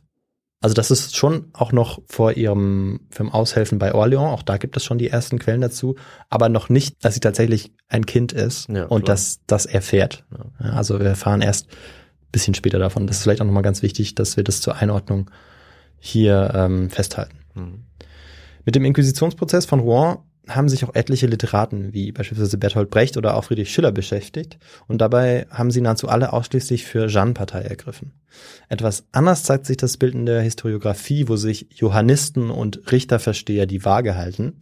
[0.60, 4.78] Also das ist schon auch noch vor ihrem, vom Aushelfen bei Orléans, auch da gibt
[4.78, 5.96] es schon die ersten Quellen dazu,
[6.30, 9.18] aber noch nicht, dass sie tatsächlich ein Kind ist Ja, und klar.
[9.46, 10.24] das, erfährt.
[10.58, 13.06] Ja, also wir erfahren erst ein bisschen später davon.
[13.06, 15.30] Das ist vielleicht auch nochmal ganz wichtig, dass wir das zur Einordnung
[15.98, 17.38] hier ähm, festhalten.
[17.52, 17.82] Hm.
[18.64, 20.16] Mit dem Inquisitionsprozess von Rouen
[20.48, 24.98] haben sich auch etliche Literaten wie beispielsweise Bertolt Brecht oder auch Friedrich Schiller beschäftigt und
[24.98, 28.12] dabei haben sie nahezu alle ausschließlich für Jeanne-Partei ergriffen.
[28.68, 33.84] Etwas anders zeigt sich das Bild in der Historiografie, wo sich Johannisten und Richterversteher die
[33.84, 34.54] Waage halten.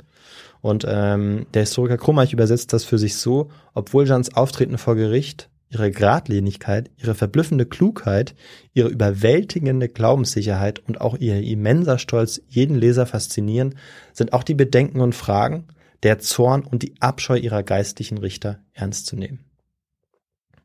[0.60, 5.48] Und ähm, der Historiker Krummeich übersetzt das für sich so, obwohl Jeannes Auftreten vor Gericht
[5.72, 8.34] ihre Gradlinigkeit, ihre verblüffende Klugheit,
[8.74, 13.74] ihre überwältigende Glaubenssicherheit und auch ihr immenser Stolz jeden Leser faszinieren,
[14.12, 15.68] sind auch die Bedenken und Fragen,
[16.02, 19.40] der Zorn und die Abscheu ihrer geistlichen Richter ernst zu nehmen.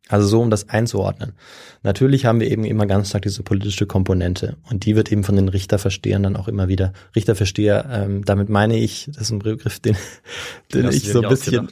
[0.10, 1.34] Also so, um das einzuordnen.
[1.84, 5.36] Natürlich haben wir eben immer ganz stark diese politische Komponente und die wird eben von
[5.36, 6.94] den Richterverstehern dann auch immer wieder.
[7.16, 9.98] Richterversteher, ähm, damit meine ich, das ist ein Begriff, den,
[10.74, 11.68] den ich so ein bisschen.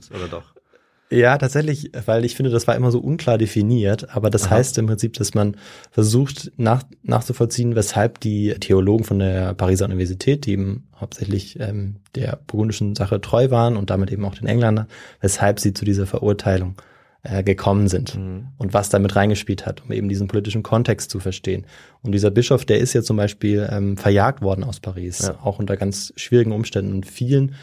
[1.11, 4.55] Ja, tatsächlich, weil ich finde, das war immer so unklar definiert, aber das Aha.
[4.55, 5.55] heißt im Prinzip, dass man
[5.91, 12.39] versucht nach, nachzuvollziehen, weshalb die Theologen von der Pariser Universität, die eben hauptsächlich ähm, der
[12.47, 14.87] burgundischen Sache treu waren und damit eben auch den Engländern,
[15.21, 16.75] weshalb sie zu dieser Verurteilung
[17.21, 18.47] äh, gekommen sind Mhm.
[18.57, 21.65] und was damit reingespielt hat, um eben diesen politischen Kontext zu verstehen.
[22.01, 25.39] Und dieser Bischof, der ist ja zum Beispiel ähm, verjagt worden aus Paris, Ja.
[25.43, 26.93] auch unter ganz schwierigen Umständen.
[26.93, 27.53] Und vielen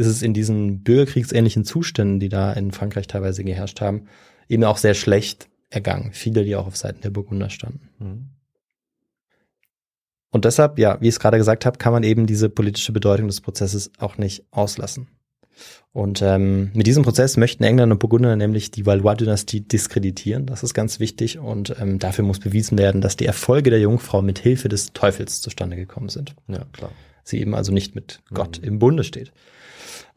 [0.00, 4.06] ist es in diesen bürgerkriegsähnlichen Zuständen, die da in Frankreich teilweise geherrscht haben,
[4.48, 6.10] eben auch sehr schlecht ergangen.
[6.12, 7.88] Viele, die auch auf Seiten der Burgunder standen.
[7.98, 8.28] Mhm.
[10.30, 13.26] Und deshalb, ja, wie ich es gerade gesagt habe, kann man eben diese politische Bedeutung
[13.26, 15.08] des Prozesses auch nicht auslassen.
[15.92, 20.46] Und ähm, mit diesem Prozess möchten Engländer und Burgunder nämlich die Valois-Dynastie diskreditieren.
[20.46, 24.22] Das ist ganz wichtig und ähm, dafür muss bewiesen werden, dass die Erfolge der Jungfrau
[24.22, 26.36] mit Hilfe des Teufels zustande gekommen sind.
[26.46, 26.92] Ja, klar.
[27.24, 29.32] Sie eben also nicht mit Gott im Bunde steht.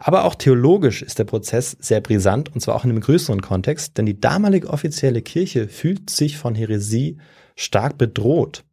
[0.06, 3.98] Aber auch theologisch ist der Prozess sehr brisant und zwar auch in einem größeren Kontext,
[3.98, 7.20] denn die damalige offizielle Kirche fühlt sich von Häresie
[7.56, 8.66] stark bedroht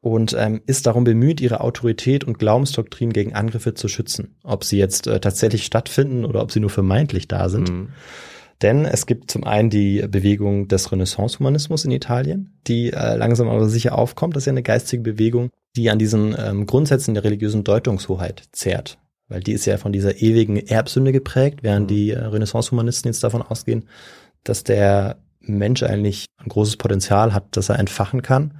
[0.00, 4.34] und ähm, ist darum bemüht, ihre Autorität und Glaubensdoktrin gegen Angriffe zu schützen.
[4.44, 7.70] Ob sie jetzt äh, tatsächlich stattfinden oder ob sie nur vermeintlich da sind.
[7.70, 7.88] Mhm.
[8.62, 13.68] Denn es gibt zum einen die Bewegung des Renaissance-Humanismus in Italien, die äh, langsam aber
[13.68, 14.36] sicher aufkommt.
[14.36, 18.96] Das ist ja eine geistige Bewegung, die an diesen ähm, Grundsätzen der religiösen Deutungshoheit zehrt.
[19.32, 23.40] Weil die ist ja von dieser ewigen Erbsünde geprägt, während die äh, Renaissance-Humanisten jetzt davon
[23.40, 23.88] ausgehen,
[24.44, 28.58] dass der Mensch eigentlich ein großes Potenzial hat, das er entfachen kann,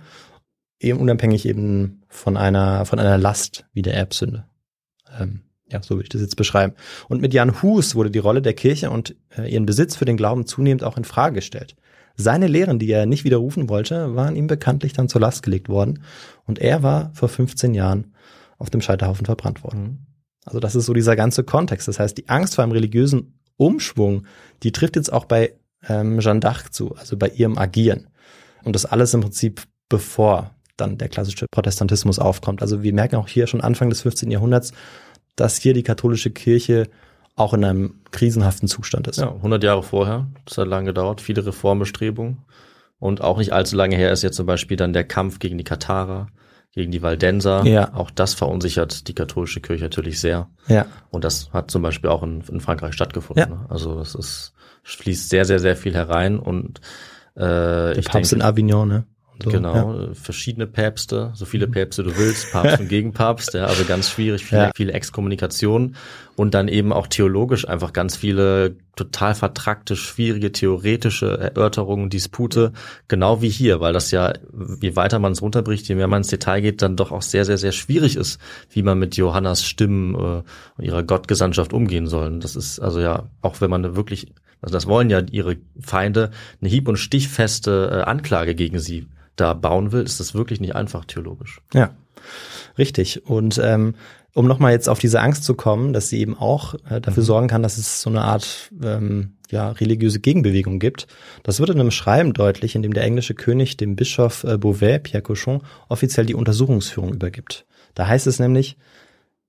[0.81, 4.47] eben unabhängig eben von einer, von einer Last wie der Erbsünde.
[5.21, 6.73] Ähm, ja, so würde ich das jetzt beschreiben.
[7.11, 10.17] Und mit Jan Hus wurde die Rolle der Kirche und äh, ihren Besitz für den
[10.17, 11.77] Glauben zunehmend auch in Frage gestellt.
[12.15, 16.03] Seine Lehren, die er nicht widerrufen wollte, waren ihm bekanntlich dann zur Last gelegt worden.
[16.47, 18.15] Und er war vor 15 Jahren
[18.57, 19.83] auf dem Scheiterhaufen verbrannt worden.
[19.83, 20.12] Mhm.
[20.45, 21.89] Also das ist so dieser ganze Kontext.
[21.89, 24.27] Das heißt, die Angst vor einem religiösen Umschwung,
[24.63, 25.55] die trifft jetzt auch bei
[25.89, 28.09] ähm, Jeanne d'Arc zu, also bei ihrem Agieren.
[28.65, 32.63] Und das alles im Prinzip bevor dann der klassische Protestantismus aufkommt.
[32.63, 34.31] Also wir merken auch hier schon Anfang des 15.
[34.31, 34.73] Jahrhunderts,
[35.37, 36.89] dass hier die katholische Kirche
[37.37, 39.19] auch in einem krisenhaften Zustand ist.
[39.19, 40.27] Ja, 100 Jahre vorher.
[40.45, 41.21] Das hat lange gedauert.
[41.21, 42.39] Viele Reformbestrebungen.
[42.99, 45.65] Und auch nicht allzu lange her ist jetzt zum Beispiel dann der Kampf gegen die
[45.65, 46.29] Katharer,
[46.73, 47.65] gegen die Waldenser.
[47.65, 47.95] Ja.
[47.95, 50.49] Auch das verunsichert die katholische Kirche natürlich sehr.
[50.69, 50.87] Ja.
[51.11, 53.51] Und das hat zum Beispiel auch in, in Frankreich stattgefunden.
[53.51, 53.67] Ja.
[53.69, 56.81] Also das ist, fließt sehr, sehr, sehr viel herein und
[57.35, 59.05] äh, Der ich Papst denke, in Avignon, ne?
[59.33, 60.09] Und so, Genau, Ja.
[60.15, 64.63] verschiedene Päpste, so viele Päpste du willst, Papst und Gegenpapst, ja, also ganz schwierig, viele,
[64.63, 64.71] Ja.
[64.77, 65.97] viele Exkommunikationen
[66.37, 72.73] und dann eben auch theologisch einfach ganz viele total vertrackte, schwierige theoretische Erörterungen, Dispute,
[73.09, 74.35] genau wie hier, weil das ja,
[74.83, 77.47] je weiter man es runterbricht, je mehr man ins Detail geht, dann doch auch sehr,
[77.47, 78.39] sehr, sehr schwierig ist,
[78.71, 80.19] wie man mit Johannas Stimmen äh,
[80.77, 82.39] und ihrer Gottgesandtschaft umgehen soll.
[82.39, 84.27] Das ist also ja, auch wenn man wirklich,
[84.61, 86.31] also das wollen ja ihre Feinde,
[86.61, 89.07] eine hieb- und stichfeste äh, Anklage gegen sie
[89.37, 91.61] da bauen will, ist das wirklich nicht einfach theologisch.
[91.73, 91.95] Ja,
[92.79, 93.27] richtig.
[93.27, 93.95] Und ähm,
[94.35, 97.49] um nochmal jetzt auf diese Angst zu kommen, dass sie eben auch äh, dafür sorgen
[97.49, 101.07] kann, dass es so eine Art ähm, ja, religiöse Gegenbewegung gibt.
[101.43, 105.01] Das wird in einem Schreiben deutlich, in dem der englische König dem Bischof äh, Beauvais,
[105.03, 107.67] Pierre Cochon, offiziell die Untersuchungsführung übergibt.
[107.95, 108.79] Da heißt es nämlich,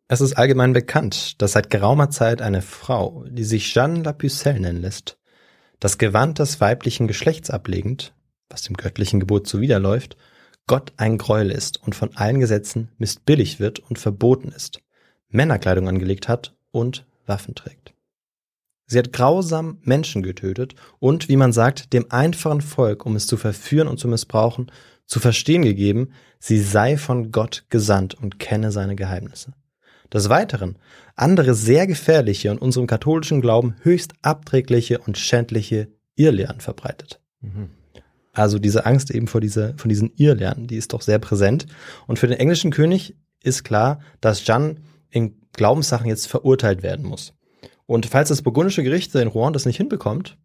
[0.09, 4.59] es ist allgemein bekannt, dass seit geraumer Zeit eine Frau, die sich Jeanne la Pucelle
[4.59, 5.17] nennen lässt,
[5.79, 8.13] das Gewand des weiblichen Geschlechts ablegend,
[8.53, 10.15] was dem göttlichen Gebot zuwiderläuft,
[10.67, 14.79] Gott ein Gräuel ist und von allen Gesetzen missbilligt wird und verboten ist,
[15.29, 17.93] Männerkleidung angelegt hat und Waffen trägt.
[18.85, 23.37] Sie hat grausam Menschen getötet und, wie man sagt, dem einfachen Volk, um es zu
[23.37, 24.71] verführen und zu missbrauchen,
[25.05, 29.53] zu verstehen gegeben, sie sei von Gott gesandt und kenne seine Geheimnisse.
[30.13, 30.77] Des Weiteren
[31.15, 37.19] andere sehr gefährliche und unserem katholischen Glauben höchst abträgliche und schändliche Irrlehren verbreitet.
[38.33, 41.67] Also diese Angst eben vor, dieser, von diesen Irrlernen, die ist doch sehr präsent.
[42.07, 44.77] Und für den englischen König ist klar, dass Jeanne
[45.09, 47.33] in Glaubenssachen jetzt verurteilt werden muss.
[47.85, 50.37] Und falls das burgundische Gericht in Rouen das nicht hinbekommt,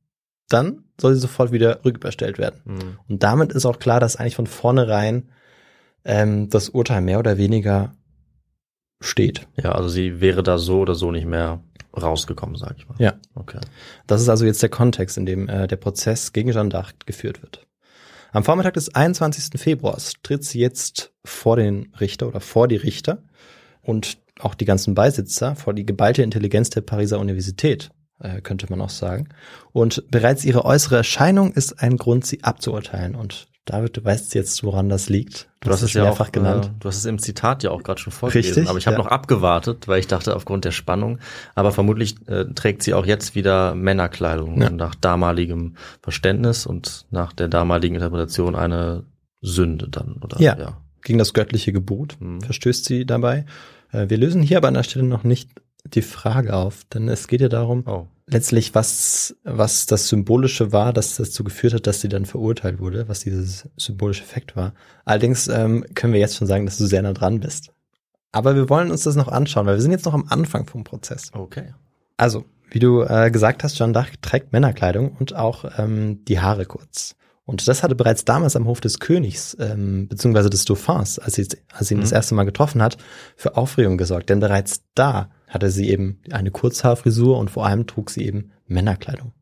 [0.49, 2.61] dann soll sie sofort wieder rücküberstellt werden.
[2.65, 2.99] Mhm.
[3.09, 5.31] Und damit ist auch klar, dass eigentlich von vornherein
[6.05, 7.93] ähm, das Urteil mehr oder weniger
[9.01, 9.47] steht.
[9.57, 11.63] Ja, also sie wäre da so oder so nicht mehr
[11.97, 12.97] rausgekommen, sag ich mal.
[12.99, 13.15] Ja.
[13.35, 13.61] Okay.
[14.07, 17.43] Das ist also jetzt der Kontext, in dem äh, der Prozess gegen Jeanne d'Arc geführt
[17.43, 17.68] wird.
[18.33, 19.61] Am Vormittag des 21.
[19.61, 23.23] Februars tritt sie jetzt vor den Richter oder vor die Richter
[23.83, 28.81] und auch die ganzen Beisitzer vor die geballte Intelligenz der Pariser Universität, äh, könnte man
[28.81, 29.29] auch sagen.
[29.73, 33.15] Und bereits ihre äußere Erscheinung ist ein Grund, sie abzuurteilen.
[33.15, 35.49] Und David, du weißt jetzt, woran das liegt.
[35.61, 36.67] Du hast es ja mehrfach auch, genannt.
[36.67, 38.55] Äh, du hast es im Zitat ja auch gerade schon vorgelesen.
[38.55, 39.03] Richtig, aber ich habe ja.
[39.03, 41.19] noch abgewartet, weil ich dachte, aufgrund der Spannung.
[41.55, 44.71] Aber vermutlich äh, trägt sie auch jetzt wieder Männerkleidung Ja.
[44.71, 49.05] nach damaligem Verständnis und nach der damaligen Interpretation eine
[49.43, 50.41] Sünde dann, oder?
[50.41, 50.79] Ja.
[51.03, 52.41] Gegen das göttliche Gebot Mhm.
[52.41, 53.45] verstößt sie dabei.
[53.93, 55.51] Äh, Wir lösen hier aber an der Stelle noch nicht
[55.85, 58.07] die Frage auf, denn es geht ja darum, Oh.
[58.31, 63.09] Letztlich, was, was das Symbolische war, das dazu geführt hat, dass sie dann verurteilt wurde,
[63.09, 64.75] was dieses symbolische Effekt war.
[65.05, 67.73] Allerdings ähm, können wir jetzt schon sagen, dass du sehr nah dran bist.
[68.33, 70.85] Aber wir wollen uns das noch anschauen, weil wir sind jetzt noch am Anfang vom
[70.85, 71.31] Prozess.
[71.33, 71.73] Okay.
[72.17, 76.67] Also, wie du äh, gesagt hast, Jeanne d'Arc trägt Männerkleidung und auch ähm, die Haare
[76.67, 77.17] kurz.
[77.49, 81.49] Und das hatte bereits damals am Hof des Königs, ähm, beziehungsweise des Dauphins, als sie,
[81.73, 82.17] als sie ihn das Mhm.
[82.17, 82.99] erste Mal getroffen hat,
[83.37, 84.29] für Aufregung gesorgt.
[84.29, 89.33] Denn bereits da hatte sie eben eine Kurzhaarfrisur und vor allem trug sie eben Männerkleidung.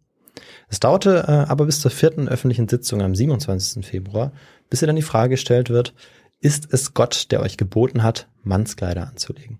[0.69, 3.85] Es dauerte äh, aber bis zur vierten öffentlichen Sitzung am 27.
[3.85, 4.31] Februar,
[4.71, 5.93] bis ihr dann die Frage gestellt wird,
[6.39, 9.59] ist es Gott, der euch geboten hat, Mannskleider anzulegen?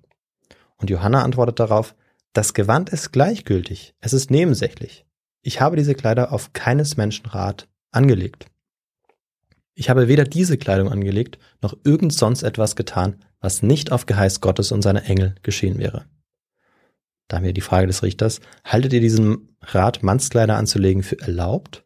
[0.77, 1.97] Und Johanna antwortet darauf,
[2.33, 5.05] das Gewand ist gleichgültig, es ist nebensächlich.
[5.43, 7.67] Ich habe diese Kleider auf keines Menschen Rat
[7.97, 8.47] angelegt.
[9.75, 14.41] Ich habe weder diese Kleidung angelegt, noch irgend sonst etwas getan, was nicht auf Geheiß
[14.41, 16.07] Gottes und seiner Engel geschehen wäre.
[17.29, 21.85] Da haben wir die Frage des Richters, haltet ihr diesen Rat, Mannskleider anzulegen, für erlaubt?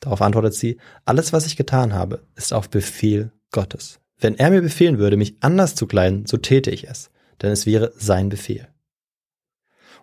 [0.00, 4.00] Darauf antwortet sie, alles, was ich getan habe, ist auf Befehl Gottes.
[4.18, 7.10] Wenn er mir befehlen würde, mich anders zu kleiden, so täte ich es,
[7.40, 8.68] denn es wäre sein Befehl.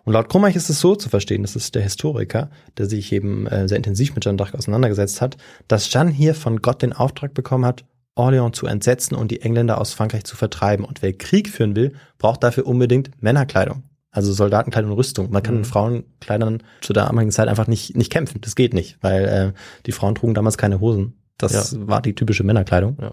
[0.06, 2.48] Und laut Krummeich ist es so zu verstehen, das ist der Historiker,
[2.78, 5.36] der sich eben äh, sehr intensiv mit Jeanne d'Arc auseinandergesetzt hat,
[5.66, 7.84] dass Jeanne hier von Gott den Auftrag bekommen hat,
[8.16, 10.86] Orléans zu entsetzen und die Engländer aus Frankreich zu vertreiben.
[10.86, 13.82] Und wer Krieg führen will, braucht dafür unbedingt Männerkleidung.
[14.12, 15.30] Also Soldatenkleidung und Rüstung.
[15.32, 15.60] Man kann Mhm.
[15.60, 18.40] in Frauenkleidern zu der damaligen Zeit einfach nicht, nicht kämpfen.
[18.42, 19.52] Das geht nicht, weil äh,
[19.86, 21.14] die Frauen trugen damals keine Hosen.
[21.36, 22.96] Das war die typische Männerkleidung.
[23.00, 23.12] Ja.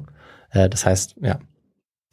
[0.51, 1.39] Äh, das heißt, ja,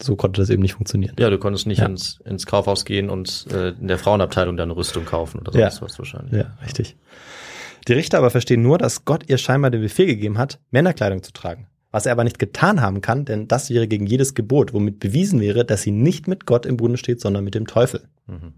[0.02, 1.14] so konnte das eben nicht funktionieren.
[1.18, 1.86] Ja, du konntest nicht Ja.
[1.86, 5.70] ins, ins Kaufhaus gehen und äh, in der Frauenabteilung deine Rüstung kaufen oder Ja.
[5.70, 6.32] sonst was wahrscheinlich.
[6.32, 6.96] Ja, richtig.
[7.88, 11.32] Die Richter aber verstehen nur, dass Gott ihr scheinbar den Befehl gegeben hat, Männerkleidung zu
[11.32, 11.66] tragen.
[11.92, 15.40] Was er aber nicht getan haben kann, denn das wäre gegen jedes Gebot, womit bewiesen
[15.40, 18.02] wäre, dass sie nicht mit Gott im Bunde steht, sondern mit dem Teufel.
[18.26, 18.52] Mhm.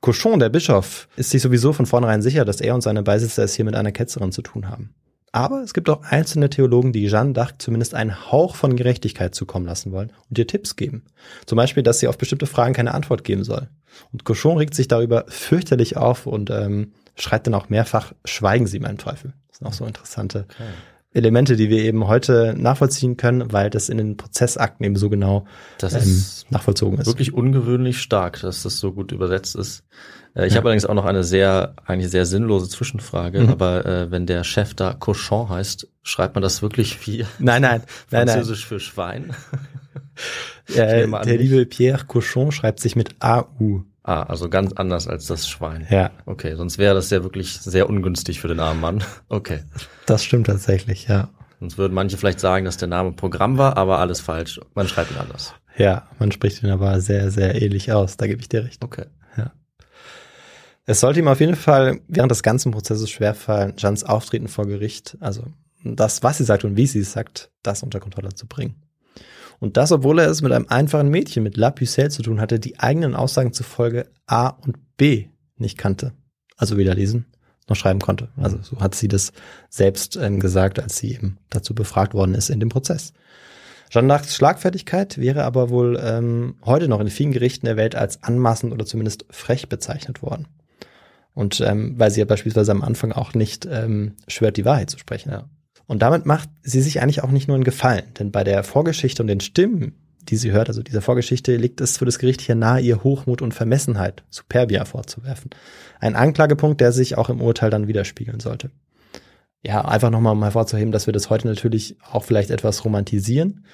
[0.00, 3.54] Cochon, der Bischof, ist sich sowieso von vornherein sicher, dass er und seine Beisitzer es
[3.54, 4.94] hier mit einer Ketzerin zu tun haben.
[5.32, 9.66] Aber es gibt auch einzelne Theologen, die Jeanne d'Arc zumindest einen Hauch von Gerechtigkeit zukommen
[9.66, 11.04] lassen wollen und ihr Tipps geben.
[11.44, 13.68] Zum Beispiel, dass sie auf bestimmte Fragen keine Antwort geben soll.
[14.12, 18.78] Und Cochon regt sich darüber fürchterlich auf und ähm, schreit dann auch mehrfach, schweigen Sie,
[18.80, 19.32] mein Teufel.
[19.48, 20.64] Das sind auch so interessante Okay.
[21.12, 25.46] Elemente, die wir eben heute nachvollziehen können, weil das in den Prozessakten eben so genau
[25.78, 27.06] Das ähm, ist nachvollzogen ist.
[27.06, 29.82] wirklich ungewöhnlich stark, dass das so gut übersetzt ist.
[30.36, 30.58] Äh, ich Ja.
[30.58, 33.48] habe allerdings auch noch eine sehr, eigentlich sehr sinnlose Zwischenfrage, Mhm.
[33.48, 37.62] aber äh, wenn der Chef da Cochon heißt, schreibt man das wirklich wie Nein, nein,
[37.62, 38.28] nein, nein.
[38.28, 39.32] Französisch für Schwein?
[40.74, 41.40] Äh, der nicht.
[41.40, 43.82] liebe Pierre Cochon schreibt sich mit AU.
[44.02, 45.86] Ah, also ganz anders als das Schwein.
[45.90, 49.04] Ja, Okay, sonst wäre das ja wirklich sehr ungünstig für den armen Mann.
[49.28, 49.60] Okay.
[50.06, 51.28] das stimmt tatsächlich, ja.
[51.60, 54.60] Sonst würden manche vielleicht sagen, dass der Name Programm war, aber alles falsch.
[54.74, 55.54] Man schreibt ihn anders.
[55.76, 58.82] Ja, man spricht ihn aber sehr, sehr ähnlich aus, da gebe ich dir recht.
[58.84, 59.04] Okay.
[60.86, 65.16] Es sollte ihm auf jeden Fall während des ganzen Prozesses schwerfallen, Jeans Auftreten vor Gericht,
[65.20, 65.44] also
[65.82, 68.76] das, was sie sagt und wie sie es sagt, das unter Kontrolle zu bringen.
[69.58, 72.60] Und das, obwohl er es mit einem einfachen Mädchen, mit La Pucelle zu tun hatte,
[72.60, 76.12] die eigenen Aussagen zufolge A und B nicht kannte.
[76.56, 77.26] Also weder lesen
[77.68, 78.28] noch schreiben konnte.
[78.36, 79.32] Also so hat sie das
[79.68, 83.12] selbst ähm, gesagt, als sie eben dazu befragt worden ist in dem Prozess.
[83.90, 88.22] Jeanne d'Arcs Schlagfertigkeit wäre aber wohl ähm, heute noch in vielen Gerichten der Welt als
[88.22, 90.46] anmaßend oder zumindest frech bezeichnet worden.
[91.36, 94.98] Und ähm, weil sie ja beispielsweise am Anfang auch nicht ähm, schwört, die Wahrheit zu
[94.98, 95.30] sprechen.
[95.30, 95.44] Ja.
[95.86, 99.22] Und damit macht sie sich eigentlich auch nicht nur einen Gefallen, denn bei der Vorgeschichte
[99.22, 102.54] und den Stimmen, die sie hört, also dieser Vorgeschichte, liegt es für das Gericht hier
[102.54, 105.50] nahe, ihr Hochmut und Vermessenheit, Superbia vorzuwerfen.
[106.00, 108.70] Ein Anklagepunkt, der sich auch im Urteil dann widerspiegeln sollte.
[109.62, 113.66] Ja, einfach nochmal um hervorzuheben, dass wir das heute natürlich auch vielleicht etwas romantisieren,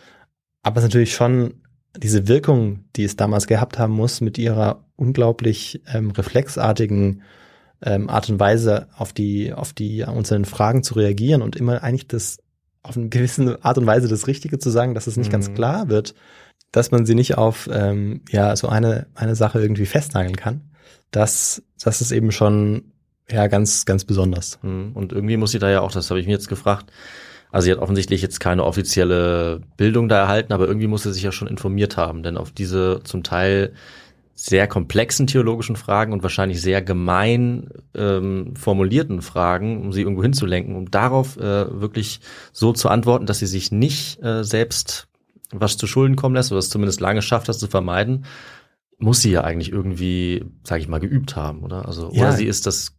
[0.64, 1.54] aber es ist natürlich schon
[1.96, 7.22] diese Wirkung, die es damals gehabt haben muss, mit ihrer unglaublich ähm, reflexartigen
[7.82, 12.08] ähm, Art und Weise auf die, auf die einzelnen Fragen zu reagieren und immer eigentlich
[12.08, 12.38] das
[12.82, 15.54] auf eine gewisse Art und Weise das Richtige zu sagen, dass es nicht ganz Mhm.
[15.54, 16.14] klar wird.
[16.74, 20.62] dass man sie nicht auf ähm, ja so eine eine Sache irgendwie festnageln kann.
[21.10, 22.92] Das das ist eben schon
[23.30, 24.58] ja ganz ganz besonders.
[24.62, 24.92] Mhm.
[24.94, 26.90] Und irgendwie muss sie da ja auch, das habe ich mir jetzt gefragt,
[27.50, 31.22] also sie hat offensichtlich jetzt keine offizielle Bildung da erhalten, aber irgendwie muss sie sich
[31.22, 33.74] ja schon informiert haben, denn auf diese zum Teil
[34.34, 40.74] sehr komplexen theologischen Fragen und wahrscheinlich sehr gemein ähm, formulierten Fragen, um sie irgendwo hinzulenken,
[40.74, 42.20] um darauf äh, wirklich
[42.52, 45.06] so zu antworten, dass sie sich nicht äh, selbst
[45.52, 48.24] was zu Schulden kommen lässt oder es zumindest lange schafft, das zu vermeiden,
[48.98, 51.86] muss sie ja eigentlich irgendwie, sage ich mal, geübt haben, oder?
[51.86, 52.22] Also Ja.
[52.22, 52.94] oder sie ist das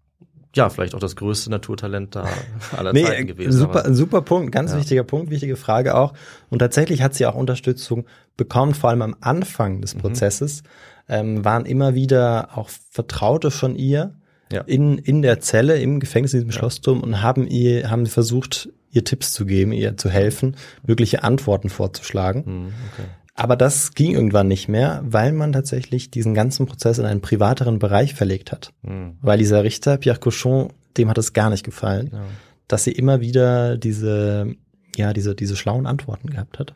[0.55, 2.27] ja vielleicht auch das größte Naturtalent da
[2.77, 3.51] aller Nee, Zeiten gewesen.
[3.53, 4.77] super, aber- super Punkt, ganz Ja.
[4.77, 6.13] wichtiger Punkt, wichtige Frage auch.
[6.51, 8.05] Und tatsächlich hat sie auch Unterstützung
[8.37, 9.81] bekommen, vor allem am Anfang Mhm.
[9.81, 10.61] des Prozesses,
[11.09, 14.15] ähm, waren immer wieder auch Vertraute von ihr
[14.51, 14.61] Ja.
[14.61, 19.03] in, in der Zelle, im Gefängnis, in diesem Schlossturm und haben ihr, haben versucht, ihr
[19.03, 22.45] Tipps zu geben, ihr zu helfen, mögliche Antworten vorzuschlagen.
[22.45, 23.07] Hm, okay.
[23.35, 27.79] Aber das ging irgendwann nicht mehr, weil man tatsächlich diesen ganzen Prozess in einen privateren
[27.79, 28.71] Bereich verlegt hat.
[28.83, 32.21] Hm, Weil dieser Richter, Pierre Cochon, dem hat es gar nicht gefallen, ja.
[32.67, 34.53] dass sie immer wieder diese,
[34.95, 36.75] ja, diese, diese schlauen Antworten gehabt hat.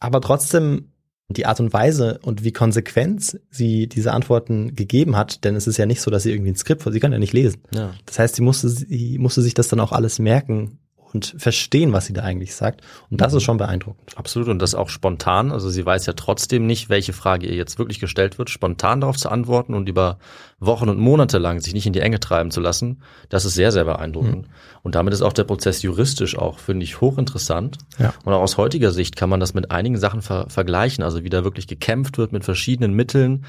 [0.00, 0.88] Aber trotzdem
[1.28, 5.78] die Art und Weise und wie konsequent sie diese Antworten gegeben hat, denn es ist
[5.78, 7.62] ja nicht so, dass sie irgendwie ein Skript, sie kann ja nicht lesen.
[7.74, 7.94] ja.
[8.06, 10.78] Das heißt, sie musste, sie musste sich das dann auch alles merken
[11.14, 12.82] und verstehen, was sie da eigentlich sagt.
[13.08, 14.18] Und das ist schon beeindruckend.
[14.18, 15.52] Absolut und das auch spontan.
[15.52, 19.16] Also sie weiß ja trotzdem nicht, welche Frage ihr jetzt wirklich gestellt wird, spontan darauf
[19.16, 20.18] zu antworten und über
[20.58, 23.00] Wochen und Monate lang sich nicht in die Enge treiben zu lassen.
[23.28, 24.48] Das ist sehr, sehr beeindruckend.
[24.82, 27.78] Und damit ist auch der Prozess juristisch auch, finde ich, hochinteressant.
[27.98, 28.12] Ja.
[28.24, 31.04] Und auch aus heutiger Sicht kann man das mit einigen Sachen ver vergleichen.
[31.04, 33.44] Also wie da wirklich gekämpft wird mit verschiedenen Mitteln.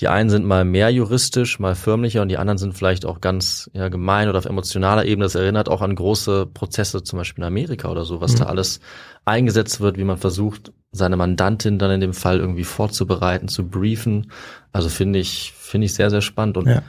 [0.00, 3.70] Die einen sind mal mehr juristisch, mal förmlicher und die anderen sind vielleicht auch ganz
[3.74, 5.24] ja, gemein oder auf emotionaler Ebene.
[5.24, 8.80] Das erinnert auch an große Prozesse, zum Beispiel in Amerika oder so, was da alles
[9.24, 14.32] eingesetzt wird, wie man versucht, seine Mandantin dann in dem Fall irgendwie vorzubereiten, zu briefen.
[14.72, 16.82] Also finde ich, finde ich sehr, sehr spannend und Ja.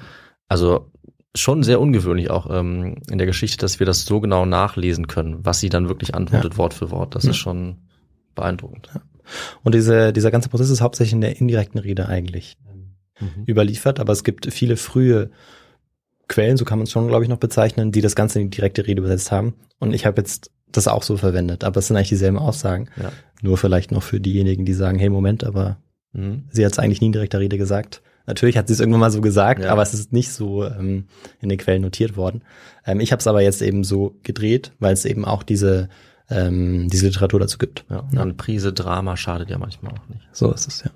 [0.48, 0.92] also
[1.36, 5.46] schon sehr ungewöhnlich auch ähm, in der Geschichte, dass wir das so genau nachlesen können,
[5.46, 7.14] was sie dann wirklich antwortet, Wort für Wort.
[7.14, 7.78] Das ist schon
[8.36, 8.90] beeindruckend.
[9.64, 12.58] Und diese, dieser ganze Prozess ist hauptsächlich in der indirekten Rede eigentlich
[13.20, 13.44] Mhm.
[13.48, 15.30] überliefert, aber es gibt viele frühe
[16.28, 18.56] Quellen, so kann man es schon, glaube ich, noch bezeichnen, die das Ganze in die
[18.58, 19.54] direkte Rede übersetzt haben.
[19.80, 22.90] Und ich habe jetzt das auch so verwendet, aber es sind eigentlich dieselben Aussagen.
[23.02, 23.12] Ja.
[23.42, 25.78] Nur vielleicht noch für diejenigen, die sagen, hey, Moment, aber
[26.14, 26.46] Mhm.
[26.50, 28.02] sie hat es eigentlich nie in direkter Rede gesagt.
[28.26, 29.72] Natürlich hat sie es irgendwann mal so gesagt, Ja.
[29.72, 31.06] aber es ist nicht so ähm,
[31.42, 32.42] in den Quellen notiert worden.
[32.86, 35.90] Ähm, ich habe es aber jetzt eben so gedreht, weil es eben auch diese,
[36.30, 37.86] ähm, diese Literatur dazu gibt.
[37.90, 40.22] Ja, eine Prise Drama schadet ja manchmal auch nicht.
[40.32, 40.92] So ist es, ja.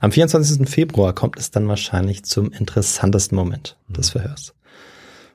[0.00, 0.68] Am 24.
[0.68, 4.54] Februar kommt es dann wahrscheinlich zum interessantesten Moment des Verhörs.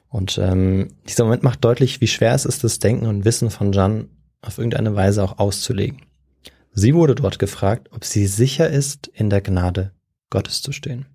[0.10, 3.72] Und ähm, dieser Moment macht deutlich, wie schwer es ist, das Denken und Wissen von
[3.72, 4.07] Jeanne
[4.41, 6.01] auf irgendeine Weise auch auszulegen.
[6.72, 9.91] Sie wurde dort gefragt, ob sie sicher ist, in der Gnade
[10.30, 11.05] Gottes zu stehen.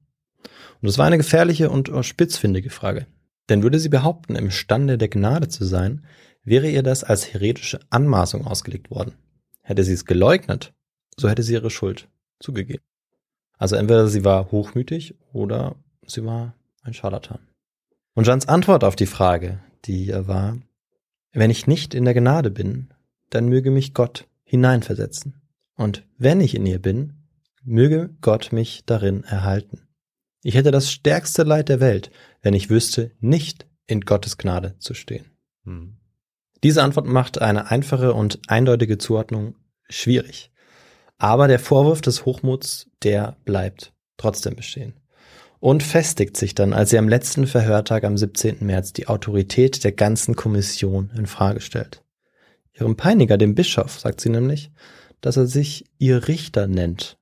[0.80, 3.06] Und es war eine gefährliche und spitzfindige Frage.
[3.48, 6.04] Denn würde sie behaupten, imstande der Gnade zu sein,
[6.44, 9.14] wäre ihr das als heretische Anmaßung ausgelegt worden.
[9.62, 10.74] Hätte sie es geleugnet,
[11.16, 12.84] so hätte sie ihre Schuld zugegeben.
[13.58, 15.76] Also entweder sie war hochmütig oder
[16.06, 17.40] sie war ein Scharlatan.
[18.14, 20.58] Und Jeans Antwort auf die Frage, die er war,
[21.32, 22.92] wenn ich nicht in der Gnade bin,
[23.30, 25.42] dann möge mich Gott hineinversetzen.
[25.76, 27.24] Und wenn ich in ihr bin,
[27.64, 29.88] möge Gott mich darin erhalten.
[30.42, 32.10] Ich hätte das stärkste Leid der Welt,
[32.42, 35.26] wenn ich wüsste, nicht in Gottes Gnade zu stehen.
[35.64, 35.96] Mhm.
[36.62, 39.56] Diese Antwort macht eine einfache und eindeutige Zuordnung
[39.88, 40.50] schwierig.
[41.18, 44.94] Aber der Vorwurf des Hochmuts, der bleibt trotzdem bestehen.
[45.60, 48.58] Und festigt sich dann, als sie am letzten Verhörtag am 17.
[48.60, 52.02] März die Autorität der ganzen Kommission in Frage stellt.
[52.74, 54.70] Ihrem Peiniger, dem Bischof, sagt sie nämlich,
[55.20, 57.16] dass er sich ihr Richter nennt,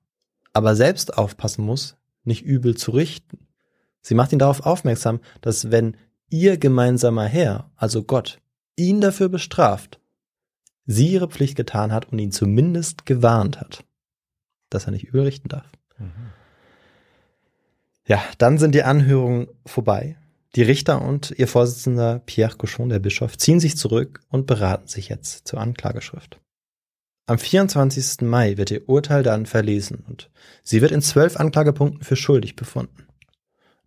[0.53, 3.47] aber selbst aufpassen muss, nicht übel zu richten.
[4.01, 5.97] Sie macht ihn darauf aufmerksam, dass wenn
[6.29, 8.41] ihr gemeinsamer Herr, also Gott,
[8.75, 10.01] ihn dafür bestraft,
[10.87, 13.85] sie ihre Pflicht getan hat und ihn zumindest gewarnt hat,
[14.71, 15.71] dass er nicht übel richten darf.
[18.07, 20.17] Ja, dann sind die Anhörungen vorbei.
[20.55, 25.09] Die Richter und ihr Vorsitzender Pierre Cochon, der Bischof, ziehen sich zurück und beraten sich
[25.09, 26.41] jetzt zur Anklageschrift.
[27.27, 28.23] Am 24.
[28.23, 30.31] Mai wird ihr Urteil dann verlesen und
[30.63, 33.07] sie wird in zwölf Anklagepunkten für schuldig befunden.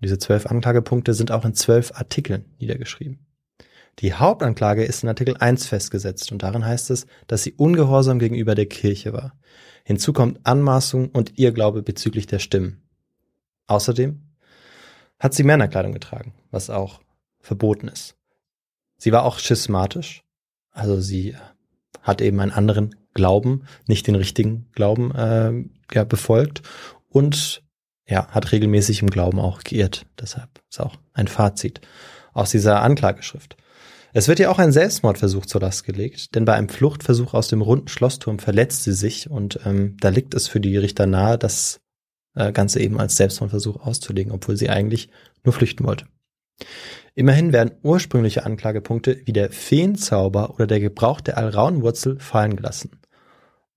[0.02, 3.26] Diese zwölf Anklagepunkte sind auch in zwölf Artikeln niedergeschrieben.
[4.00, 8.54] Die Hauptanklage ist in Artikel 1 festgesetzt und darin heißt es, dass sie ungehorsam gegenüber
[8.54, 9.38] der Kirche war.
[9.86, 12.82] Hinzu kommt Anmaßung und Irrglaube bezüglich der Stimmen.
[13.68, 14.22] Außerdem
[15.20, 17.02] hat sie Männerkleidung getragen, was auch
[17.40, 18.16] verboten ist.
[18.98, 20.24] Sie war auch schismatisch,
[20.72, 21.36] also sie
[22.02, 25.54] hat eben einen anderen Glauben, nicht den richtigen Glauben äh,
[25.94, 26.64] ja, befolgt
[27.10, 27.64] und
[28.08, 30.06] ja, hat regelmäßig im Glauben auch geirrt.
[30.20, 31.82] Deshalb ist auch ein Fazit
[32.36, 33.58] aus dieser Anklageschrift.
[34.14, 37.62] Es wird ihr auch ein Selbstmordversuch zur Last gelegt, denn bei einem Fluchtversuch aus dem
[37.62, 41.82] runden Schlossturm verletzt sie sich und ähm, da liegt es für die Richter nahe, das
[42.36, 45.10] äh, Ganze eben als Selbstmordversuch auszulegen, obwohl sie eigentlich
[45.44, 46.06] nur flüchten wollte.
[47.14, 52.92] Immerhin werden ursprüngliche Anklagepunkte wie der Feenzauber oder der Gebrauch der Alraunwurzel fallen gelassen.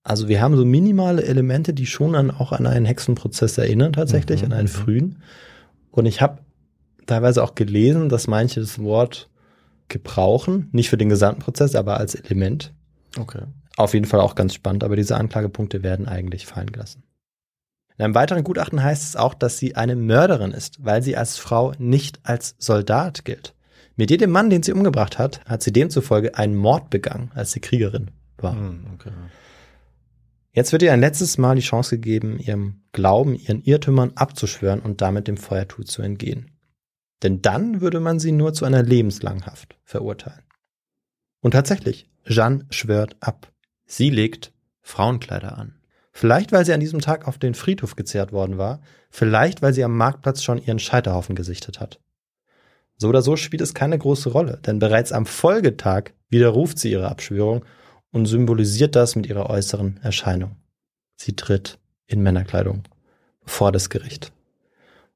[0.02, 4.40] Also wir haben so minimale Elemente, die schon an, auch an einen Hexenprozess erinnern tatsächlich,
[4.42, 4.72] Mhm, an einen mhm.
[4.72, 5.22] frühen.
[5.90, 6.38] Und ich habe
[7.09, 9.28] teilweise auch gelesen, dass manche das Wort
[9.88, 12.72] gebrauchen, nicht für den gesamten Prozess, aber als Element.
[13.18, 13.42] Okay.
[13.76, 17.02] Auf jeden Fall auch ganz spannend, aber diese Anklagepunkte werden eigentlich fallen gelassen.
[17.96, 21.38] In einem weiteren Gutachten heißt es auch, dass sie eine Mörderin ist, weil sie als
[21.38, 23.54] Frau nicht als Soldat gilt.
[23.96, 27.61] Mit jedem Mann, den sie umgebracht hat, hat sie demzufolge einen Mord begangen, als sie
[27.61, 28.52] Kriegerin war.
[28.52, 29.11] Hm, okay.
[30.52, 35.00] Jetzt wird ihr ein letztes Mal die Chance gegeben, ihrem Glauben, ihren Irrtümern abzuschwören und
[35.00, 36.50] damit dem Feuertod zu entgehen.
[37.23, 40.43] Denn dann würde man sie nur zu einer lebenslangen Haft verurteilen.
[41.41, 43.53] Und tatsächlich, Jeanne schwört ab.
[43.87, 44.53] Sie legt
[44.83, 45.75] Frauenkleider an.
[46.12, 49.85] Vielleicht, weil sie an diesem Tag auf den Friedhof gezehrt worden war, vielleicht, weil sie
[49.85, 52.01] am Marktplatz schon ihren Scheiterhaufen gesichtet hat.
[52.97, 57.09] So oder so spielt es keine große Rolle, denn bereits am Folgetag widerruft sie ihre
[57.09, 57.64] Abschwörung
[58.11, 60.57] und symbolisiert das mit ihrer äußeren Erscheinung.
[61.14, 62.83] Sie tritt in Männerkleidung
[63.45, 64.33] vor das Gericht.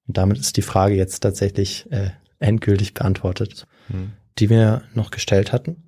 [0.08, 4.12] Und damit ist die Frage jetzt tatsächlich äh, endgültig beantwortet, Hm.
[4.38, 5.84] die wir noch gestellt hatten.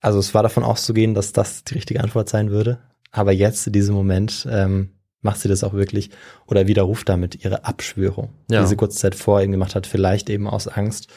[0.00, 2.78] Also es war davon auszugehen, dass das die richtige Antwort sein würde.
[3.10, 4.90] Aber jetzt in diesem Moment ähm,
[5.22, 6.10] macht sie das auch wirklich
[6.46, 8.60] oder widerruft damit ihre Abschwörung, Ja.
[8.62, 11.08] die sie kurze Zeit vor eben gemacht hat, vielleicht eben aus Angst,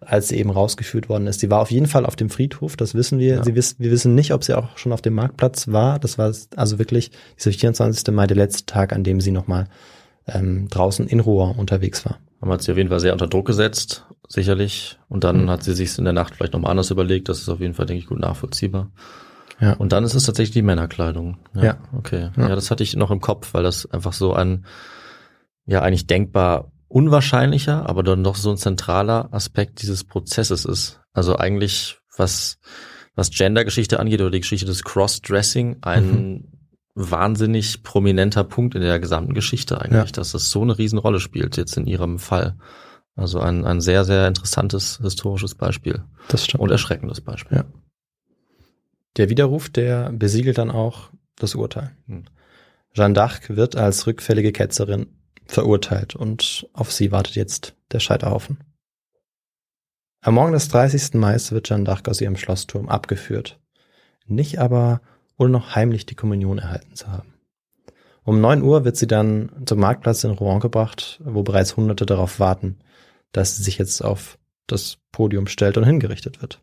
[0.00, 1.40] als sie eben rausgeführt worden ist.
[1.40, 3.36] Sie war auf jeden Fall auf dem Friedhof, das wissen wir.
[3.36, 3.44] Ja.
[3.44, 5.98] Sie wiss, wir wissen nicht, ob sie auch schon auf dem Marktplatz war.
[5.98, 8.12] Das war also wirklich dieser 24.
[8.14, 9.66] Mai, der letzte Tag, an dem sie nochmal
[10.26, 12.18] ähm, draußen in Rouen unterwegs war.
[12.40, 14.98] Man hat sie auf jeden Fall sehr unter Druck gesetzt, sicherlich.
[15.08, 15.50] Und dann Mhm.
[15.50, 17.28] hat sie sich in der Nacht vielleicht nochmal anders überlegt.
[17.28, 18.90] Das ist auf jeden Fall, denke ich, gut nachvollziehbar.
[19.60, 19.74] Ja.
[19.74, 21.36] Und dann ist es tatsächlich die Männerkleidung.
[21.54, 21.76] Ja.
[21.96, 22.30] Okay.
[22.36, 22.48] Ja.
[22.48, 22.54] Ja.
[22.54, 24.64] das hatte ich noch im Kopf, weil das einfach so ein,
[25.66, 31.00] ja, eigentlich denkbar unwahrscheinlicher, aber dann doch so ein zentraler Aspekt dieses Prozesses ist.
[31.12, 32.58] Also eigentlich, was,
[33.14, 36.49] was Gendergeschichte angeht oder die Geschichte des Crossdressing, ein
[36.94, 40.12] wahnsinnig prominenter Punkt in der gesamten Geschichte eigentlich, Ja.
[40.16, 42.56] dass das so eine Riesenrolle spielt jetzt in ihrem Fall.
[43.16, 46.62] Also ein, ein sehr, sehr interessantes historisches Beispiel Das stimmt.
[46.62, 47.58] und erschreckendes Beispiel.
[47.58, 47.64] Ja.
[49.16, 51.90] Der Widerruf, der besiegelt dann auch das Urteil.
[52.06, 52.24] Hm.
[52.92, 55.06] Jeanne d'Arc wird als rückfällige Ketzerin
[55.46, 58.58] verurteilt und auf sie wartet jetzt der Scheiterhaufen.
[60.22, 61.14] Am Morgen des 30.
[61.14, 63.58] Mai wird Jeanne d'Arc aus ihrem Schlossturm abgeführt.
[64.26, 65.00] Nicht aber,
[65.40, 67.34] ohne noch heimlich die Kommunion erhalten zu haben.
[68.24, 72.38] Um 9 Uhr wird sie dann zum Marktplatz in Rouen gebracht, wo bereits Hunderte darauf
[72.38, 72.78] warten,
[73.32, 76.62] dass sie sich jetzt auf das Podium stellt und hingerichtet wird.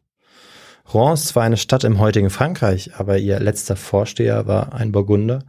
[0.93, 5.43] Rouen ist zwar eine Stadt im heutigen Frankreich, aber ihr letzter Vorsteher war ein Burgunder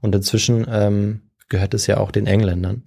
[0.00, 2.84] und inzwischen ähm, gehört es ja auch den Engländern.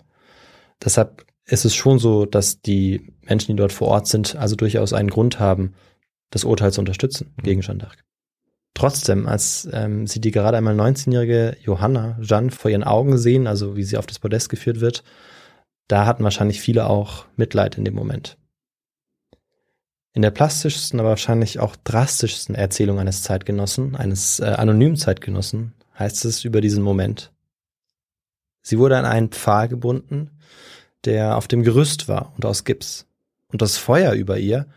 [0.84, 4.92] Deshalb ist es schon so, dass die Menschen, die dort vor Ort sind, also durchaus
[4.92, 5.74] einen Grund haben,
[6.32, 8.06] das Urteil zu unterstützen gegen Jeanne d'Arc.
[8.76, 13.78] Trotzdem, als ähm, sie die gerade einmal 19-jährige Johanna Jeanne vor ihren Augen sehen, also
[13.78, 15.04] wie sie auf das Podest geführt wird,
[15.88, 18.38] da hatten wahrscheinlich viele auch Mitleid in dem Moment.
[20.14, 26.26] In der plastischsten, aber wahrscheinlich auch drastischsten Erzählung eines Zeitgenossen, eines äh, anonymen Zeitgenossen, heißt
[26.26, 27.32] es über diesen Moment.
[28.62, 30.32] Sie wurde an einen Pfahl gebunden,
[31.06, 33.08] der auf dem Gerüst war und aus Gips,
[33.48, 34.68] und das Feuer über ihr,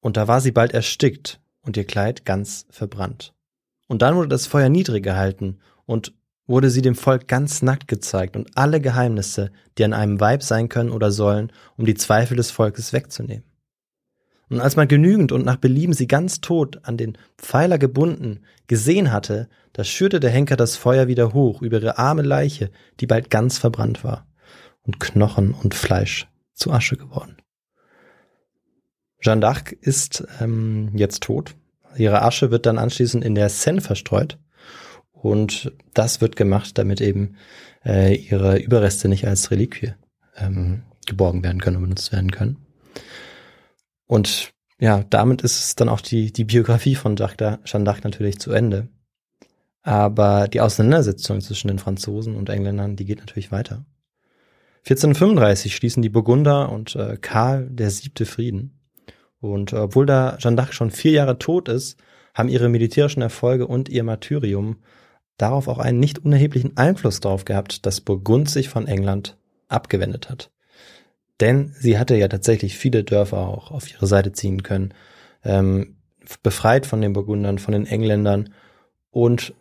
[0.00, 3.32] und da war sie bald erstickt und ihr Kleid ganz verbrannt.
[3.88, 6.12] Und dann wurde das Feuer niedrig gehalten und
[6.46, 10.68] wurde sie dem Volk ganz nackt gezeigt und alle Geheimnisse, die an einem Weib sein
[10.68, 13.44] können oder sollen, um die Zweifel des Volkes wegzunehmen.
[14.50, 19.12] Und als man genügend und nach Belieben sie ganz tot an den Pfeiler gebunden gesehen
[19.12, 22.70] hatte, da schürte der Henker das Feuer wieder hoch über ihre arme Leiche,
[23.00, 24.26] die bald ganz verbrannt war
[24.82, 27.36] und Knochen und Fleisch zu Asche geworden.
[29.20, 31.54] Jeanne d'Arc ist ähm, jetzt tot.
[31.96, 34.38] Ihre Asche wird dann anschließend in der Seine verstreut.
[35.12, 37.36] Und das wird gemacht, damit eben
[37.84, 39.94] äh, ihre Überreste nicht als Reliquie
[40.36, 42.58] ähm, geborgen werden können und benutzt werden können.
[44.06, 48.52] Und ja, damit ist dann auch die, die Biografie von Jacques Jeanne d'Arc natürlich zu
[48.52, 48.88] Ende.
[49.82, 53.84] Aber die Auseinandersetzung zwischen den Franzosen und Engländern, die geht natürlich weiter.
[54.84, 58.77] 1435 schließen die Burgunder und äh, Karl der siebte Frieden.
[59.40, 61.98] Und obwohl da Jeanne d'Arc schon vier Jahre tot ist,
[62.34, 64.76] haben ihre militärischen Erfolge und ihr Martyrium
[65.36, 69.36] darauf auch einen nicht unerheblichen Einfluss darauf gehabt, dass Burgund sich von England
[69.68, 70.50] abgewendet hat.
[71.40, 74.92] Denn sie hatte ja tatsächlich viele Dörfer auch auf ihre Seite ziehen können,
[75.44, 75.96] ähm,
[76.42, 78.52] befreit von den Burgundern, von den Engländern
[79.10, 79.54] und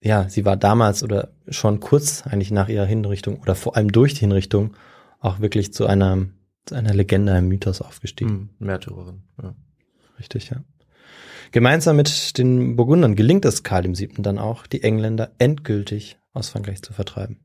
[0.00, 4.14] ja, sie war damals oder schon kurz eigentlich nach ihrer Hinrichtung oder vor allem durch
[4.14, 4.76] die Hinrichtung
[5.18, 6.26] auch wirklich zu einer,
[6.66, 8.30] zu einer Legende, einem Mythos aufgestiegen.
[8.30, 9.22] Hm, Märtyrerin.
[9.42, 9.54] Ja.
[10.18, 10.64] Richtig, ja.
[11.52, 14.14] Gemeinsam mit den Burgundern gelingt es Karl VII.
[14.18, 17.38] dann auch, die Engländer endgültig aus Frankreich zu vertreiben.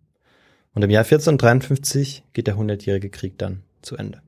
[0.74, 4.22] Und im Jahr 1453 geht der Hundertjährige Krieg dann zu Ende.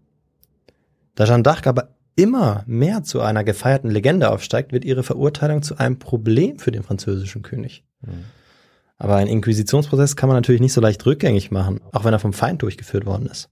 [1.15, 5.77] Da Jeanne d'Arc aber immer mehr zu einer gefeierten Legende aufsteigt, wird ihre Verurteilung zu
[5.77, 7.83] einem Problem für den französischen König.
[8.01, 8.25] Mhm.
[8.97, 12.33] Aber ein Inquisitionsprozess kann man natürlich nicht so leicht rückgängig machen, auch wenn er vom
[12.33, 13.49] Feind durchgeführt worden ist.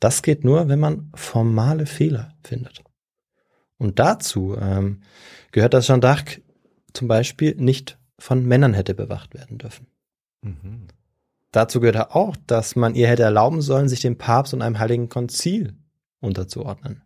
[0.00, 2.82] Das geht nur, wenn man formale Fehler findet.
[3.78, 5.02] Und dazu ähm,
[5.52, 6.40] gehört, dass Jeanne d'Arc
[6.92, 9.86] zum Beispiel nicht von Männern hätte bewacht werden dürfen.
[10.42, 10.88] Mhm.
[11.52, 15.08] Dazu gehört auch, dass man ihr hätte erlauben sollen, sich dem Papst und einem heiligen
[15.08, 15.76] Konzil
[16.20, 17.02] unterzuordnen.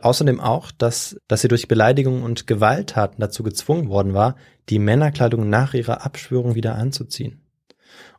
[0.00, 4.36] Außerdem auch, dass, dass sie durch Beleidigungen und Gewalttaten dazu gezwungen worden war,
[4.68, 7.47] die Männerkleidung nach ihrer Abschwörung wieder anzuziehen.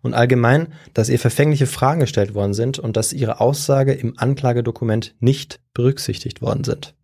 [0.01, 5.15] Und allgemein, dass ihr verfängliche Fragen gestellt worden sind und dass ihre Aussage im Anklagedokument
[5.19, 6.95] nicht berücksichtigt worden sind.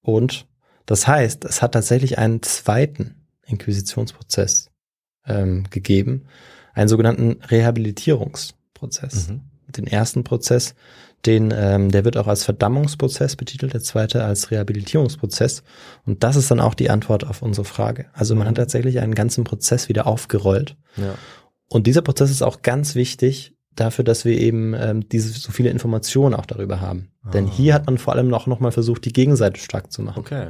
[0.00, 0.46] Und
[0.86, 4.70] das heißt, es hat tatsächlich einen zweiten Inquisitionsprozess
[5.26, 6.26] ähm, gegeben,
[6.74, 9.28] einen sogenannten Rehabilitierungsprozess.
[9.28, 9.40] Mhm.
[9.68, 10.74] Den ersten Prozess,
[11.26, 15.62] den, ähm, der wird auch als Verdammungsprozess betitelt, der zweite als Rehabilitierungsprozess.
[16.04, 18.06] Und das ist dann auch die Antwort auf unsere Frage.
[18.12, 20.76] Also man hat tatsächlich einen ganzen Prozess wieder aufgerollt.
[20.96, 21.14] Ja.
[21.68, 25.70] Und dieser Prozess ist auch ganz wichtig dafür, dass wir eben ähm, diese so viele
[25.70, 27.10] Informationen auch darüber haben.
[27.22, 27.30] Ah.
[27.30, 30.20] Denn hier hat man vor allem auch nochmal versucht, die Gegenseite stark zu machen.
[30.20, 30.48] Okay.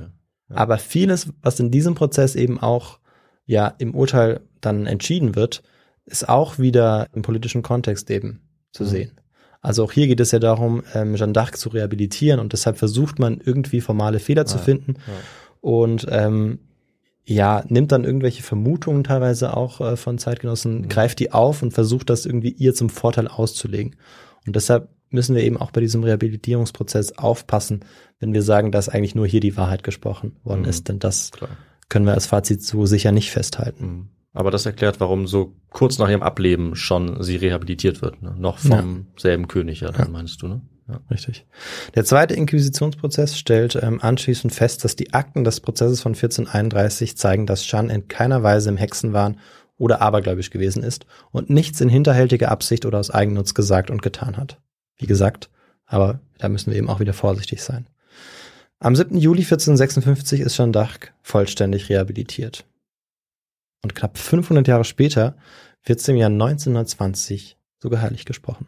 [0.50, 0.56] Ja.
[0.56, 2.98] Aber vieles, was in diesem Prozess eben auch
[3.46, 5.62] ja im Urteil dann entschieden wird,
[6.04, 8.88] ist auch wieder im politischen Kontext eben zu mhm.
[8.88, 9.20] sehen.
[9.64, 13.18] Also auch hier geht es ja darum, ähm, Jeanne d'Arc zu rehabilitieren und deshalb versucht
[13.18, 15.12] man irgendwie formale Fehler ja, zu finden ja.
[15.62, 16.58] und ähm,
[17.24, 20.88] ja, nimmt dann irgendwelche Vermutungen teilweise auch äh, von Zeitgenossen, mhm.
[20.90, 23.96] greift die auf und versucht das irgendwie ihr zum Vorteil auszulegen.
[24.46, 27.80] Und deshalb müssen wir eben auch bei diesem Rehabilitierungsprozess aufpassen,
[28.20, 30.68] wenn wir sagen, dass eigentlich nur hier die Wahrheit gesprochen worden mhm.
[30.68, 31.56] ist, denn das Klar.
[31.88, 33.86] können wir als Fazit so sicher nicht festhalten.
[33.86, 34.08] Mhm.
[34.34, 38.20] Aber das erklärt, warum so kurz nach ihrem Ableben schon sie rehabilitiert wird.
[38.20, 38.34] Ne?
[38.36, 39.20] Noch vom ja.
[39.20, 40.12] selben König, ja, dann ja.
[40.12, 40.60] meinst du, ne?
[40.88, 41.00] Ja.
[41.10, 41.46] Richtig.
[41.94, 47.46] Der zweite Inquisitionsprozess stellt ähm, anschließend fest, dass die Akten des Prozesses von 1431 zeigen,
[47.46, 49.38] dass Jeanne in keiner Weise im Hexenwahn
[49.78, 54.36] oder abergläubisch gewesen ist und nichts in hinterhältiger Absicht oder aus Eigennutz gesagt und getan
[54.36, 54.60] hat.
[54.96, 55.48] Wie gesagt,
[55.86, 57.86] aber da müssen wir eben auch wieder vorsichtig sein.
[58.78, 59.16] Am 7.
[59.16, 62.66] Juli 1456 ist Jeanne d'Arc vollständig rehabilitiert.
[63.84, 65.36] Und knapp 500 Jahre später
[65.84, 68.66] wird sie im Jahr 1920 sogar heilig gesprochen.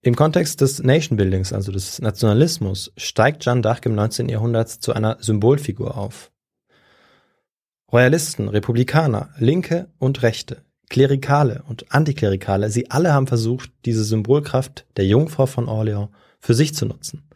[0.00, 4.28] Im Kontext des Nation Buildings, also des Nationalismus, steigt Jeanne d'Arc im 19.
[4.28, 6.32] Jahrhundert zu einer Symbolfigur auf.
[7.92, 15.06] Royalisten, Republikaner, Linke und Rechte, Klerikale und Antiklerikale, sie alle haben versucht, diese Symbolkraft der
[15.06, 16.08] Jungfrau von Orléans
[16.40, 17.30] für sich zu nutzen.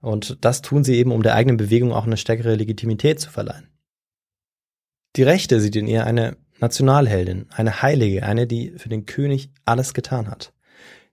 [0.00, 3.68] Und das tun sie eben, um der eigenen Bewegung auch eine stärkere Legitimität zu verleihen.
[5.16, 9.94] Die Rechte sieht in ihr eine Nationalheldin, eine Heilige, eine, die für den König alles
[9.94, 10.52] getan hat.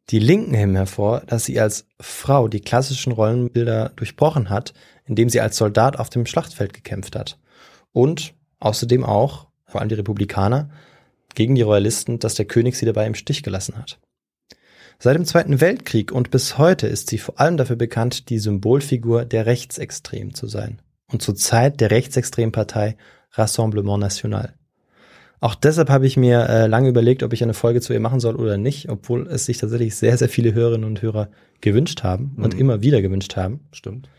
[0.09, 4.73] Die Linken heben hervor, dass sie als Frau die klassischen Rollenbilder durchbrochen hat,
[5.05, 7.39] indem sie als Soldat auf dem Schlachtfeld gekämpft hat.
[7.91, 10.69] Und außerdem auch, vor allem die Republikaner,
[11.35, 13.99] gegen die Royalisten, dass der König sie dabei im Stich gelassen hat.
[14.99, 19.25] Seit dem Zweiten Weltkrieg und bis heute ist sie vor allem dafür bekannt, die Symbolfigur
[19.25, 20.81] der Rechtsextrem zu sein
[21.11, 22.97] und zur Zeit der rechtsextremen Partei
[23.37, 24.53] Rassemblement National.
[25.39, 28.19] Auch deshalb habe ich mir äh, lange überlegt, ob ich eine Folge zu ihr machen
[28.19, 31.29] soll oder nicht, obwohl es sich tatsächlich sehr, sehr viele Hörerinnen und Hörer
[31.61, 32.43] gewünscht haben mhm.
[32.43, 33.59] und immer wieder gewünscht haben.
[33.71, 34.09] Stimmt.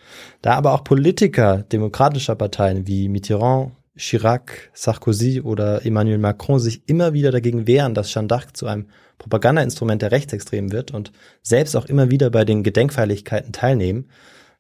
[0.43, 7.15] Da aber auch Politiker demokratischer Parteien wie Mitterrand, Chirac, Sarkozy oder Emmanuel Macron sich immer
[7.15, 8.86] wieder dagegen wehren, dass Jeanne d'Arc zu einem
[9.19, 11.11] Propagandainstrument der Rechtsextremen wird und
[11.43, 14.09] selbst auch immer wieder bei den Gedenkfeierlichkeiten teilnehmen,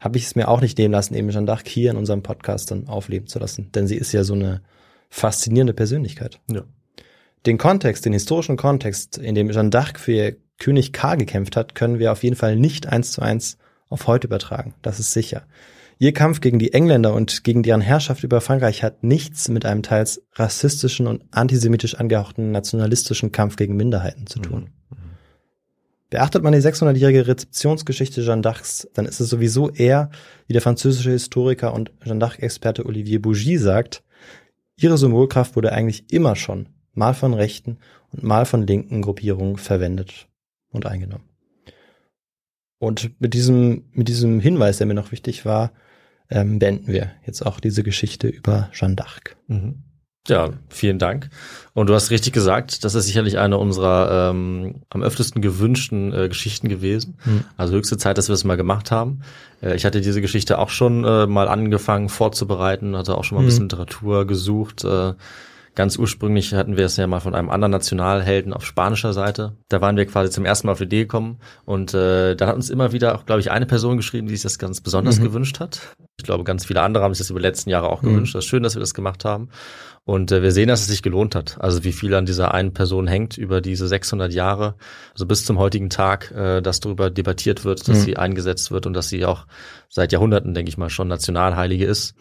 [0.00, 2.70] habe ich es mir auch nicht nehmen lassen, eben Jeanne d'Arc hier in unserem Podcast
[2.70, 3.72] dann aufleben zu lassen.
[3.72, 4.62] Denn sie ist ja so eine
[5.10, 6.40] faszinierende Persönlichkeit.
[6.50, 6.62] Ja.
[7.46, 11.74] Den Kontext, den historischen Kontext, in dem Jeanne d'Arc für ihr König Karl gekämpft hat,
[11.74, 13.58] können wir auf jeden Fall nicht eins zu eins
[13.88, 14.74] auf heute übertragen.
[14.82, 15.46] Das ist sicher.
[16.00, 19.82] Ihr Kampf gegen die Engländer und gegen deren Herrschaft über Frankreich hat nichts mit einem
[19.82, 24.70] teils rassistischen und antisemitisch angehauchten nationalistischen Kampf gegen Minderheiten zu tun.
[24.87, 24.87] Mhm.
[26.10, 30.10] Beachtet man die 600-jährige Rezeptionsgeschichte Jeanne d'Arcs, dann ist es sowieso eher,
[30.46, 34.02] wie der französische Historiker und Jeanne d'Arc-Experte Olivier Bougie sagt,
[34.76, 37.78] ihre Symbolkraft wurde eigentlich immer schon mal von rechten
[38.10, 40.28] und mal von linken Gruppierungen verwendet
[40.70, 41.28] und eingenommen.
[42.78, 45.72] Und mit diesem, mit diesem Hinweis, der mir noch wichtig war,
[46.30, 49.36] ähm, beenden wir jetzt auch diese Geschichte über Jeanne d'Arc.
[49.46, 49.82] Mhm.
[50.28, 51.30] Ja, vielen Dank.
[51.74, 56.28] Und du hast richtig gesagt, das ist sicherlich eine unserer ähm, am öftesten gewünschten äh,
[56.28, 57.18] Geschichten gewesen.
[57.24, 57.44] Mhm.
[57.56, 59.20] Also höchste Zeit, dass wir es mal gemacht haben.
[59.62, 63.42] Äh, ich hatte diese Geschichte auch schon äh, mal angefangen vorzubereiten, hatte auch schon mal
[63.42, 63.48] ein Mhm.
[63.48, 64.84] bisschen Literatur gesucht.
[64.84, 65.14] Äh,
[65.76, 69.52] ganz ursprünglich hatten wir es ja mal von einem anderen Nationalhelden auf spanischer Seite.
[69.68, 71.38] Da waren wir quasi zum ersten Mal auf die Idee gekommen.
[71.64, 74.42] Und äh, da hat uns immer wieder auch, glaube ich, eine Person geschrieben, die sich
[74.42, 75.24] das ganz besonders Mhm.
[75.24, 75.80] gewünscht hat.
[76.18, 78.08] Ich glaube, ganz viele andere haben sich das über die letzten Jahre auch Mhm.
[78.08, 78.34] gewünscht.
[78.34, 79.50] Das ist schön, dass wir das gemacht haben.
[80.08, 81.58] Und äh, wir sehen, dass es sich gelohnt hat.
[81.60, 84.74] Also wie viel an dieser einen Person hängt über diese 600 Jahre,
[85.12, 88.02] also bis zum heutigen Tag, äh, dass darüber debattiert wird, dass Mhm.
[88.02, 89.46] sie eingesetzt wird und dass sie auch
[89.90, 92.14] seit Jahrhunderten, denke ich mal, schon Nationalheilige ist.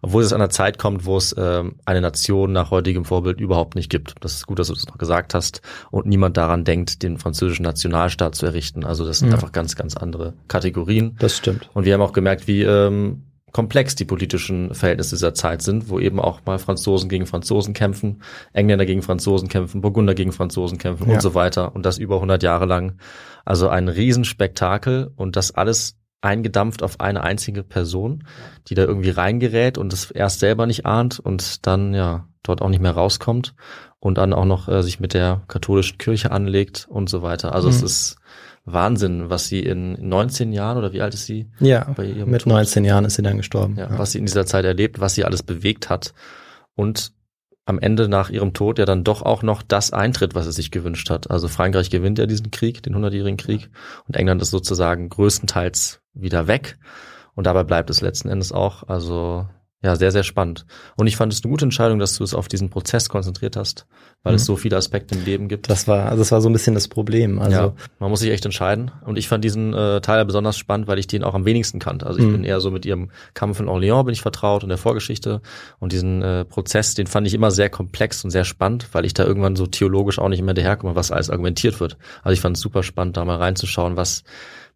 [0.00, 3.74] Obwohl es an einer Zeit kommt, wo es ähm, eine Nation nach heutigem Vorbild überhaupt
[3.74, 4.14] nicht gibt.
[4.20, 5.60] Das ist gut, dass du das noch gesagt hast.
[5.90, 8.84] Und niemand daran denkt, den französischen Nationalstaat zu errichten.
[8.86, 9.34] Also das sind Ja.
[9.34, 11.16] einfach ganz, ganz andere Kategorien.
[11.18, 11.68] Das stimmt.
[11.74, 13.22] Und wir haben auch gemerkt, wie ähm,
[13.54, 18.20] komplex die politischen Verhältnisse dieser Zeit sind, wo eben auch mal Franzosen gegen Franzosen kämpfen,
[18.52, 21.14] Engländer gegen Franzosen kämpfen, Burgunder gegen Franzosen kämpfen Ja.
[21.14, 21.74] und so weiter.
[21.74, 22.98] Und das über 100 Jahre lang.
[23.46, 28.24] Also ein Riesenspektakel und das alles eingedampft auf eine einzige Person,
[28.68, 32.70] die da irgendwie reingerät und es erst selber nicht ahnt und dann ja dort auch
[32.70, 33.54] nicht mehr rauskommt
[34.00, 37.54] und dann auch noch äh, sich mit der katholischen Kirche anlegt und so weiter.
[37.54, 37.86] Also es Mhm.
[37.86, 38.16] ist
[38.64, 41.50] Wahnsinn, was sie in 19 Jahren oder wie alt ist sie?
[41.60, 42.46] Ja, mit Tod.
[42.46, 43.76] 19 Jahren ist sie dann gestorben.
[43.76, 46.14] Ja, was sie in dieser Zeit erlebt, was sie alles bewegt hat
[46.74, 47.12] und
[47.66, 50.70] am Ende nach ihrem Tod ja dann doch auch noch das eintritt, was sie sich
[50.70, 51.30] gewünscht hat.
[51.30, 53.70] Also Frankreich gewinnt ja diesen Krieg, den 100-jährigen Krieg
[54.06, 56.78] und England ist sozusagen größtenteils wieder weg
[57.34, 58.82] und dabei bleibt es letzten Endes auch.
[58.84, 59.46] Also
[59.84, 60.64] ja, sehr, sehr spannend.
[60.96, 63.86] Und ich fand es eine gute Entscheidung, dass du es auf diesen Prozess konzentriert hast,
[64.22, 64.36] weil Mhm.
[64.36, 65.68] es so viele Aspekte im Leben gibt.
[65.68, 67.38] Das war, also das war so ein bisschen das Problem.
[67.38, 68.90] Also, ja, man muss sich echt entscheiden.
[69.04, 72.06] Und ich fand diesen äh, Teil besonders spannend, weil ich den auch am wenigsten kannte.
[72.06, 72.32] Also ich Mhm.
[72.32, 75.42] bin eher so mit ihrem Kampf in Orléans bin ich vertraut und der Vorgeschichte.
[75.80, 79.12] Und diesen äh, Prozess, den fand ich immer sehr komplex und sehr spannend, weil ich
[79.12, 81.98] da irgendwann so theologisch auch nicht mehr daherkomme, was alles argumentiert wird.
[82.22, 84.24] Also ich fand es super spannend, da mal reinzuschauen, was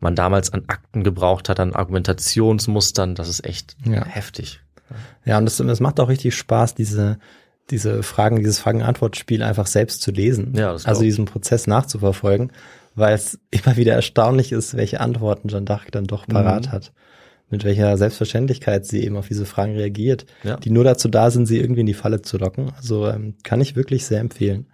[0.01, 3.15] man damals an Akten gebraucht hat, an Argumentationsmustern.
[3.15, 4.05] Das ist echt Ja.
[4.05, 4.61] heftig.
[5.25, 7.19] Ja, und es es macht auch richtig Spaß, diese,
[7.71, 10.55] diese Fragen, dieses Fragen-Antwort-Spiel einfach selbst zu lesen.
[10.57, 12.53] Ja, das also diesen Prozess nachzuverfolgen,
[12.95, 16.73] weil es immer wieder erstaunlich ist, welche Antworten Jeanne d'Arc dann doch parat Mhm.
[16.73, 16.93] hat.
[17.51, 20.57] Mit welcher Selbstverständlichkeit sie eben auf diese Fragen reagiert, Ja.
[20.57, 22.73] die nur dazu da sind, sie irgendwie in die Falle zu locken.
[22.77, 24.67] Also ähm, kann ich wirklich sehr empfehlen.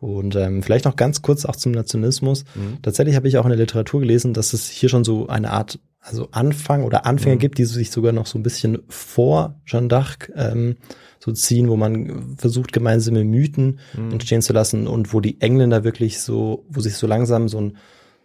[0.00, 2.44] Und ähm, vielleicht noch ganz kurz auch zum Nationalismus.
[2.54, 2.78] Mhm.
[2.82, 5.78] Tatsächlich habe ich auch in der Literatur gelesen, dass es hier schon so eine Art,
[6.00, 7.40] also Anfang oder Anfänge Mhm.
[7.40, 10.76] gibt, die sich sogar noch so ein bisschen vor Jeanne d'Arc ähm,
[11.18, 14.12] so ziehen, wo man versucht, gemeinsame Mythen Mhm.
[14.12, 17.76] entstehen zu lassen und wo die Engländer wirklich so, wo sich so langsam so ein,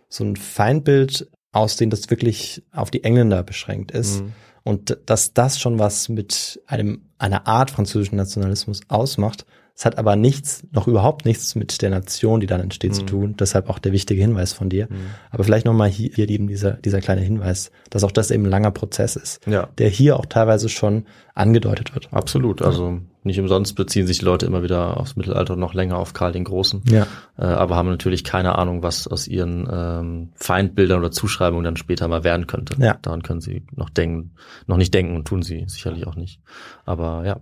[0.07, 4.21] so ein Feindbild ausdehnt, das wirklich auf die Engländer beschränkt ist.
[4.21, 4.31] Mhm.
[4.63, 9.45] Und dass das schon was mit einem, einer Art französischen Nationalismus ausmacht.
[9.77, 13.07] Es hat aber nichts, noch überhaupt nichts mit der Nation, die dann entsteht, zu Mhm.
[13.07, 13.35] tun.
[13.37, 14.87] Deshalb auch der wichtige Hinweis von dir.
[14.89, 14.95] Mhm.
[15.31, 18.49] Aber vielleicht nochmal hier, hier eben dieser, dieser kleine Hinweis, dass auch das eben ein
[18.49, 19.67] langer Prozess ist, Ja.
[19.77, 22.07] der hier auch teilweise schon angedeutet wird.
[22.13, 22.61] Absolut.
[22.61, 26.13] Also nicht umsonst beziehen sich die Leute immer wieder aufs Mittelalter und noch länger auf
[26.13, 26.81] Karl den Großen.
[26.89, 27.05] Ja.
[27.37, 32.07] äh, aber haben natürlich keine Ahnung, was aus ihren ähm, Feindbildern oder Zuschreibungen dann später
[32.07, 32.75] mal werden könnte.
[32.81, 32.97] Ja.
[33.01, 34.31] Daran können sie noch denken,
[34.67, 36.39] noch nicht denken und tun sie sicherlich auch nicht.
[36.85, 37.41] Aber ja.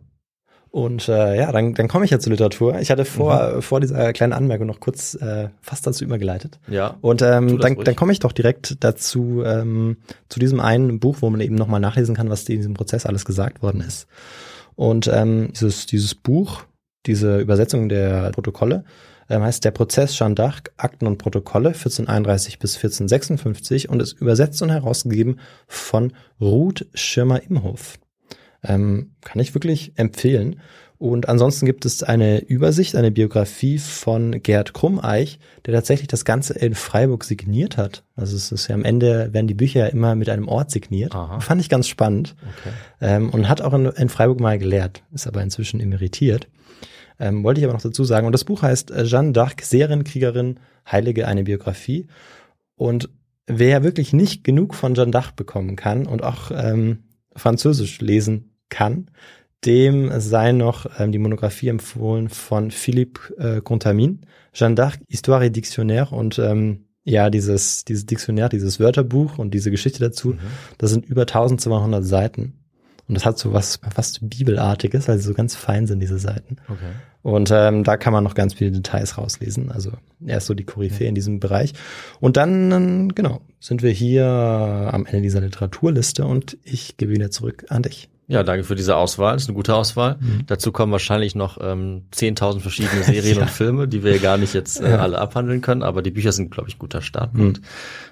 [0.76, 2.80] Und äh, ja, dann, dann komme ich ja zur Literatur.
[2.80, 3.62] Ich hatte vor, Mhm.
[3.62, 6.60] vor dieser kleinen Anmerkung noch kurz äh, fast dazu übergeleitet.
[6.68, 6.98] Ja.
[7.02, 7.86] Und ähm, dann, ruhig.
[7.86, 9.98] dann komme ich doch direkt dazu, ähm,
[10.30, 13.24] zu diesem einen Buch, wo man eben nochmal nachlesen kann, was in diesem Prozess alles
[13.24, 14.08] gesagt worden ist.
[14.74, 16.64] Und ähm, dieses, dieses Buch,
[17.06, 18.84] diese Übersetzung der Protokolle,
[19.30, 24.60] ähm, heißt Der Prozess Jeanne d'Arc, Akten und Protokolle 1431 bis 1456 und ist übersetzt
[24.64, 28.00] und herausgegeben von Ruth Schirmer-Imhof.
[28.64, 30.60] Ähm, kann ich wirklich empfehlen.
[31.04, 36.54] Und ansonsten gibt es eine Übersicht, eine Biografie von Gerd Krummeich, der tatsächlich das Ganze
[36.54, 38.06] in Freiburg signiert hat.
[38.16, 41.14] Also es ist ja am Ende werden die Bücher ja immer mit einem Ort signiert.
[41.14, 41.42] Aha.
[41.42, 42.36] Fand ich ganz spannend.
[42.60, 42.74] Okay.
[43.02, 46.48] Ähm, und hat auch in, in Freiburg mal gelehrt, ist aber inzwischen emeritiert.
[47.20, 48.26] Ähm, wollte ich aber noch dazu sagen.
[48.26, 50.58] Und das Buch heißt äh, Jeanne d'Arc, Serienkriegerin,
[50.90, 52.08] Heilige, eine Biografie.
[52.78, 53.10] Und
[53.46, 57.04] wer wirklich nicht genug von Jeanne d'Arc bekommen kann und auch ähm,
[57.36, 59.10] Französisch lesen kann,
[59.64, 64.18] dem sei noch ähm, die Monographie empfohlen von Philippe äh, Contamine,
[64.54, 66.12] Jeanne d'Arc, Histoire et Dictionnaire.
[66.12, 70.36] Und ähm, Ja, dieses, dieses Diktionär, dieses Wörterbuch und diese Geschichte dazu,
[70.78, 72.54] das sind über 1200 Seiten.
[73.10, 76.56] Und das hat so was fast Bibelartiges, weil sie so ganz fein sind, diese Seiten.
[76.70, 76.94] Okay.
[77.22, 79.72] Und ähm, da kann man noch ganz viele Details rauslesen.
[79.72, 79.92] Also
[80.26, 81.74] er ist so die Koryphäe in diesem Bereich.
[82.22, 87.66] Und dann, genau, sind wir hier am Ende dieser Literaturliste und ich gebe wieder zurück
[87.70, 88.10] an dich.
[88.28, 89.34] Ja, danke für diese Auswahl.
[89.34, 90.18] Das ist eine gute Auswahl.
[90.48, 94.82] Dazu kommen wahrscheinlich noch ähm, 10.000 verschiedene Serien und Filme, die wir gar nicht jetzt
[94.82, 95.84] äh, alle abhandeln können.
[95.84, 97.62] Aber die Bücher sind, glaube ich, guter Startpunkt.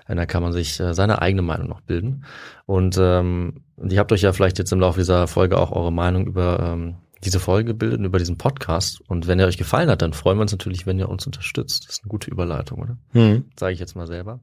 [0.08, 2.26] Äh, Da kann man sich äh, seine eigene Meinung noch bilden.
[2.66, 6.28] Und ähm, ihr habt euch ja vielleicht jetzt im Laufe dieser Folge auch eure Meinung
[6.28, 9.00] über ähm, diese Folge gebildet und über diesen Podcast.
[9.08, 11.86] Und wenn er euch gefallen hat, dann freuen wir uns natürlich, wenn ihr uns unterstützt.
[11.88, 12.98] Das ist eine gute Überleitung, oder?
[13.14, 13.46] Hm.
[13.58, 14.40] Sage ich jetzt mal selber.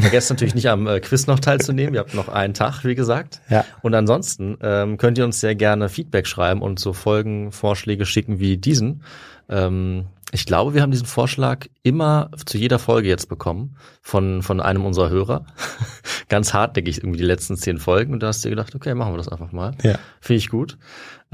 [0.00, 1.94] Vergesst natürlich nicht am äh, Quiz noch teilzunehmen.
[1.94, 3.40] Ihr habt noch einen Tag, wie gesagt.
[3.48, 3.64] Ja.
[3.82, 8.56] Und ansonsten ähm, könnt ihr uns sehr gerne Feedback schreiben und so Folgenvorschläge schicken wie
[8.56, 9.04] diesen.
[9.48, 14.60] Ähm, ich glaube, wir haben diesen Vorschlag immer zu jeder Folge jetzt bekommen von, von
[14.60, 15.46] einem unserer Hörer.
[16.28, 18.12] Ganz hartnäckig irgendwie die letzten zehn Folgen.
[18.12, 19.76] Und da hast du dir gedacht, okay, machen wir das einfach mal.
[19.84, 19.96] Ja.
[20.20, 20.76] Finde ich gut.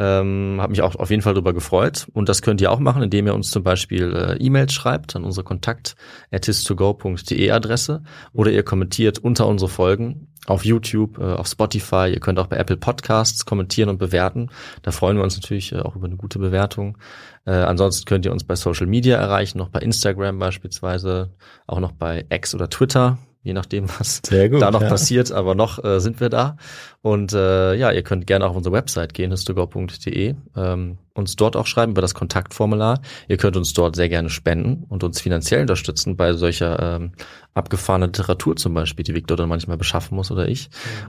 [0.01, 2.06] Ähm, habe mich auch auf jeden Fall darüber gefreut.
[2.14, 5.24] Und das könnt ihr auch machen, indem ihr uns zum Beispiel äh, E-Mails schreibt an
[5.24, 8.02] unsere kontakt.togo.de Adresse
[8.32, 12.10] oder ihr kommentiert unter unsere Folgen auf YouTube, äh, auf Spotify.
[12.10, 14.48] Ihr könnt auch bei Apple Podcasts kommentieren und bewerten.
[14.81, 16.97] Da freuen wir uns natürlich äh, auch über eine gute Bewertung.
[17.44, 21.35] Äh, ansonsten könnt ihr uns bei Social Media erreichen, noch bei Instagram beispielsweise,
[21.66, 24.89] auch noch bei X oder Twitter, je nachdem, was gut, da noch ja.
[24.89, 26.57] passiert, aber noch äh, sind wir da.
[27.03, 31.57] Und äh, ja, ihr könnt gerne auch auf unsere Website gehen, histogor.de, ähm, uns dort
[31.57, 33.01] auch schreiben über das Kontaktformular.
[33.29, 37.12] Ihr könnt uns dort sehr gerne spenden und uns finanziell unterstützen bei solcher ähm,
[37.55, 40.69] abgefahrenen Literatur zum Beispiel, die Victor dann manchmal beschaffen muss oder ich.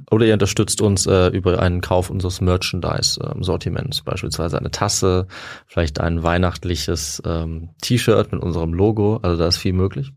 [0.10, 5.28] Oder ihr unterstützt uns äh, über einen Kauf unseres Merchandise-Sortiments, beispielsweise eine Tasse,
[5.68, 9.20] vielleicht ein weihnachtliches ähm, T-Shirt mit unserem Logo.
[9.22, 10.14] Also da ist viel möglich.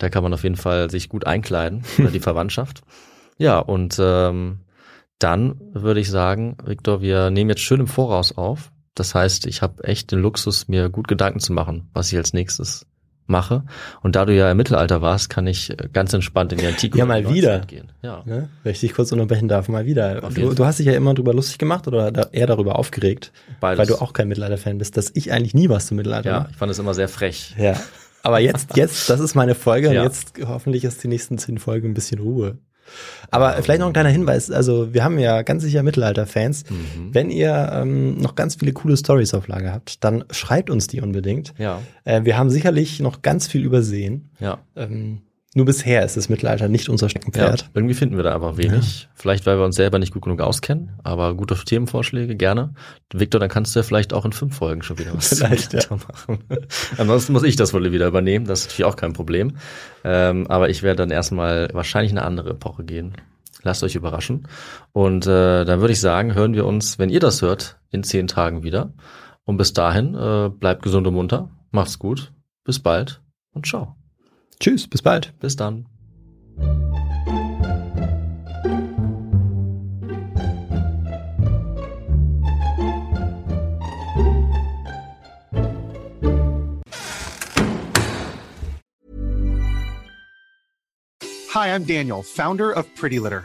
[0.00, 2.80] Da kann man auf jeden Fall sich gut einkleiden oder die Verwandtschaft.
[3.38, 4.60] Ja, und ähm,
[5.18, 8.72] dann würde ich sagen, Victor, wir nehmen jetzt schön im Voraus auf.
[8.94, 12.32] Das heißt, ich habe echt den Luxus, mir gut Gedanken zu machen, was ich als
[12.32, 12.86] nächstes
[13.26, 13.62] mache.
[14.02, 17.04] Und da du ja im Mittelalter warst, kann ich ganz entspannt in die Antike Ja,
[17.04, 17.60] oder mal wieder.
[17.60, 17.92] Gehen.
[18.02, 18.22] Ja.
[18.24, 18.48] Ne?
[18.62, 20.20] Wenn ich dich kurz unterbrechen darf, mal wieder.
[20.22, 23.78] Du, du hast dich ja immer drüber lustig gemacht oder da, eher darüber aufgeregt, Beides.
[23.78, 26.56] weil du auch kein Mittelalter-Fan bist, dass ich eigentlich nie was zum Mittelalter Ja, ich
[26.56, 27.54] fand es immer sehr frech.
[27.58, 27.76] Ja.
[28.22, 30.00] Aber jetzt, jetzt, das ist meine Folge Ja.
[30.02, 32.58] und jetzt hoffentlich ist die nächsten zehn Folgen ein bisschen Ruhe.
[33.30, 36.64] Aber vielleicht noch ein kleiner Hinweis, also wir haben ja ganz sicher Mittelalter-Fans.
[36.68, 37.14] Mhm.
[37.14, 41.00] Wenn ihr ähm, noch ganz viele coole Stories auf Lager habt, dann schreibt uns die
[41.00, 41.54] unbedingt.
[41.56, 44.30] Ja, Äh, wir haben sicherlich noch ganz viel übersehen.
[44.40, 44.58] ja.
[44.76, 45.22] Ähm,
[45.54, 47.70] nur bisher ist das Mittelalter nicht unser Ja, Steckenpferd.
[47.74, 49.08] irgendwie finden wir da einfach wenig.
[49.14, 52.74] Vielleicht, weil wir uns selber nicht gut genug auskennen, aber gute Themenvorschläge gerne.
[53.12, 55.80] Victor, dann kannst du ja vielleicht auch in fünf Folgen schon wieder was Vielleicht, ja.
[55.90, 56.38] machen.
[56.98, 59.56] Ansonsten muss ich das wohl wieder übernehmen, das ist natürlich auch kein Problem.
[60.04, 63.14] Ähm, aber ich werde dann erstmal wahrscheinlich in eine andere Epoche gehen.
[63.62, 64.46] Lasst euch überraschen.
[64.92, 68.26] Und äh, dann würde ich sagen, hören wir uns, wenn ihr das hört, in zehn
[68.28, 68.94] Tagen wieder.
[69.44, 72.32] Und bis dahin, äh, bleibt gesund und munter, macht's gut,
[72.64, 73.20] bis bald
[73.52, 73.96] und ciao.
[74.60, 75.32] Tschüss, bis bald.
[75.40, 75.86] Bis dann.
[91.52, 93.44] Hi, I'm Daniel, founder of Pretty Litter.